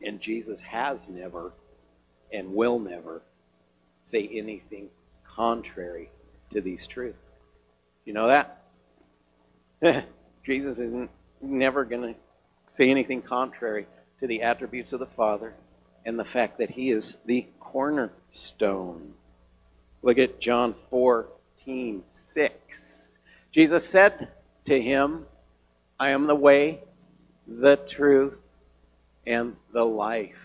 And 0.00 0.20
Jesus 0.20 0.60
has 0.60 1.08
never 1.08 1.52
and 2.32 2.54
will 2.54 2.78
never 2.78 3.22
say 4.04 4.30
anything 4.32 4.90
contrary 5.24 6.08
to 6.50 6.60
these 6.60 6.86
truths. 6.86 7.32
You 8.04 8.12
know 8.12 8.28
that? 8.28 8.62
Jesus 10.44 10.78
isn't 10.78 11.10
never 11.40 11.84
going 11.84 12.14
to 12.14 12.20
say 12.76 12.90
anything 12.90 13.22
contrary 13.22 13.88
to 14.20 14.28
the 14.28 14.42
attributes 14.42 14.92
of 14.92 15.00
the 15.00 15.06
Father 15.06 15.52
and 16.06 16.18
the 16.18 16.24
fact 16.24 16.58
that 16.58 16.70
he 16.70 16.90
is 16.90 17.18
the 17.26 17.44
cornerstone. 17.60 19.12
Look 20.02 20.18
at 20.18 20.40
John 20.40 20.74
14, 20.88 22.04
6. 22.08 23.18
Jesus 23.50 23.86
said 23.86 24.28
to 24.66 24.80
him, 24.80 25.26
I 25.98 26.10
am 26.10 26.28
the 26.28 26.34
way, 26.34 26.80
the 27.48 27.76
truth, 27.76 28.34
and 29.26 29.56
the 29.72 29.84
life. 29.84 30.38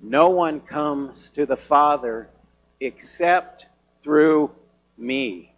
No 0.00 0.30
one 0.30 0.60
comes 0.60 1.30
to 1.30 1.46
the 1.46 1.56
Father 1.56 2.28
except 2.80 3.66
through 4.02 4.50
me. 4.98 5.54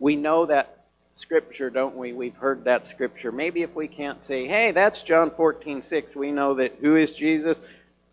We 0.00 0.16
know 0.16 0.46
that 0.46 0.86
scripture, 1.14 1.70
don't 1.70 1.96
we? 1.96 2.12
We've 2.12 2.34
heard 2.34 2.64
that 2.64 2.84
scripture. 2.84 3.30
Maybe 3.30 3.62
if 3.62 3.74
we 3.76 3.86
can't 3.86 4.20
say, 4.20 4.48
hey, 4.48 4.72
that's 4.72 5.02
John 5.02 5.30
14, 5.30 5.82
6, 5.82 6.16
we 6.16 6.32
know 6.32 6.54
that 6.54 6.76
who 6.80 6.96
is 6.96 7.12
Jesus? 7.12 7.60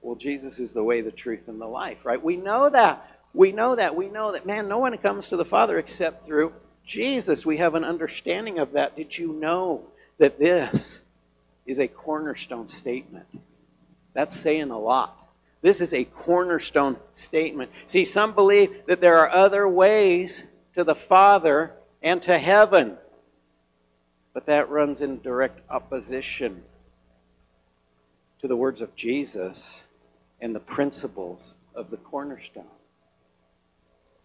Well, 0.05 0.15
Jesus 0.15 0.59
is 0.59 0.71
the 0.71 0.83
way, 0.83 1.01
the 1.01 1.11
truth, 1.11 1.47
and 1.47 1.59
the 1.59 1.65
life, 1.65 2.05
right? 2.05 2.23
We 2.23 2.37
know 2.37 2.69
that. 2.69 3.09
We 3.33 3.51
know 3.51 3.75
that. 3.75 3.95
We 3.95 4.07
know 4.07 4.33
that, 4.33 4.45
man, 4.45 4.67
no 4.67 4.77
one 4.77 4.95
comes 4.99 5.29
to 5.29 5.35
the 5.35 5.43
Father 5.43 5.79
except 5.79 6.27
through 6.27 6.53
Jesus. 6.85 7.43
We 7.43 7.57
have 7.57 7.73
an 7.73 7.83
understanding 7.83 8.59
of 8.59 8.73
that. 8.73 8.95
Did 8.95 9.17
you 9.17 9.33
know 9.33 9.81
that 10.19 10.37
this 10.37 10.99
is 11.65 11.79
a 11.79 11.87
cornerstone 11.87 12.67
statement? 12.67 13.25
That's 14.13 14.35
saying 14.35 14.69
a 14.69 14.77
lot. 14.77 15.17
This 15.63 15.81
is 15.81 15.91
a 15.91 16.03
cornerstone 16.03 16.97
statement. 17.15 17.71
See, 17.87 18.05
some 18.05 18.33
believe 18.33 18.85
that 18.85 19.01
there 19.01 19.17
are 19.17 19.31
other 19.31 19.67
ways 19.67 20.43
to 20.75 20.83
the 20.83 20.93
Father 20.93 21.71
and 22.03 22.21
to 22.21 22.37
heaven, 22.37 22.95
but 24.35 24.45
that 24.45 24.69
runs 24.69 25.01
in 25.01 25.19
direct 25.21 25.61
opposition 25.67 26.61
to 28.41 28.47
the 28.47 28.55
words 28.55 28.81
of 28.81 28.95
Jesus 28.95 29.84
and 30.45 30.53
the 30.53 30.59
principles 30.59 31.55
of 31.73 31.89
the 31.89 31.97
cornerstone. 31.97 32.67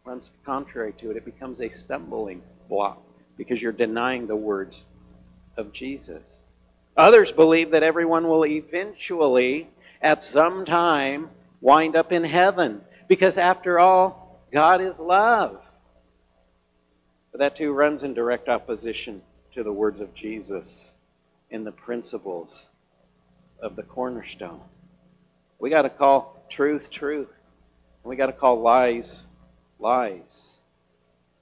Runs 0.05 0.31
contrary 0.45 0.93
to 0.99 1.11
it, 1.11 1.17
it 1.17 1.25
becomes 1.25 1.63
a 1.63 1.71
stumbling 1.71 2.43
block 2.69 3.03
because 3.39 3.63
you're 3.63 3.73
denying 3.73 4.27
the 4.27 4.37
words 4.37 4.85
of 5.57 5.73
Jesus. 5.73 6.43
Others 6.95 7.33
believe 7.33 7.71
that 7.71 7.83
everyone 7.83 8.29
will 8.29 8.45
eventually, 8.45 9.69
at 10.03 10.23
some 10.23 10.67
time, 10.67 11.31
wind 11.63 11.97
up 11.97 12.13
in 12.13 12.25
heaven 12.25 12.83
because, 13.09 13.39
after 13.39 13.79
all, 13.79 14.45
God 14.53 14.83
is 14.83 15.01
love. 15.01 15.59
But 17.33 17.39
that 17.39 17.57
too 17.57 17.73
runs 17.73 18.03
in 18.03 18.13
direct 18.13 18.51
opposition 18.51 19.23
to 19.55 19.63
the 19.63 19.73
words 19.73 20.01
of 20.01 20.15
Jesus 20.15 20.93
and 21.51 21.67
the 21.67 21.73
principles 21.73 22.67
of 23.63 23.75
the 23.75 23.85
cornerstone. 23.85 24.61
We 25.61 25.71
got 25.71 25.83
to 25.83 25.91
call 25.91 26.45
truth 26.49 26.91
truth. 26.91 27.29
And 28.03 28.11
we 28.11 28.17
got 28.17 28.27
to 28.27 28.33
call 28.33 28.61
lies 28.61 29.25
lies. 29.79 30.59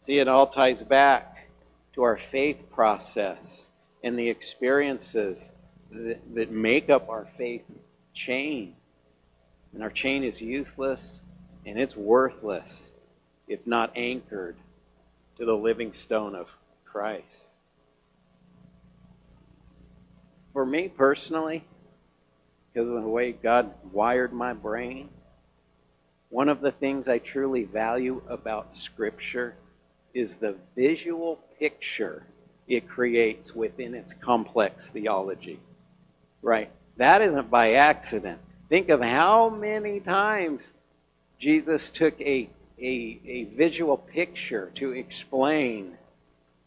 See, 0.00 0.18
it 0.18 0.28
all 0.28 0.46
ties 0.46 0.82
back 0.82 1.48
to 1.94 2.02
our 2.02 2.16
faith 2.16 2.70
process 2.70 3.70
and 4.04 4.18
the 4.18 4.28
experiences 4.28 5.52
that, 5.90 6.20
that 6.34 6.50
make 6.50 6.90
up 6.90 7.08
our 7.08 7.26
faith 7.36 7.64
chain. 8.14 8.74
And 9.74 9.82
our 9.82 9.90
chain 9.90 10.24
is 10.24 10.40
useless 10.40 11.20
and 11.66 11.78
it's 11.78 11.96
worthless 11.96 12.92
if 13.48 13.66
not 13.66 13.92
anchored 13.96 14.56
to 15.36 15.44
the 15.44 15.54
living 15.54 15.92
stone 15.92 16.34
of 16.34 16.48
Christ. 16.84 17.44
For 20.52 20.64
me 20.64 20.88
personally, 20.88 21.64
because 22.72 22.88
of 22.88 23.02
the 23.02 23.08
way 23.08 23.32
God 23.32 23.72
wired 23.92 24.32
my 24.32 24.52
brain. 24.52 25.08
One 26.30 26.48
of 26.48 26.60
the 26.60 26.72
things 26.72 27.08
I 27.08 27.18
truly 27.18 27.64
value 27.64 28.22
about 28.28 28.76
Scripture 28.76 29.54
is 30.14 30.36
the 30.36 30.56
visual 30.76 31.38
picture 31.58 32.24
it 32.66 32.88
creates 32.88 33.54
within 33.54 33.94
its 33.94 34.12
complex 34.12 34.90
theology. 34.90 35.58
Right? 36.42 36.70
That 36.98 37.22
isn't 37.22 37.50
by 37.50 37.74
accident. 37.74 38.38
Think 38.68 38.90
of 38.90 39.00
how 39.00 39.48
many 39.48 40.00
times 40.00 40.72
Jesus 41.38 41.90
took 41.90 42.20
a, 42.20 42.48
a, 42.78 43.20
a 43.24 43.44
visual 43.56 43.96
picture 43.96 44.70
to 44.74 44.92
explain 44.92 45.96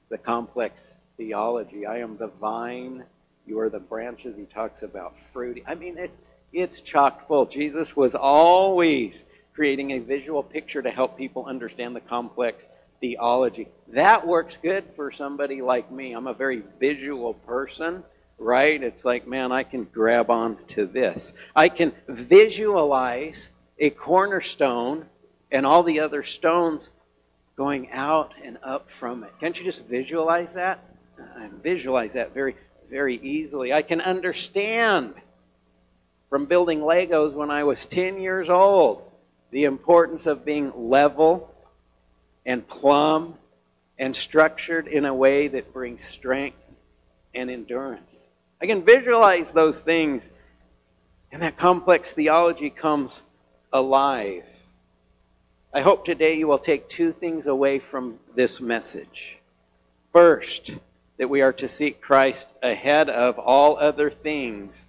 the 0.09 0.17
complex 0.17 0.95
theology. 1.17 1.85
I 1.85 1.99
am 1.99 2.17
the 2.17 2.27
vine, 2.27 3.03
you 3.45 3.59
are 3.59 3.69
the 3.69 3.79
branches. 3.79 4.35
He 4.37 4.45
talks 4.45 4.83
about 4.83 5.15
fruit. 5.33 5.63
I 5.67 5.75
mean, 5.75 5.97
it's 5.97 6.17
it's 6.53 6.81
chock 6.81 7.27
full. 7.27 7.45
Jesus 7.45 7.95
was 7.95 8.13
always 8.13 9.25
creating 9.53 9.91
a 9.91 9.99
visual 9.99 10.43
picture 10.43 10.81
to 10.81 10.91
help 10.91 11.17
people 11.17 11.45
understand 11.45 11.95
the 11.95 12.01
complex 12.01 12.67
theology. 12.99 13.67
That 13.89 14.25
works 14.25 14.57
good 14.61 14.85
for 14.95 15.11
somebody 15.11 15.61
like 15.61 15.91
me. 15.91 16.13
I'm 16.13 16.27
a 16.27 16.33
very 16.33 16.63
visual 16.79 17.33
person, 17.33 18.03
right? 18.37 18.81
It's 18.81 19.05
like, 19.05 19.27
man, 19.27 19.51
I 19.51 19.63
can 19.63 19.85
grab 19.85 20.29
on 20.29 20.57
to 20.69 20.85
this. 20.85 21.33
I 21.55 21.69
can 21.69 21.93
visualize 22.07 23.49
a 23.79 23.89
cornerstone 23.89 25.05
and 25.51 25.65
all 25.65 25.83
the 25.83 25.99
other 25.99 26.23
stones 26.23 26.91
going 27.57 27.91
out 27.91 28.33
and 28.43 28.57
up 28.63 28.89
from 28.89 29.23
it. 29.23 29.31
Can't 29.39 29.57
you 29.57 29.65
just 29.65 29.85
visualize 29.87 30.53
that? 30.53 30.83
I 31.19 31.49
visualize 31.61 32.13
that 32.13 32.33
very 32.33 32.55
very 32.91 33.15
easily. 33.23 33.71
I 33.71 33.81
can 33.81 34.01
understand 34.01 35.13
from 36.29 36.45
building 36.45 36.81
Legos 36.81 37.33
when 37.33 37.49
I 37.49 37.63
was 37.63 37.85
10 37.85 38.21
years 38.21 38.49
old 38.49 39.01
the 39.49 39.63
importance 39.63 40.27
of 40.27 40.45
being 40.45 40.89
level 40.89 41.49
and 42.45 42.67
plumb 42.67 43.35
and 43.97 44.15
structured 44.15 44.87
in 44.87 45.05
a 45.05 45.13
way 45.13 45.47
that 45.47 45.73
brings 45.73 46.03
strength 46.03 46.57
and 47.33 47.49
endurance. 47.49 48.25
I 48.61 48.65
can 48.65 48.83
visualize 48.83 49.53
those 49.53 49.79
things, 49.79 50.29
and 51.31 51.41
that 51.41 51.57
complex 51.57 52.11
theology 52.11 52.69
comes 52.69 53.23
alive. 53.71 54.43
I 55.73 55.81
hope 55.81 56.03
today 56.03 56.37
you 56.37 56.47
will 56.47 56.59
take 56.59 56.89
two 56.89 57.13
things 57.13 57.47
away 57.47 57.79
from 57.79 58.19
this 58.35 58.59
message. 58.59 59.37
First, 60.11 60.71
that 61.21 61.27
we 61.27 61.41
are 61.41 61.53
to 61.53 61.67
seek 61.67 62.01
Christ 62.01 62.47
ahead 62.63 63.07
of 63.07 63.37
all 63.37 63.77
other 63.77 64.09
things 64.09 64.87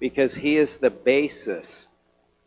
because 0.00 0.34
he 0.34 0.56
is 0.56 0.78
the 0.78 0.90
basis 0.90 1.86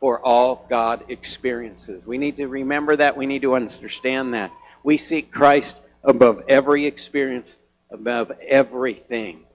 for 0.01 0.19
all 0.19 0.67
God 0.69 1.05
experiences. 1.07 2.05
We 2.05 2.17
need 2.17 2.35
to 2.35 2.47
remember 2.47 2.97
that. 2.97 3.15
We 3.15 3.25
need 3.25 3.43
to 3.43 3.55
understand 3.55 4.33
that. 4.33 4.51
We 4.83 4.97
seek 4.97 5.31
Christ 5.31 5.81
above 6.03 6.43
every 6.49 6.85
experience, 6.85 7.55
above 7.89 8.33
everything. 8.45 9.45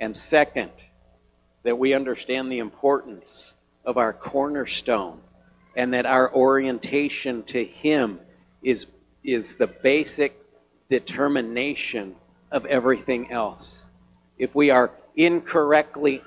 And 0.00 0.16
second, 0.16 0.70
that 1.64 1.78
we 1.78 1.92
understand 1.92 2.50
the 2.50 2.60
importance 2.60 3.52
of 3.84 3.98
our 3.98 4.14
cornerstone 4.14 5.20
and 5.76 5.92
that 5.92 6.06
our 6.06 6.34
orientation 6.34 7.42
to 7.42 7.62
Him 7.62 8.20
is, 8.62 8.86
is 9.22 9.56
the 9.56 9.66
basic 9.66 10.34
determination 10.88 12.14
of 12.50 12.66
everything 12.66 13.30
else. 13.30 13.84
If 14.38 14.54
we 14.54 14.70
are 14.70 14.90
incorrectly 15.16 16.22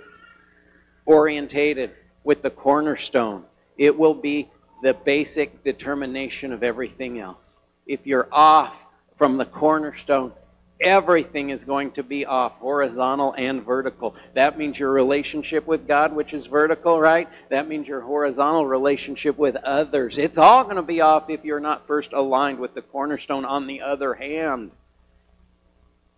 orientated 1.06 1.92
with 2.24 2.42
the 2.42 2.50
cornerstone, 2.50 3.44
it 3.78 3.98
will 3.98 4.14
be 4.14 4.50
the 4.84 4.94
basic 4.94 5.64
determination 5.64 6.52
of 6.52 6.64
everything 6.64 7.20
else. 7.20 7.58
If 7.86 8.06
you're 8.06 8.28
off 8.32 8.78
from 9.18 9.38
the 9.38 9.46
cornerstone, 9.46 10.34
everything 10.80 11.52
is 11.52 11.64
going 11.64 11.92
to 11.92 12.04
be 12.04 12.26
off, 12.26 12.54
horizontal 12.54 13.34
and 13.38 13.64
vertical. 13.64 14.16
That 14.34 14.58
means 14.58 14.80
your 14.80 14.92
relationship 14.92 15.68
with 15.68 15.88
God, 15.88 16.14
which 16.14 16.34
is 16.34 16.48
vertical, 16.48 17.00
right? 17.00 17.30
That 17.50 17.68
means 17.68 17.88
your 17.88 18.02
horizontal 18.02 18.66
relationship 18.66 19.38
with 19.38 19.56
others. 19.58 20.18
It's 20.18 20.38
all 20.38 20.64
going 20.64 20.78
to 20.78 20.82
be 20.82 21.02
off 21.02 21.30
if 21.30 21.46
you're 21.46 21.60
not 21.60 21.88
first 21.88 22.14
aligned 22.14 22.60
with 22.60 22.74
the 22.74 22.82
cornerstone. 22.82 23.46
On 23.46 23.68
the 23.68 23.82
other 23.82 24.16
hand, 24.16 24.72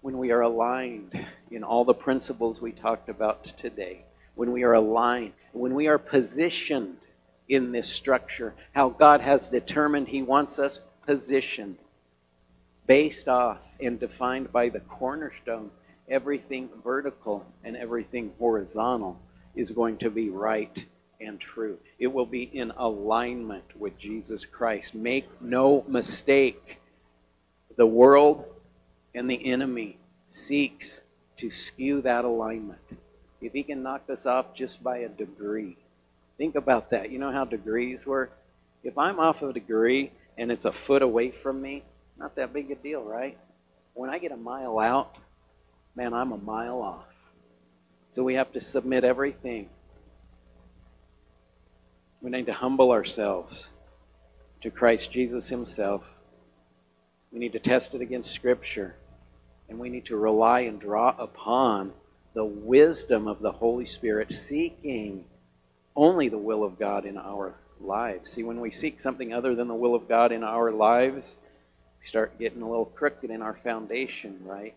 when 0.03 0.17
we 0.17 0.31
are 0.31 0.41
aligned 0.41 1.25
in 1.49 1.63
all 1.63 1.85
the 1.85 1.93
principles 1.93 2.59
we 2.59 2.73
talked 2.73 3.07
about 3.07 3.45
today, 3.57 4.03
when 4.35 4.51
we 4.51 4.63
are 4.63 4.73
aligned, 4.73 5.31
when 5.53 5.73
we 5.73 5.87
are 5.87 5.97
positioned 5.97 6.97
in 7.47 7.71
this 7.71 7.87
structure, 7.87 8.53
how 8.73 8.89
God 8.89 9.21
has 9.21 9.47
determined 9.47 10.09
He 10.09 10.21
wants 10.21 10.59
us 10.59 10.81
positioned 11.05 11.77
based 12.85 13.29
off 13.29 13.59
and 13.79 13.97
defined 13.97 14.51
by 14.51 14.67
the 14.67 14.81
cornerstone, 14.81 15.71
everything 16.09 16.67
vertical 16.83 17.45
and 17.63 17.77
everything 17.77 18.33
horizontal 18.39 19.17
is 19.55 19.71
going 19.71 19.95
to 19.99 20.09
be 20.09 20.29
right 20.29 20.85
and 21.21 21.39
true. 21.39 21.77
It 21.97 22.07
will 22.07 22.25
be 22.25 22.43
in 22.43 22.71
alignment 22.71 23.79
with 23.79 23.97
Jesus 23.97 24.45
Christ. 24.45 24.95
Make 24.95 25.29
no 25.41 25.85
mistake, 25.87 26.81
the 27.77 27.87
world 27.87 28.52
and 29.15 29.29
the 29.29 29.51
enemy 29.51 29.97
seeks 30.29 31.01
to 31.37 31.51
skew 31.51 32.01
that 32.01 32.25
alignment. 32.25 32.79
If 33.41 33.53
he 33.53 33.63
can 33.63 33.83
knock 33.83 34.09
us 34.09 34.25
off 34.25 34.53
just 34.55 34.83
by 34.83 34.99
a 34.99 35.09
degree, 35.09 35.77
think 36.37 36.55
about 36.55 36.89
that. 36.91 37.11
You 37.11 37.19
know 37.19 37.31
how 37.31 37.45
degrees 37.45 38.05
work? 38.05 38.31
If 38.83 38.97
I'm 38.97 39.19
off 39.19 39.41
a 39.41 39.53
degree 39.53 40.11
and 40.37 40.51
it's 40.51 40.65
a 40.65 40.71
foot 40.71 41.01
away 41.01 41.31
from 41.31 41.61
me, 41.61 41.83
not 42.17 42.35
that 42.35 42.53
big 42.53 42.71
a 42.71 42.75
deal, 42.75 43.03
right? 43.03 43.37
When 43.93 44.09
I 44.09 44.17
get 44.17 44.31
a 44.31 44.37
mile 44.37 44.79
out, 44.79 45.15
man, 45.95 46.13
I'm 46.13 46.31
a 46.31 46.37
mile 46.37 46.81
off. 46.81 47.05
So 48.11 48.23
we 48.23 48.35
have 48.35 48.51
to 48.53 48.61
submit 48.61 49.03
everything. 49.03 49.69
We 52.21 52.31
need 52.31 52.45
to 52.45 52.53
humble 52.53 52.91
ourselves 52.91 53.67
to 54.61 54.71
Christ 54.71 55.11
Jesus 55.11 55.47
Himself. 55.49 56.03
We 57.31 57.39
need 57.39 57.51
to 57.53 57.59
test 57.59 57.93
it 57.93 58.01
against 58.01 58.31
Scripture. 58.31 58.95
And 59.69 59.79
we 59.79 59.89
need 59.89 60.05
to 60.05 60.17
rely 60.17 60.61
and 60.61 60.79
draw 60.79 61.15
upon 61.17 61.93
the 62.33 62.45
wisdom 62.45 63.27
of 63.27 63.39
the 63.39 63.51
Holy 63.51 63.85
Spirit, 63.85 64.31
seeking 64.31 65.25
only 65.95 66.29
the 66.29 66.37
will 66.37 66.63
of 66.63 66.79
God 66.79 67.05
in 67.05 67.17
our 67.17 67.55
lives. 67.79 68.31
See, 68.31 68.43
when 68.43 68.59
we 68.59 68.71
seek 68.71 68.99
something 68.99 69.33
other 69.33 69.55
than 69.55 69.67
the 69.67 69.75
will 69.75 69.95
of 69.95 70.07
God 70.07 70.31
in 70.31 70.43
our 70.43 70.71
lives, 70.71 71.37
we 71.99 72.07
start 72.07 72.39
getting 72.39 72.61
a 72.61 72.69
little 72.69 72.85
crooked 72.85 73.29
in 73.29 73.41
our 73.41 73.55
foundation, 73.63 74.39
right? 74.43 74.75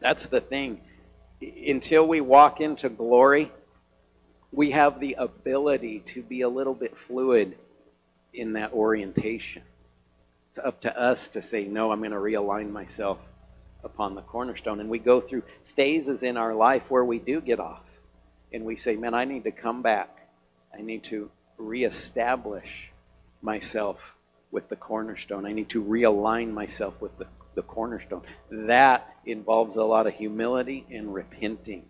That's 0.00 0.28
the 0.28 0.40
thing. 0.40 0.80
Until 1.40 2.06
we 2.06 2.20
walk 2.20 2.60
into 2.60 2.88
glory, 2.88 3.52
we 4.52 4.70
have 4.70 5.00
the 5.00 5.14
ability 5.14 6.00
to 6.00 6.22
be 6.22 6.40
a 6.40 6.48
little 6.48 6.74
bit 6.74 6.96
fluid 6.96 7.56
in 8.32 8.54
that 8.54 8.72
orientation. 8.72 9.62
It's 10.50 10.58
up 10.58 10.80
to 10.82 11.00
us 11.00 11.28
to 11.28 11.42
say, 11.42 11.64
no, 11.64 11.92
I'm 11.92 12.00
going 12.00 12.12
to 12.12 12.16
realign 12.16 12.72
myself 12.72 13.18
upon 13.84 14.14
the 14.14 14.22
cornerstone. 14.22 14.80
And 14.80 14.88
we 14.88 14.98
go 14.98 15.20
through 15.20 15.42
phases 15.76 16.22
in 16.22 16.36
our 16.36 16.54
life 16.54 16.82
where 16.88 17.04
we 17.04 17.18
do 17.18 17.40
get 17.40 17.60
off. 17.60 17.82
And 18.52 18.64
we 18.64 18.76
say, 18.76 18.96
man, 18.96 19.14
I 19.14 19.24
need 19.24 19.44
to 19.44 19.50
come 19.50 19.82
back. 19.82 20.28
I 20.76 20.82
need 20.82 21.04
to 21.04 21.30
reestablish 21.58 22.90
myself 23.42 23.98
with 24.50 24.68
the 24.68 24.76
cornerstone. 24.76 25.44
I 25.46 25.52
need 25.52 25.68
to 25.70 25.82
realign 25.82 26.52
myself 26.52 27.00
with 27.00 27.16
the, 27.18 27.26
the 27.54 27.62
cornerstone. 27.62 28.22
That 28.50 29.16
involves 29.26 29.76
a 29.76 29.84
lot 29.84 30.06
of 30.06 30.14
humility 30.14 30.86
and 30.90 31.12
repenting 31.12 31.84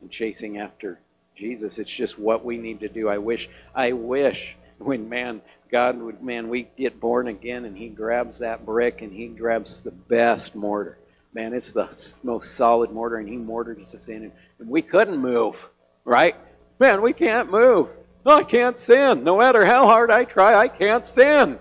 and 0.00 0.10
chasing 0.10 0.58
after 0.58 1.00
Jesus. 1.36 1.78
It's 1.78 1.90
just 1.90 2.18
what 2.18 2.44
we 2.44 2.58
need 2.58 2.80
to 2.80 2.88
do. 2.88 3.08
I 3.08 3.18
wish, 3.18 3.48
I 3.74 3.92
wish 3.92 4.56
when 4.78 5.08
man, 5.08 5.40
God 5.70 6.00
would, 6.00 6.22
man, 6.22 6.48
we 6.48 6.68
get 6.76 7.00
born 7.00 7.28
again 7.28 7.64
and 7.64 7.76
He 7.76 7.88
grabs 7.88 8.38
that 8.38 8.64
brick 8.64 9.02
and 9.02 9.12
He 9.12 9.28
grabs 9.28 9.82
the 9.82 9.90
best 9.90 10.54
mortar. 10.54 10.98
Man, 11.32 11.52
it's 11.52 11.72
the 11.72 11.88
most 12.22 12.54
solid 12.54 12.92
mortar 12.92 13.16
and 13.16 13.28
He 13.28 13.36
mortars 13.36 13.94
us 13.94 14.08
in. 14.08 14.30
And 14.58 14.68
we 14.68 14.82
couldn't 14.82 15.18
move, 15.18 15.68
right? 16.04 16.36
Man, 16.78 17.02
we 17.02 17.12
can't 17.12 17.50
move. 17.50 17.88
I 18.26 18.42
can't 18.42 18.78
sin. 18.78 19.22
No 19.22 19.38
matter 19.38 19.66
how 19.66 19.86
hard 19.86 20.10
I 20.10 20.24
try, 20.24 20.54
I 20.54 20.68
can't 20.68 21.06
sin. 21.06 21.58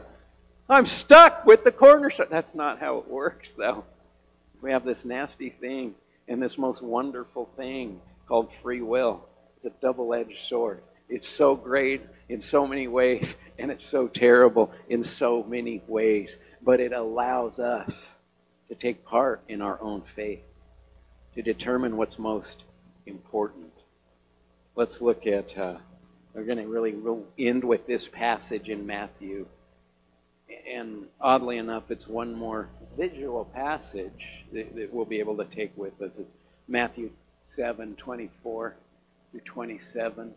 I'm 0.70 0.86
stuck 0.86 1.46
with 1.46 1.64
the 1.64 1.72
cornerstone. 1.72 2.28
That's 2.30 2.56
not 2.56 2.80
how 2.80 3.00
it 3.00 3.08
works, 3.08 3.54
though. 3.54 3.84
We 4.62 4.72
have 4.72 4.86
this 4.86 5.04
nasty 5.04 5.50
thing 5.50 5.94
and 6.28 6.42
this 6.42 6.58
most 6.58 6.82
wonderful 6.82 7.50
thing 7.58 8.00
called 8.28 8.50
free 8.62 8.82
will. 8.82 9.28
It's 9.58 9.66
a 9.66 9.72
double 9.82 10.14
edged 10.14 10.40
sword. 10.40 10.82
It's 11.10 11.28
so 11.28 11.56
great 11.56 12.02
in 12.30 12.42
so 12.42 12.66
many 12.68 12.88
ways, 12.88 13.36
and 13.60 13.72
it's 13.72 13.86
so 13.86 14.08
terrible 14.08 14.72
in 14.90 15.04
so 15.04 15.44
many 15.44 15.82
ways. 15.88 16.38
But 16.62 16.80
it 16.80 16.94
allows 16.94 17.60
us 17.60 18.14
to 18.70 18.76
take 18.76 19.06
part 19.06 19.42
in 19.50 19.62
our 19.62 19.82
own 19.82 20.02
faith, 20.16 20.44
to 21.36 21.42
determine 21.42 21.98
what's 21.98 22.18
most 22.18 22.64
important. 23.06 23.72
Let's 24.76 25.02
look 25.02 25.28
at, 25.28 25.58
uh, 25.58 25.78
we're 26.34 26.46
going 26.46 26.58
to 26.58 26.68
really 26.68 26.96
end 27.38 27.64
with 27.64 27.86
this 27.86 28.08
passage 28.08 28.70
in 28.70 28.88
Matthew 28.88 29.46
and 30.68 31.08
oddly 31.20 31.58
enough, 31.58 31.90
it's 31.90 32.08
one 32.08 32.34
more 32.34 32.70
visual 32.98 33.46
passage 33.46 34.46
that, 34.52 34.76
that, 34.76 34.94
we'll 34.94 35.06
be 35.06 35.20
able 35.20 35.38
to 35.38 35.46
take 35.46 35.76
with 35.78 36.02
us. 36.02 36.20
It's 36.20 36.34
Matthew 36.68 37.12
7 37.46 37.96
24 37.96 38.76
through 39.32 39.40
27. 39.42 40.34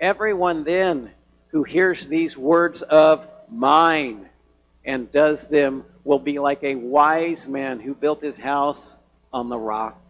Everyone 0.00 0.64
then 0.64 1.10
who 1.48 1.62
hears 1.62 2.06
these 2.06 2.36
words 2.36 2.80
of 2.82 3.26
mine 3.50 4.28
and 4.84 5.12
does 5.12 5.46
them 5.46 5.84
will 6.04 6.18
be 6.18 6.38
like 6.38 6.62
a 6.62 6.74
wise 6.74 7.46
man 7.46 7.80
who 7.80 7.94
built 7.94 8.22
his 8.22 8.38
house 8.38 8.96
on 9.32 9.48
the 9.50 9.58
rock. 9.58 10.00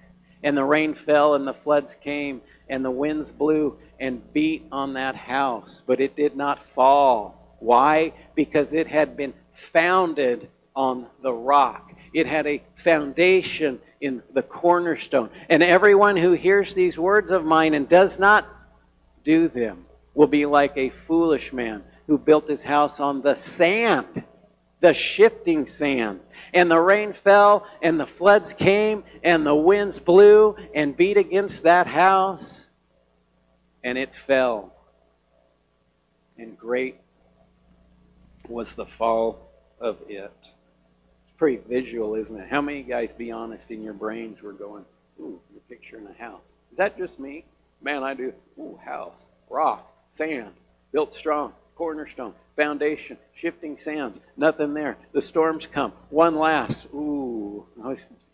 And 0.42 0.56
the 0.56 0.64
rain 0.64 0.94
fell, 0.94 1.34
and 1.34 1.46
the 1.46 1.54
floods 1.54 1.94
came, 1.96 2.40
and 2.68 2.84
the 2.84 2.90
winds 2.90 3.30
blew 3.30 3.76
and 3.98 4.32
beat 4.32 4.66
on 4.70 4.94
that 4.94 5.16
house, 5.16 5.82
but 5.86 6.00
it 6.00 6.16
did 6.16 6.36
not 6.36 6.64
fall. 6.74 7.56
Why? 7.58 8.14
Because 8.34 8.72
it 8.72 8.86
had 8.86 9.16
been 9.16 9.34
founded 9.52 10.48
on 10.74 11.06
the 11.20 11.32
rock. 11.32 11.92
It 12.14 12.26
had 12.26 12.46
a 12.46 12.62
foundation 12.76 13.80
in 14.00 14.22
the 14.32 14.42
cornerstone. 14.42 15.30
And 15.48 15.62
everyone 15.62 16.16
who 16.16 16.32
hears 16.32 16.72
these 16.72 16.98
words 16.98 17.30
of 17.30 17.44
mine 17.44 17.74
and 17.74 17.88
does 17.88 18.18
not 18.18 18.46
do 19.24 19.48
them 19.48 19.86
will 20.14 20.26
be 20.26 20.46
like 20.46 20.76
a 20.76 20.90
foolish 20.90 21.52
man 21.52 21.82
who 22.06 22.18
built 22.18 22.48
his 22.48 22.62
house 22.62 23.00
on 23.00 23.22
the 23.22 23.34
sand, 23.34 24.24
the 24.80 24.92
shifting 24.92 25.66
sand. 25.66 26.20
And 26.52 26.70
the 26.70 26.80
rain 26.80 27.12
fell, 27.12 27.66
and 27.82 28.00
the 28.00 28.06
floods 28.06 28.52
came, 28.52 29.04
and 29.22 29.46
the 29.46 29.54
winds 29.54 30.00
blew 30.00 30.56
and 30.74 30.96
beat 30.96 31.16
against 31.16 31.62
that 31.62 31.86
house, 31.86 32.66
and 33.84 33.96
it 33.96 34.14
fell. 34.14 34.74
And 36.36 36.58
great 36.58 36.96
was 38.48 38.74
the 38.74 38.86
fall 38.86 39.50
of 39.80 39.98
it. 40.08 40.32
It's 41.22 41.32
pretty 41.36 41.60
visual, 41.68 42.14
isn't 42.14 42.36
it? 42.36 42.48
How 42.48 42.60
many 42.60 42.82
guys, 42.82 43.12
be 43.12 43.30
honest, 43.30 43.70
in 43.70 43.82
your 43.82 43.94
brains 43.94 44.42
were 44.42 44.52
going, 44.52 44.84
ooh, 45.20 45.38
you're 45.52 45.62
picturing 45.68 46.06
a 46.06 46.22
house. 46.22 46.40
Is 46.72 46.78
that 46.78 46.98
just 46.98 47.20
me? 47.20 47.44
Man, 47.82 48.02
I 48.02 48.14
do. 48.14 48.32
Ooh, 48.58 48.78
house, 48.84 49.24
rock, 49.48 49.90
sand, 50.10 50.52
built 50.92 51.14
strong, 51.14 51.52
cornerstone, 51.74 52.34
foundation, 52.56 53.16
shifting 53.34 53.78
sands, 53.78 54.20
nothing 54.36 54.74
there. 54.74 54.98
The 55.12 55.22
storms 55.22 55.66
come. 55.66 55.92
One 56.10 56.36
last. 56.36 56.86
Ooh, 56.92 57.66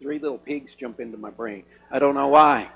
three 0.01 0.19
little 0.19 0.39
pigs 0.39 0.75
jump 0.75 0.99
into 0.99 1.17
my 1.17 1.31
brain. 1.31 1.65
I 1.91 1.99
don't 1.99 2.15
know 2.15 2.29
why. 2.29 2.69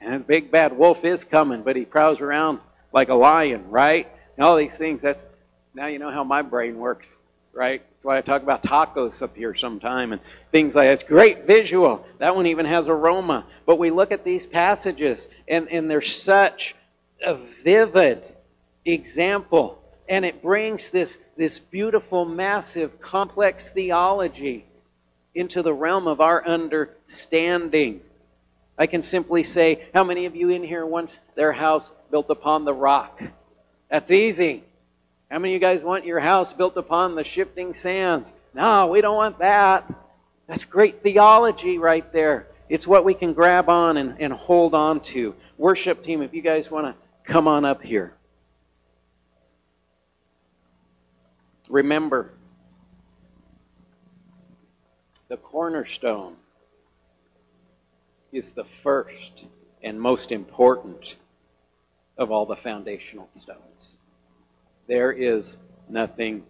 And 0.00 0.14
a 0.14 0.18
big 0.18 0.50
bad 0.50 0.76
wolf 0.76 1.04
is 1.04 1.24
coming, 1.24 1.62
but 1.62 1.76
he 1.76 1.84
prowls 1.84 2.20
around 2.20 2.60
like 2.92 3.08
a 3.08 3.14
lion, 3.14 3.70
right? 3.70 4.06
And 4.36 4.44
all 4.44 4.56
these 4.56 4.76
things. 4.76 5.00
That's 5.00 5.24
now 5.74 5.86
you 5.86 5.98
know 5.98 6.10
how 6.10 6.24
my 6.24 6.42
brain 6.42 6.76
works 6.76 7.16
right? 7.52 7.82
That's 7.90 8.04
why 8.04 8.18
I 8.18 8.20
talk 8.22 8.42
about 8.42 8.62
tacos 8.62 9.22
up 9.22 9.36
here 9.36 9.54
sometime 9.54 10.12
and 10.12 10.20
things 10.50 10.74
like 10.74 10.86
that. 10.86 10.94
It's 10.94 11.02
great 11.02 11.46
visual. 11.46 12.06
That 12.18 12.34
one 12.34 12.46
even 12.46 12.66
has 12.66 12.88
aroma. 12.88 13.44
But 13.66 13.78
we 13.78 13.90
look 13.90 14.12
at 14.12 14.24
these 14.24 14.46
passages 14.46 15.28
and, 15.46 15.68
and 15.68 15.90
they're 15.90 16.00
such 16.00 16.74
a 17.24 17.36
vivid 17.62 18.24
example. 18.84 19.82
And 20.08 20.24
it 20.24 20.42
brings 20.42 20.90
this, 20.90 21.18
this 21.36 21.58
beautiful, 21.58 22.24
massive, 22.24 23.00
complex 23.00 23.68
theology 23.68 24.66
into 25.34 25.62
the 25.62 25.72
realm 25.72 26.06
of 26.06 26.20
our 26.20 26.46
understanding. 26.46 28.00
I 28.78 28.86
can 28.86 29.02
simply 29.02 29.42
say, 29.42 29.86
How 29.94 30.04
many 30.04 30.26
of 30.26 30.34
you 30.34 30.50
in 30.50 30.64
here 30.64 30.84
wants 30.84 31.20
their 31.34 31.52
house 31.52 31.92
built 32.10 32.30
upon 32.30 32.64
the 32.64 32.74
rock? 32.74 33.22
That's 33.90 34.10
easy. 34.10 34.64
How 35.32 35.38
many 35.38 35.54
of 35.54 35.62
you 35.62 35.66
guys 35.66 35.82
want 35.82 36.04
your 36.04 36.20
house 36.20 36.52
built 36.52 36.76
upon 36.76 37.14
the 37.14 37.24
shifting 37.24 37.72
sands? 37.72 38.30
No, 38.52 38.88
we 38.88 39.00
don't 39.00 39.16
want 39.16 39.38
that. 39.38 39.90
That's 40.46 40.66
great 40.66 41.02
theology 41.02 41.78
right 41.78 42.12
there. 42.12 42.48
It's 42.68 42.86
what 42.86 43.02
we 43.02 43.14
can 43.14 43.32
grab 43.32 43.70
on 43.70 43.96
and, 43.96 44.20
and 44.20 44.30
hold 44.30 44.74
on 44.74 45.00
to. 45.00 45.34
Worship 45.56 46.04
team, 46.04 46.20
if 46.20 46.34
you 46.34 46.42
guys 46.42 46.70
want 46.70 46.86
to 46.86 46.94
come 47.24 47.48
on 47.48 47.64
up 47.64 47.80
here. 47.80 48.12
Remember, 51.70 52.34
the 55.28 55.38
cornerstone 55.38 56.36
is 58.32 58.52
the 58.52 58.66
first 58.82 59.44
and 59.82 59.98
most 59.98 60.30
important 60.30 61.16
of 62.18 62.30
all 62.30 62.44
the 62.44 62.56
foundational 62.56 63.30
stones. 63.34 63.91
There 64.86 65.12
is 65.12 65.56
nothing 65.88 66.44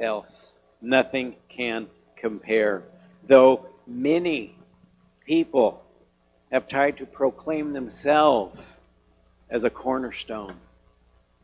else. 0.00 0.52
Nothing 0.80 1.36
can 1.48 1.88
compare. 2.16 2.82
Though 3.26 3.66
many 3.86 4.56
people 5.26 5.82
have 6.50 6.68
tried 6.68 6.96
to 6.98 7.06
proclaim 7.06 7.72
themselves 7.72 8.78
as 9.50 9.64
a 9.64 9.70
cornerstone, 9.70 10.54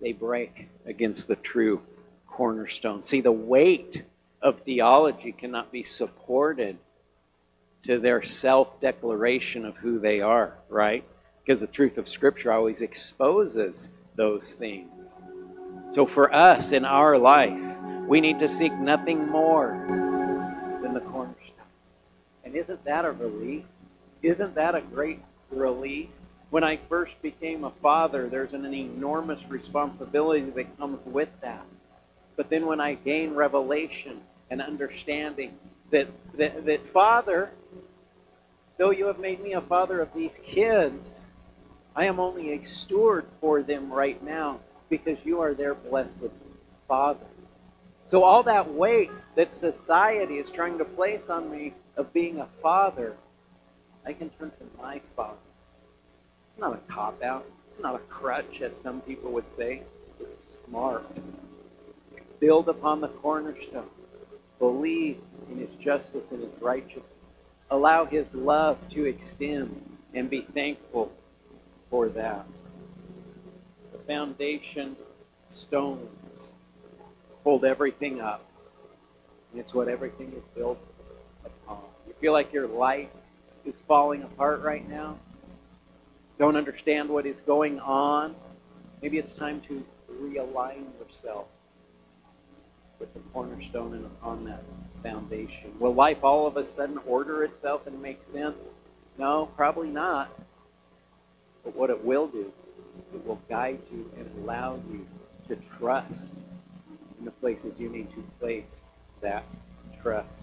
they 0.00 0.12
break 0.12 0.68
against 0.86 1.28
the 1.28 1.36
true 1.36 1.80
cornerstone. 2.26 3.02
See, 3.02 3.20
the 3.20 3.32
weight 3.32 4.04
of 4.42 4.60
theology 4.60 5.32
cannot 5.32 5.70
be 5.70 5.82
supported 5.82 6.78
to 7.82 7.98
their 7.98 8.22
self 8.22 8.80
declaration 8.80 9.64
of 9.64 9.76
who 9.76 9.98
they 9.98 10.20
are, 10.20 10.54
right? 10.68 11.04
Because 11.42 11.60
the 11.60 11.66
truth 11.66 11.98
of 11.98 12.08
Scripture 12.08 12.52
always 12.52 12.82
exposes 12.82 13.90
those 14.16 14.52
things. 14.52 14.99
So 15.90 16.06
for 16.06 16.32
us 16.32 16.70
in 16.70 16.84
our 16.84 17.18
life, 17.18 17.58
we 18.06 18.20
need 18.20 18.38
to 18.38 18.48
seek 18.48 18.72
nothing 18.74 19.26
more 19.28 19.76
than 20.82 20.94
the 20.94 21.00
cornerstone. 21.00 21.66
And 22.44 22.54
isn't 22.54 22.84
that 22.84 23.04
a 23.04 23.10
relief? 23.10 23.64
Isn't 24.22 24.54
that 24.54 24.76
a 24.76 24.82
great 24.82 25.20
relief? 25.50 26.08
When 26.50 26.62
I 26.62 26.76
first 26.88 27.20
became 27.22 27.64
a 27.64 27.72
father, 27.82 28.28
there's 28.28 28.52
an 28.52 28.72
enormous 28.72 29.40
responsibility 29.48 30.48
that 30.50 30.78
comes 30.78 31.04
with 31.04 31.28
that. 31.40 31.66
But 32.36 32.50
then 32.50 32.66
when 32.66 32.80
I 32.80 32.94
gain 32.94 33.34
revelation 33.34 34.20
and 34.48 34.62
understanding 34.62 35.58
that, 35.90 36.06
that, 36.36 36.66
that 36.66 36.92
Father, 36.92 37.50
though 38.78 38.92
you 38.92 39.06
have 39.06 39.18
made 39.18 39.42
me 39.42 39.54
a 39.54 39.60
father 39.60 40.00
of 40.00 40.14
these 40.14 40.38
kids, 40.44 41.18
I 41.96 42.04
am 42.04 42.20
only 42.20 42.52
a 42.52 42.62
steward 42.62 43.26
for 43.40 43.62
them 43.62 43.92
right 43.92 44.22
now 44.22 44.60
because 44.90 45.16
you 45.24 45.40
are 45.40 45.54
their 45.54 45.74
blessed 45.74 46.30
Father. 46.86 47.24
So 48.04 48.24
all 48.24 48.42
that 48.42 48.68
weight 48.74 49.10
that 49.36 49.52
society 49.52 50.38
is 50.38 50.50
trying 50.50 50.76
to 50.78 50.84
place 50.84 51.30
on 51.30 51.50
me 51.50 51.72
of 51.96 52.12
being 52.12 52.40
a 52.40 52.48
father, 52.60 53.14
I 54.04 54.12
can 54.12 54.30
turn 54.30 54.50
to 54.50 54.82
my 54.82 55.00
Father. 55.14 55.38
It's 56.48 56.58
not 56.58 56.74
a 56.74 56.92
cop 56.92 57.22
out. 57.22 57.46
It's 57.70 57.80
not 57.80 57.94
a 57.94 58.00
crutch, 58.00 58.60
as 58.62 58.76
some 58.76 59.00
people 59.02 59.30
would 59.30 59.50
say. 59.52 59.82
It's 60.20 60.56
smart. 60.66 61.06
Build 62.40 62.68
upon 62.68 63.00
the 63.00 63.08
cornerstone. 63.08 63.88
Believe 64.58 65.18
in 65.50 65.58
his 65.58 65.70
justice 65.76 66.32
and 66.32 66.42
his 66.42 66.60
righteousness. 66.60 67.14
Allow 67.70 68.04
his 68.06 68.34
love 68.34 68.76
to 68.90 69.04
extend 69.04 69.98
and 70.14 70.28
be 70.28 70.42
thankful 70.52 71.12
for 71.88 72.08
that. 72.08 72.44
Foundation 74.10 74.96
stones 75.50 76.54
hold 77.44 77.64
everything 77.64 78.20
up. 78.20 78.44
And 79.52 79.60
it's 79.60 79.72
what 79.72 79.86
everything 79.86 80.32
is 80.36 80.46
built 80.46 80.80
upon. 81.44 81.78
You 82.08 82.14
feel 82.20 82.32
like 82.32 82.52
your 82.52 82.66
life 82.66 83.06
is 83.64 83.78
falling 83.86 84.24
apart 84.24 84.62
right 84.62 84.88
now? 84.90 85.16
Don't 86.40 86.56
understand 86.56 87.08
what 87.08 87.24
is 87.24 87.36
going 87.46 87.78
on? 87.78 88.34
Maybe 89.00 89.16
it's 89.16 89.32
time 89.32 89.60
to 89.68 89.80
realign 90.20 90.86
yourself 90.98 91.46
with 92.98 93.14
the 93.14 93.20
cornerstone 93.32 93.94
and 93.94 94.06
upon 94.06 94.44
that 94.46 94.64
foundation. 95.04 95.70
Will 95.78 95.94
life 95.94 96.24
all 96.24 96.48
of 96.48 96.56
a 96.56 96.66
sudden 96.66 96.98
order 97.06 97.44
itself 97.44 97.86
and 97.86 98.02
make 98.02 98.20
sense? 98.32 98.70
No, 99.18 99.46
probably 99.56 99.88
not. 99.88 100.36
But 101.62 101.76
what 101.76 101.90
it 101.90 102.04
will 102.04 102.26
do, 102.26 102.52
it 103.14 103.26
will 103.26 103.40
guide 103.48 103.80
you 103.92 104.10
and 104.16 104.28
allow 104.42 104.78
you 104.90 105.06
to 105.48 105.56
trust 105.78 106.32
in 107.18 107.24
the 107.24 107.30
places 107.32 107.78
you 107.78 107.88
need 107.88 108.10
to 108.10 108.24
place 108.38 108.78
that 109.20 109.44
trust. 110.02 110.40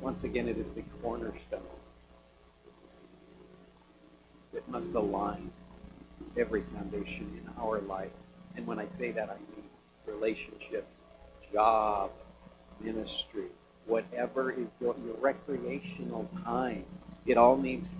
Once 0.00 0.24
again, 0.24 0.48
it 0.48 0.56
is 0.56 0.70
the 0.72 0.82
cornerstone 1.02 1.60
that 4.52 4.68
must 4.68 4.94
align 4.94 5.50
every 6.36 6.62
foundation 6.74 7.40
in 7.42 7.62
our 7.62 7.80
life. 7.80 8.10
And 8.56 8.66
when 8.66 8.78
I 8.78 8.86
say 8.98 9.10
that, 9.12 9.28
I 9.28 9.34
mean 9.34 9.64
relationships, 10.06 10.86
jobs, 11.52 12.36
ministry, 12.80 13.46
whatever 13.86 14.50
is 14.50 14.66
your, 14.80 14.94
your 15.04 15.16
recreational 15.20 16.28
time. 16.44 16.84
It 17.26 17.36
all 17.36 17.56
needs 17.56 17.90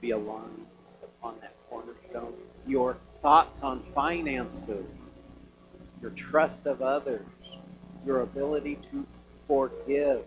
be 0.00 0.10
aligned 0.10 0.66
upon 1.02 1.34
that 1.40 1.54
cornerstone. 1.68 2.32
Your 2.66 2.96
thoughts 3.22 3.62
on 3.62 3.82
finances, 3.94 4.86
your 6.00 6.10
trust 6.12 6.66
of 6.66 6.82
others, 6.82 7.26
your 8.04 8.22
ability 8.22 8.78
to 8.90 9.06
forgive. 9.48 10.22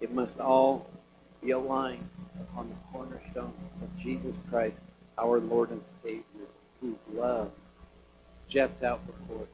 It 0.00 0.12
must 0.12 0.40
all 0.40 0.88
be 1.42 1.50
aligned 1.50 2.08
upon 2.40 2.68
the 2.68 2.74
cornerstone 2.92 3.52
of 3.82 3.96
Jesus 3.98 4.34
Christ, 4.48 4.80
our 5.18 5.40
Lord 5.40 5.70
and 5.70 5.82
Savior, 5.84 6.22
whose 6.80 6.98
love 7.12 7.50
jets 8.48 8.82
out 8.82 9.06
before 9.06 9.42
us. 9.42 9.48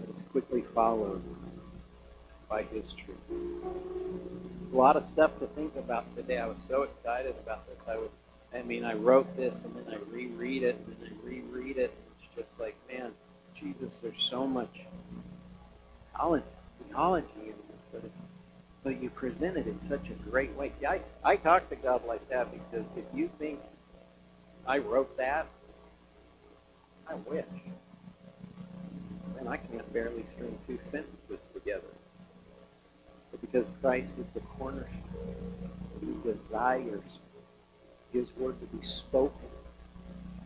But 0.00 0.10
it's 0.10 0.22
quickly 0.30 0.62
followed 0.74 1.22
by 2.48 2.62
his 2.62 2.92
truth. 2.92 3.16
A 4.72 4.76
lot 4.76 4.96
of 4.96 5.08
stuff 5.08 5.38
to 5.40 5.46
think 5.48 5.74
about 5.76 6.14
today. 6.14 6.38
I 6.38 6.46
was 6.46 6.58
so 6.66 6.82
excited 6.82 7.34
about 7.42 7.66
this. 7.66 7.88
I 7.88 7.96
was, 7.96 8.10
I 8.54 8.62
mean, 8.62 8.84
I 8.84 8.94
wrote 8.94 9.34
this 9.36 9.64
and 9.64 9.74
then 9.74 9.94
I 9.94 9.96
reread 10.10 10.62
it 10.62 10.76
and 10.76 10.96
then 11.00 11.10
I 11.10 11.26
reread 11.26 11.78
it. 11.78 11.94
And 11.94 12.14
it's 12.18 12.48
just 12.48 12.60
like, 12.60 12.76
man, 12.92 13.12
Jesus, 13.58 13.96
there's 14.02 14.22
so 14.22 14.46
much 14.46 14.80
theology, 16.12 16.44
theology 16.86 17.26
in 17.42 17.46
this, 17.46 17.86
but 17.92 18.02
it's, 18.04 18.18
but 18.84 19.02
you 19.02 19.08
present 19.10 19.56
it 19.56 19.66
in 19.66 19.78
such 19.88 20.10
a 20.10 20.30
great 20.30 20.54
way. 20.54 20.72
See, 20.78 20.86
I, 20.86 21.00
I 21.24 21.36
talk 21.36 21.68
to 21.70 21.76
God 21.76 22.06
like 22.06 22.28
that 22.28 22.48
because 22.52 22.86
if 22.96 23.04
you 23.14 23.30
think 23.38 23.60
I 24.66 24.78
wrote 24.78 25.16
that, 25.16 25.46
I 27.08 27.14
wish. 27.14 27.44
And 29.38 29.48
I 29.48 29.56
can't 29.56 29.90
barely 29.94 30.26
string 30.34 30.58
two 30.66 30.78
sentences 30.84 31.37
because 33.50 33.66
Christ 33.80 34.18
is 34.18 34.30
the 34.30 34.40
cornerstone, 34.40 34.92
he 36.00 36.30
desires 36.30 37.18
his 38.12 38.28
word 38.36 38.60
to 38.60 38.66
be 38.76 38.84
spoken. 38.84 39.48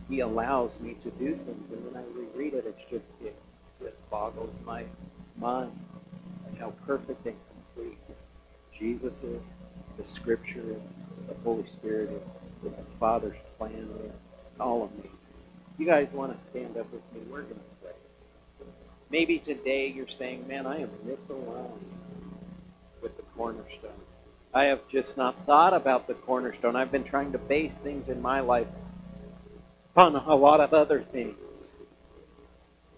He 0.09 0.21
allows 0.21 0.79
me 0.81 0.95
to 1.03 1.11
do 1.11 1.35
things, 1.35 1.73
and 1.73 1.85
when 1.87 1.97
I 1.97 2.07
reread 2.15 2.55
it, 2.55 2.65
it's 2.67 2.91
just 2.91 3.09
it 3.25 3.37
just 3.81 4.11
boggles 4.11 4.55
my 4.67 4.85
mind 5.37 5.73
how 6.63 6.71
perfect 6.87 7.27
and 7.27 7.35
complete 7.75 7.99
Jesus 8.79 9.25
is, 9.25 9.43
the 9.99 10.07
Scripture 10.07 10.61
is, 10.61 10.83
the 11.29 11.35
Holy 11.43 11.67
Spirit 11.67 12.11
is, 12.11 12.23
the 12.63 12.71
Father's 13.01 13.37
plan 13.59 13.89
is, 14.05 14.13
all 14.61 14.85
of 14.85 14.95
me. 14.97 15.11
You 15.79 15.87
guys 15.87 16.09
want 16.13 16.39
to 16.39 16.45
stand 16.47 16.77
up 16.77 16.93
with 16.93 17.03
me? 17.13 17.21
We're 17.29 17.43
going 17.43 17.55
to 17.55 17.61
pray. 17.83 17.93
Maybe 19.11 19.39
today 19.39 19.89
you're 19.89 20.07
saying, 20.07 20.47
man, 20.47 20.67
I 20.67 20.83
am 20.83 20.91
misaligned 21.05 21.71
with 23.03 23.17
the 23.17 23.23
cornerstone. 23.37 23.91
I 24.55 24.65
have 24.65 24.81
just 24.89 25.17
not 25.17 25.47
thought 25.47 25.75
about 25.75 26.07
the 26.07 26.15
cornerstone. 26.15 26.77
I've 26.77 26.93
been 26.93 27.05
trying 27.05 27.33
to 27.33 27.39
base 27.39 27.73
things 27.73 28.09
in 28.09 28.21
my 28.21 28.41
life 28.41 28.69
upon 29.95 30.15
a 30.17 30.35
lot 30.35 30.61
of 30.61 30.73
other 30.73 31.03
things. 31.03 31.37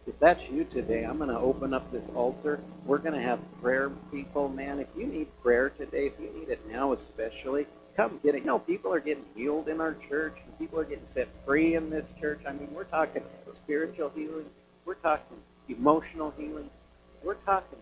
If 0.06 0.18
that's 0.18 0.42
you 0.50 0.64
today, 0.64 1.04
I'm 1.04 1.16
going 1.16 1.30
to 1.30 1.38
open 1.38 1.72
up 1.72 1.90
this 1.90 2.08
altar. 2.14 2.60
We're 2.84 2.98
going 2.98 3.14
to 3.14 3.22
have 3.22 3.38
prayer 3.62 3.90
people, 4.12 4.48
man. 4.48 4.78
If 4.78 4.88
you 4.96 5.06
need 5.06 5.28
prayer 5.42 5.70
today, 5.70 6.06
if 6.06 6.12
you 6.20 6.30
need 6.38 6.50
it 6.50 6.60
now 6.70 6.92
especially, 6.92 7.66
come 7.96 8.20
get 8.22 8.34
it. 8.34 8.40
You 8.40 8.46
know, 8.46 8.58
people 8.58 8.92
are 8.92 9.00
getting 9.00 9.24
healed 9.34 9.68
in 9.68 9.80
our 9.80 9.96
church, 10.08 10.36
and 10.44 10.58
people 10.58 10.78
are 10.78 10.84
getting 10.84 11.06
set 11.06 11.28
free 11.46 11.74
in 11.74 11.88
this 11.88 12.06
church. 12.20 12.40
I 12.46 12.52
mean, 12.52 12.68
we're 12.74 12.84
talking 12.84 13.22
spiritual 13.52 14.10
healing, 14.14 14.46
we're 14.84 14.94
talking 14.94 15.38
emotional 15.68 16.34
healing, 16.36 16.68
we're 17.22 17.34
talking 17.34 17.78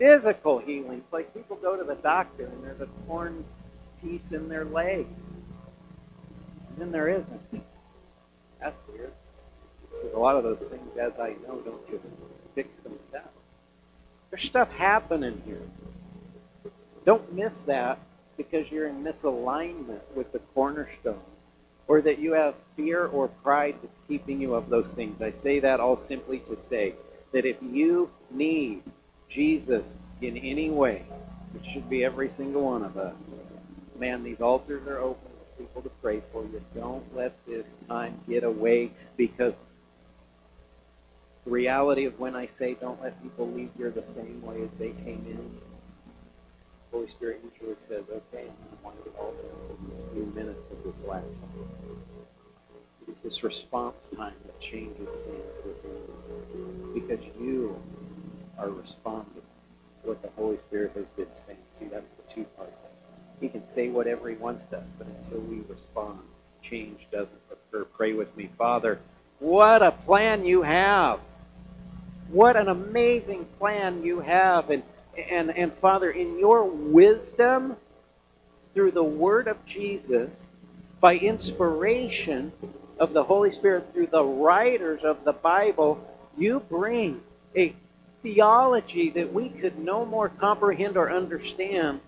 physical 0.00 0.58
healing. 0.58 0.98
It's 1.04 1.12
like 1.12 1.32
people 1.34 1.56
go 1.56 1.76
to 1.76 1.84
the 1.84 1.94
doctor 1.94 2.46
and 2.46 2.64
there's 2.64 2.80
a 2.80 2.88
torn 3.06 3.44
piece 4.02 4.32
in 4.32 4.48
their 4.48 4.64
leg, 4.64 5.06
and 6.68 6.78
then 6.78 6.90
there 6.90 7.08
isn't. 7.08 7.40
That's 8.60 8.80
weird. 8.88 9.12
Because 9.92 10.14
a 10.14 10.18
lot 10.18 10.36
of 10.36 10.42
those 10.42 10.62
things, 10.62 10.96
as 10.96 11.18
I 11.18 11.34
know, 11.46 11.60
don't 11.64 11.90
just 11.90 12.14
fix 12.54 12.80
themselves. 12.80 13.28
There's 14.30 14.44
stuff 14.44 14.72
happening 14.72 15.42
here. 15.44 15.60
Don't 17.04 17.32
miss 17.34 17.60
that 17.62 17.98
because 18.36 18.70
you're 18.70 18.88
in 18.88 19.04
misalignment 19.04 20.00
with 20.14 20.32
the 20.32 20.38
cornerstone 20.54 21.20
or 21.88 22.00
that 22.00 22.18
you 22.18 22.32
have 22.32 22.54
fear 22.76 23.06
or 23.06 23.28
pride 23.28 23.74
that's 23.82 23.98
keeping 24.08 24.40
you 24.40 24.54
of 24.54 24.70
those 24.70 24.92
things. 24.92 25.20
I 25.20 25.30
say 25.30 25.60
that 25.60 25.80
all 25.80 25.96
simply 25.96 26.38
to 26.40 26.56
say 26.56 26.94
that 27.32 27.44
if 27.44 27.56
you 27.60 28.10
need 28.30 28.82
Jesus 29.30 29.98
in 30.20 30.36
any 30.36 30.70
way, 30.70 31.04
which 31.52 31.64
should 31.72 31.88
be 31.88 32.04
every 32.04 32.28
single 32.30 32.62
one 32.62 32.82
of 32.82 32.98
us, 32.98 33.14
man, 33.98 34.22
these 34.22 34.40
altars 34.40 34.86
are 34.86 34.98
open 34.98 35.30
for 35.30 35.62
people 35.62 35.82
to 35.82 35.90
pray 36.02 36.20
for 36.32 36.42
you. 36.42 36.62
Don't 36.74 37.16
let 37.16 37.34
this 37.46 37.68
time 37.88 38.20
get 38.28 38.44
away 38.44 38.90
because 39.16 39.54
the 41.44 41.50
reality 41.50 42.04
of 42.04 42.18
when 42.18 42.34
I 42.36 42.48
say 42.58 42.74
don't 42.74 43.00
let 43.02 43.22
people 43.22 43.50
leave 43.50 43.70
here 43.76 43.90
the 43.90 44.04
same 44.04 44.42
way 44.42 44.62
as 44.62 44.70
they 44.78 44.90
came 44.90 45.24
in 45.28 45.60
Holy 46.90 47.06
Spirit 47.06 47.40
usually 47.52 47.76
says, 47.86 48.04
okay, 48.10 48.46
I 48.48 48.84
want 48.84 49.02
to 49.04 49.10
all 49.18 49.32
these 49.88 50.00
few 50.12 50.26
minutes 50.34 50.70
of 50.70 50.82
this 50.82 51.04
last. 51.04 51.26
It's 53.08 53.20
this 53.20 53.42
response 53.44 54.08
time 54.16 54.34
that 54.44 54.60
changes 54.60 54.96
things 54.96 55.64
within 55.64 55.90
you. 56.54 56.90
Because 56.94 57.24
you 57.40 57.80
are 58.60 58.70
responding 58.70 59.42
to 60.02 60.08
what 60.08 60.22
the 60.22 60.30
Holy 60.36 60.58
Spirit 60.58 60.92
has 60.94 61.08
been 61.10 61.32
saying. 61.32 61.58
See, 61.78 61.86
that's 61.86 62.12
the 62.12 62.22
two 62.32 62.44
part. 62.56 62.72
He 63.40 63.48
can 63.48 63.64
say 63.64 63.88
whatever 63.88 64.28
he 64.28 64.36
wants 64.36 64.64
to 64.66 64.82
but 64.98 65.06
until 65.06 65.40
we 65.40 65.62
respond, 65.68 66.20
change 66.62 67.06
doesn't 67.10 67.40
occur. 67.50 67.84
Pray 67.84 68.12
with 68.12 68.36
me. 68.36 68.50
Father, 68.58 69.00
what 69.38 69.82
a 69.82 69.90
plan 69.90 70.44
you 70.44 70.62
have. 70.62 71.20
What 72.28 72.56
an 72.56 72.68
amazing 72.68 73.46
plan 73.58 74.04
you 74.04 74.20
have. 74.20 74.70
And 74.70 74.82
and, 75.16 75.50
and 75.50 75.72
Father, 75.74 76.10
in 76.10 76.38
your 76.38 76.64
wisdom, 76.64 77.76
through 78.74 78.92
the 78.92 79.02
word 79.02 79.48
of 79.48 79.64
Jesus, 79.66 80.30
by 81.00 81.16
inspiration 81.16 82.52
of 82.98 83.12
the 83.12 83.24
Holy 83.24 83.50
Spirit, 83.50 83.92
through 83.92 84.06
the 84.08 84.24
writers 84.24 85.02
of 85.02 85.24
the 85.24 85.32
Bible, 85.32 86.06
you 86.36 86.60
bring 86.60 87.20
a 87.56 87.74
theology 88.22 89.10
that 89.10 89.32
we 89.32 89.48
could 89.48 89.78
no 89.78 90.04
more 90.04 90.28
comprehend 90.28 90.96
or 90.96 91.10
understand 91.10 92.00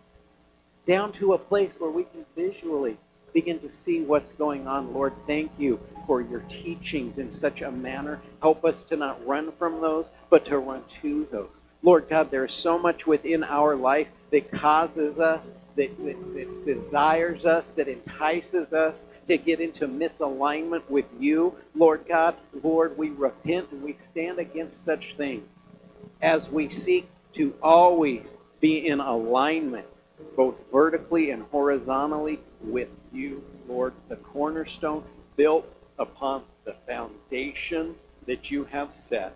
down 0.86 1.12
to 1.12 1.32
a 1.32 1.38
place 1.38 1.72
where 1.78 1.90
we 1.90 2.04
can 2.04 2.24
visually 2.36 2.96
begin 3.32 3.58
to 3.60 3.70
see 3.70 4.02
what's 4.02 4.32
going 4.32 4.66
on. 4.66 4.92
Lord, 4.92 5.14
thank 5.26 5.50
you 5.58 5.80
for 6.06 6.20
your 6.20 6.40
teachings 6.40 7.18
in 7.18 7.30
such 7.30 7.62
a 7.62 7.70
manner. 7.70 8.20
Help 8.40 8.64
us 8.64 8.84
to 8.84 8.96
not 8.96 9.24
run 9.26 9.52
from 9.52 9.80
those, 9.80 10.10
but 10.28 10.44
to 10.46 10.58
run 10.58 10.82
to 11.00 11.26
those. 11.30 11.60
Lord 11.82 12.08
God, 12.08 12.30
there 12.30 12.44
is 12.44 12.52
so 12.52 12.78
much 12.78 13.06
within 13.06 13.42
our 13.42 13.74
life 13.74 14.08
that 14.30 14.50
causes 14.52 15.18
us, 15.18 15.54
that, 15.76 15.96
that, 16.04 16.34
that, 16.34 16.66
desires 16.66 17.46
us, 17.46 17.68
that 17.68 17.88
entices 17.88 18.72
us 18.72 19.06
to 19.26 19.38
get 19.38 19.60
into 19.60 19.88
misalignment 19.88 20.82
with 20.88 21.06
you. 21.18 21.54
Lord 21.74 22.04
God, 22.06 22.36
Lord, 22.62 22.98
we 22.98 23.10
repent 23.10 23.68
and 23.72 23.82
we 23.82 23.96
stand 24.10 24.38
against 24.38 24.84
such 24.84 25.14
things 25.16 25.48
as 26.20 26.50
we 26.50 26.68
seek 26.68 27.08
to 27.34 27.54
always 27.62 28.36
be 28.60 28.86
in 28.88 29.00
alignment, 29.00 29.86
both 30.36 30.54
vertically 30.70 31.30
and 31.30 31.42
horizontally, 31.50 32.40
with 32.60 32.88
you, 33.12 33.42
Lord, 33.68 33.92
the 34.08 34.16
cornerstone 34.16 35.04
built 35.36 35.72
upon 35.98 36.44
the 36.64 36.74
foundation 36.86 37.94
that 38.26 38.50
you 38.50 38.64
have 38.64 38.92
set 38.94 39.34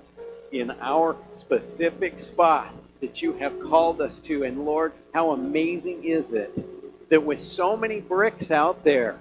in 0.52 0.70
our 0.80 1.16
specific 1.34 2.20
spot 2.20 2.72
that 3.00 3.20
you 3.20 3.32
have 3.34 3.60
called 3.60 4.00
us 4.00 4.20
to. 4.20 4.44
And 4.44 4.64
Lord, 4.64 4.92
how 5.12 5.32
amazing 5.32 6.04
is 6.04 6.32
it 6.32 6.52
that 7.08 7.22
with 7.22 7.38
so 7.38 7.76
many 7.76 8.00
bricks 8.00 8.50
out 8.50 8.84
there, 8.84 9.16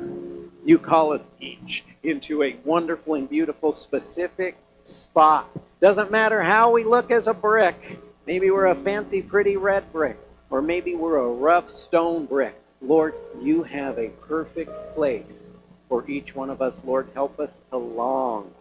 you 0.64 0.80
call 0.80 1.14
us 1.14 1.28
each 1.40 1.84
into 2.04 2.44
a 2.44 2.56
wonderful 2.64 3.16
and 3.16 3.30
beautiful 3.30 3.74
specific 3.74 4.58
spot. 4.84 5.50
Doesn't 5.86 6.10
matter 6.10 6.42
how 6.42 6.72
we 6.72 6.84
look 6.84 7.12
as 7.12 7.28
a 7.28 7.34
brick. 7.36 8.00
Maybe 8.26 8.50
we're 8.50 8.66
a 8.66 8.74
fancy, 8.74 9.22
pretty 9.22 9.56
red 9.56 9.94
brick, 9.94 10.18
or 10.50 10.60
maybe 10.60 10.96
we're 10.96 11.18
a 11.18 11.30
rough 11.30 11.70
stone 11.70 12.26
brick. 12.26 12.60
Lord, 12.82 13.14
you 13.40 13.62
have 13.62 14.00
a 14.00 14.10
perfect 14.28 14.72
place 14.96 15.48
for 15.88 16.04
each 16.10 16.34
one 16.34 16.50
of 16.50 16.60
us. 16.60 16.84
Lord, 16.84 17.10
help 17.14 17.40
us 17.40 17.62
to 17.70 17.78
long 17.78 18.52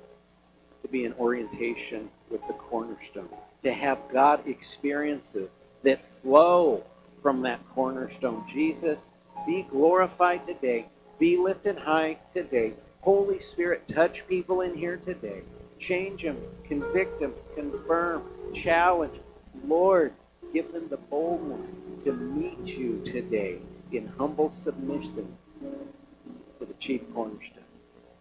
to 0.82 0.88
be 0.88 1.06
in 1.06 1.14
orientation 1.14 2.10
with 2.28 2.46
the 2.46 2.52
cornerstone, 2.52 3.30
to 3.62 3.72
have 3.72 4.00
God 4.12 4.46
experiences 4.46 5.48
that 5.82 6.04
flow 6.20 6.84
from 7.22 7.40
that 7.40 7.66
cornerstone. 7.74 8.44
Jesus, 8.52 9.04
be 9.46 9.62
glorified 9.70 10.46
today. 10.46 10.84
Be 11.18 11.38
lifted 11.38 11.78
high 11.78 12.18
today. 12.34 12.74
Holy 13.00 13.40
Spirit, 13.40 13.88
touch 13.88 14.28
people 14.28 14.60
in 14.60 14.74
here 14.74 14.98
today. 14.98 15.40
Change 15.84 16.22
them, 16.22 16.38
convict 16.66 17.20
them, 17.20 17.34
confirm, 17.54 18.22
challenge. 18.54 19.20
Lord, 19.66 20.14
give 20.54 20.72
them 20.72 20.88
the 20.88 20.96
boldness 20.96 21.76
to 22.04 22.12
meet 22.14 22.64
you 22.64 23.02
today 23.04 23.58
in 23.92 24.06
humble 24.16 24.48
submission 24.48 25.36
to 26.58 26.64
the 26.64 26.72
chief 26.80 27.02
cornerstone. 27.12 27.64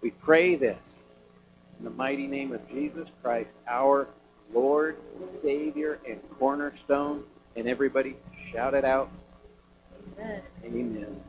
We 0.01 0.11
pray 0.11 0.55
this 0.55 1.03
in 1.79 1.85
the 1.85 1.91
mighty 1.91 2.27
name 2.27 2.51
of 2.51 2.67
Jesus 2.69 3.09
Christ, 3.21 3.51
our 3.65 4.09
Lord, 4.53 4.97
Savior, 5.41 5.99
and 6.07 6.19
cornerstone. 6.37 7.23
And 7.55 7.69
everybody 7.69 8.17
shout 8.51 8.73
it 8.73 8.83
out. 8.83 9.09
Amen. 10.19 10.41
Amen. 10.65 11.23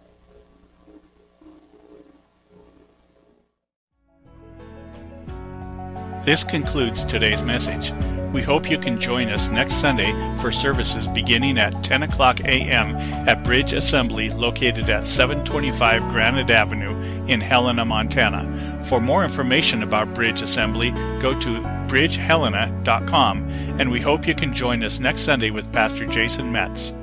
This 6.25 6.43
concludes 6.43 7.05
today's 7.05 7.43
message. 7.43 7.93
We 8.33 8.41
hope 8.41 8.71
you 8.71 8.79
can 8.79 8.99
join 8.99 9.29
us 9.29 9.51
next 9.51 9.75
Sunday 9.75 10.11
for 10.41 10.51
services 10.51 11.07
beginning 11.07 11.59
at 11.59 11.85
10 11.85 12.03
o'clock 12.03 12.41
a.m. 12.41 12.97
at 13.29 13.45
Bridge 13.45 13.75
Assembly 13.75 14.31
located 14.31 14.89
at 14.89 15.05
725 15.05 16.01
Granite 16.09 16.49
Avenue 16.49 16.99
in 17.27 17.43
Helena, 17.43 17.85
Montana. 17.85 18.83
For 18.85 19.03
more 19.03 19.23
information 19.23 19.83
about 19.83 20.15
Bridge 20.15 20.41
Assembly, 20.41 20.93
go 21.21 21.39
to 21.41 21.61
bridgehelena.com, 21.89 23.49
and 23.79 23.91
we 23.91 24.01
hope 24.01 24.27
you 24.27 24.35
can 24.35 24.55
join 24.55 24.83
us 24.83 25.01
next 25.01 25.21
Sunday 25.23 25.51
with 25.51 25.71
Pastor 25.75 26.07
Jason 26.07 26.51
Metz. 26.51 26.95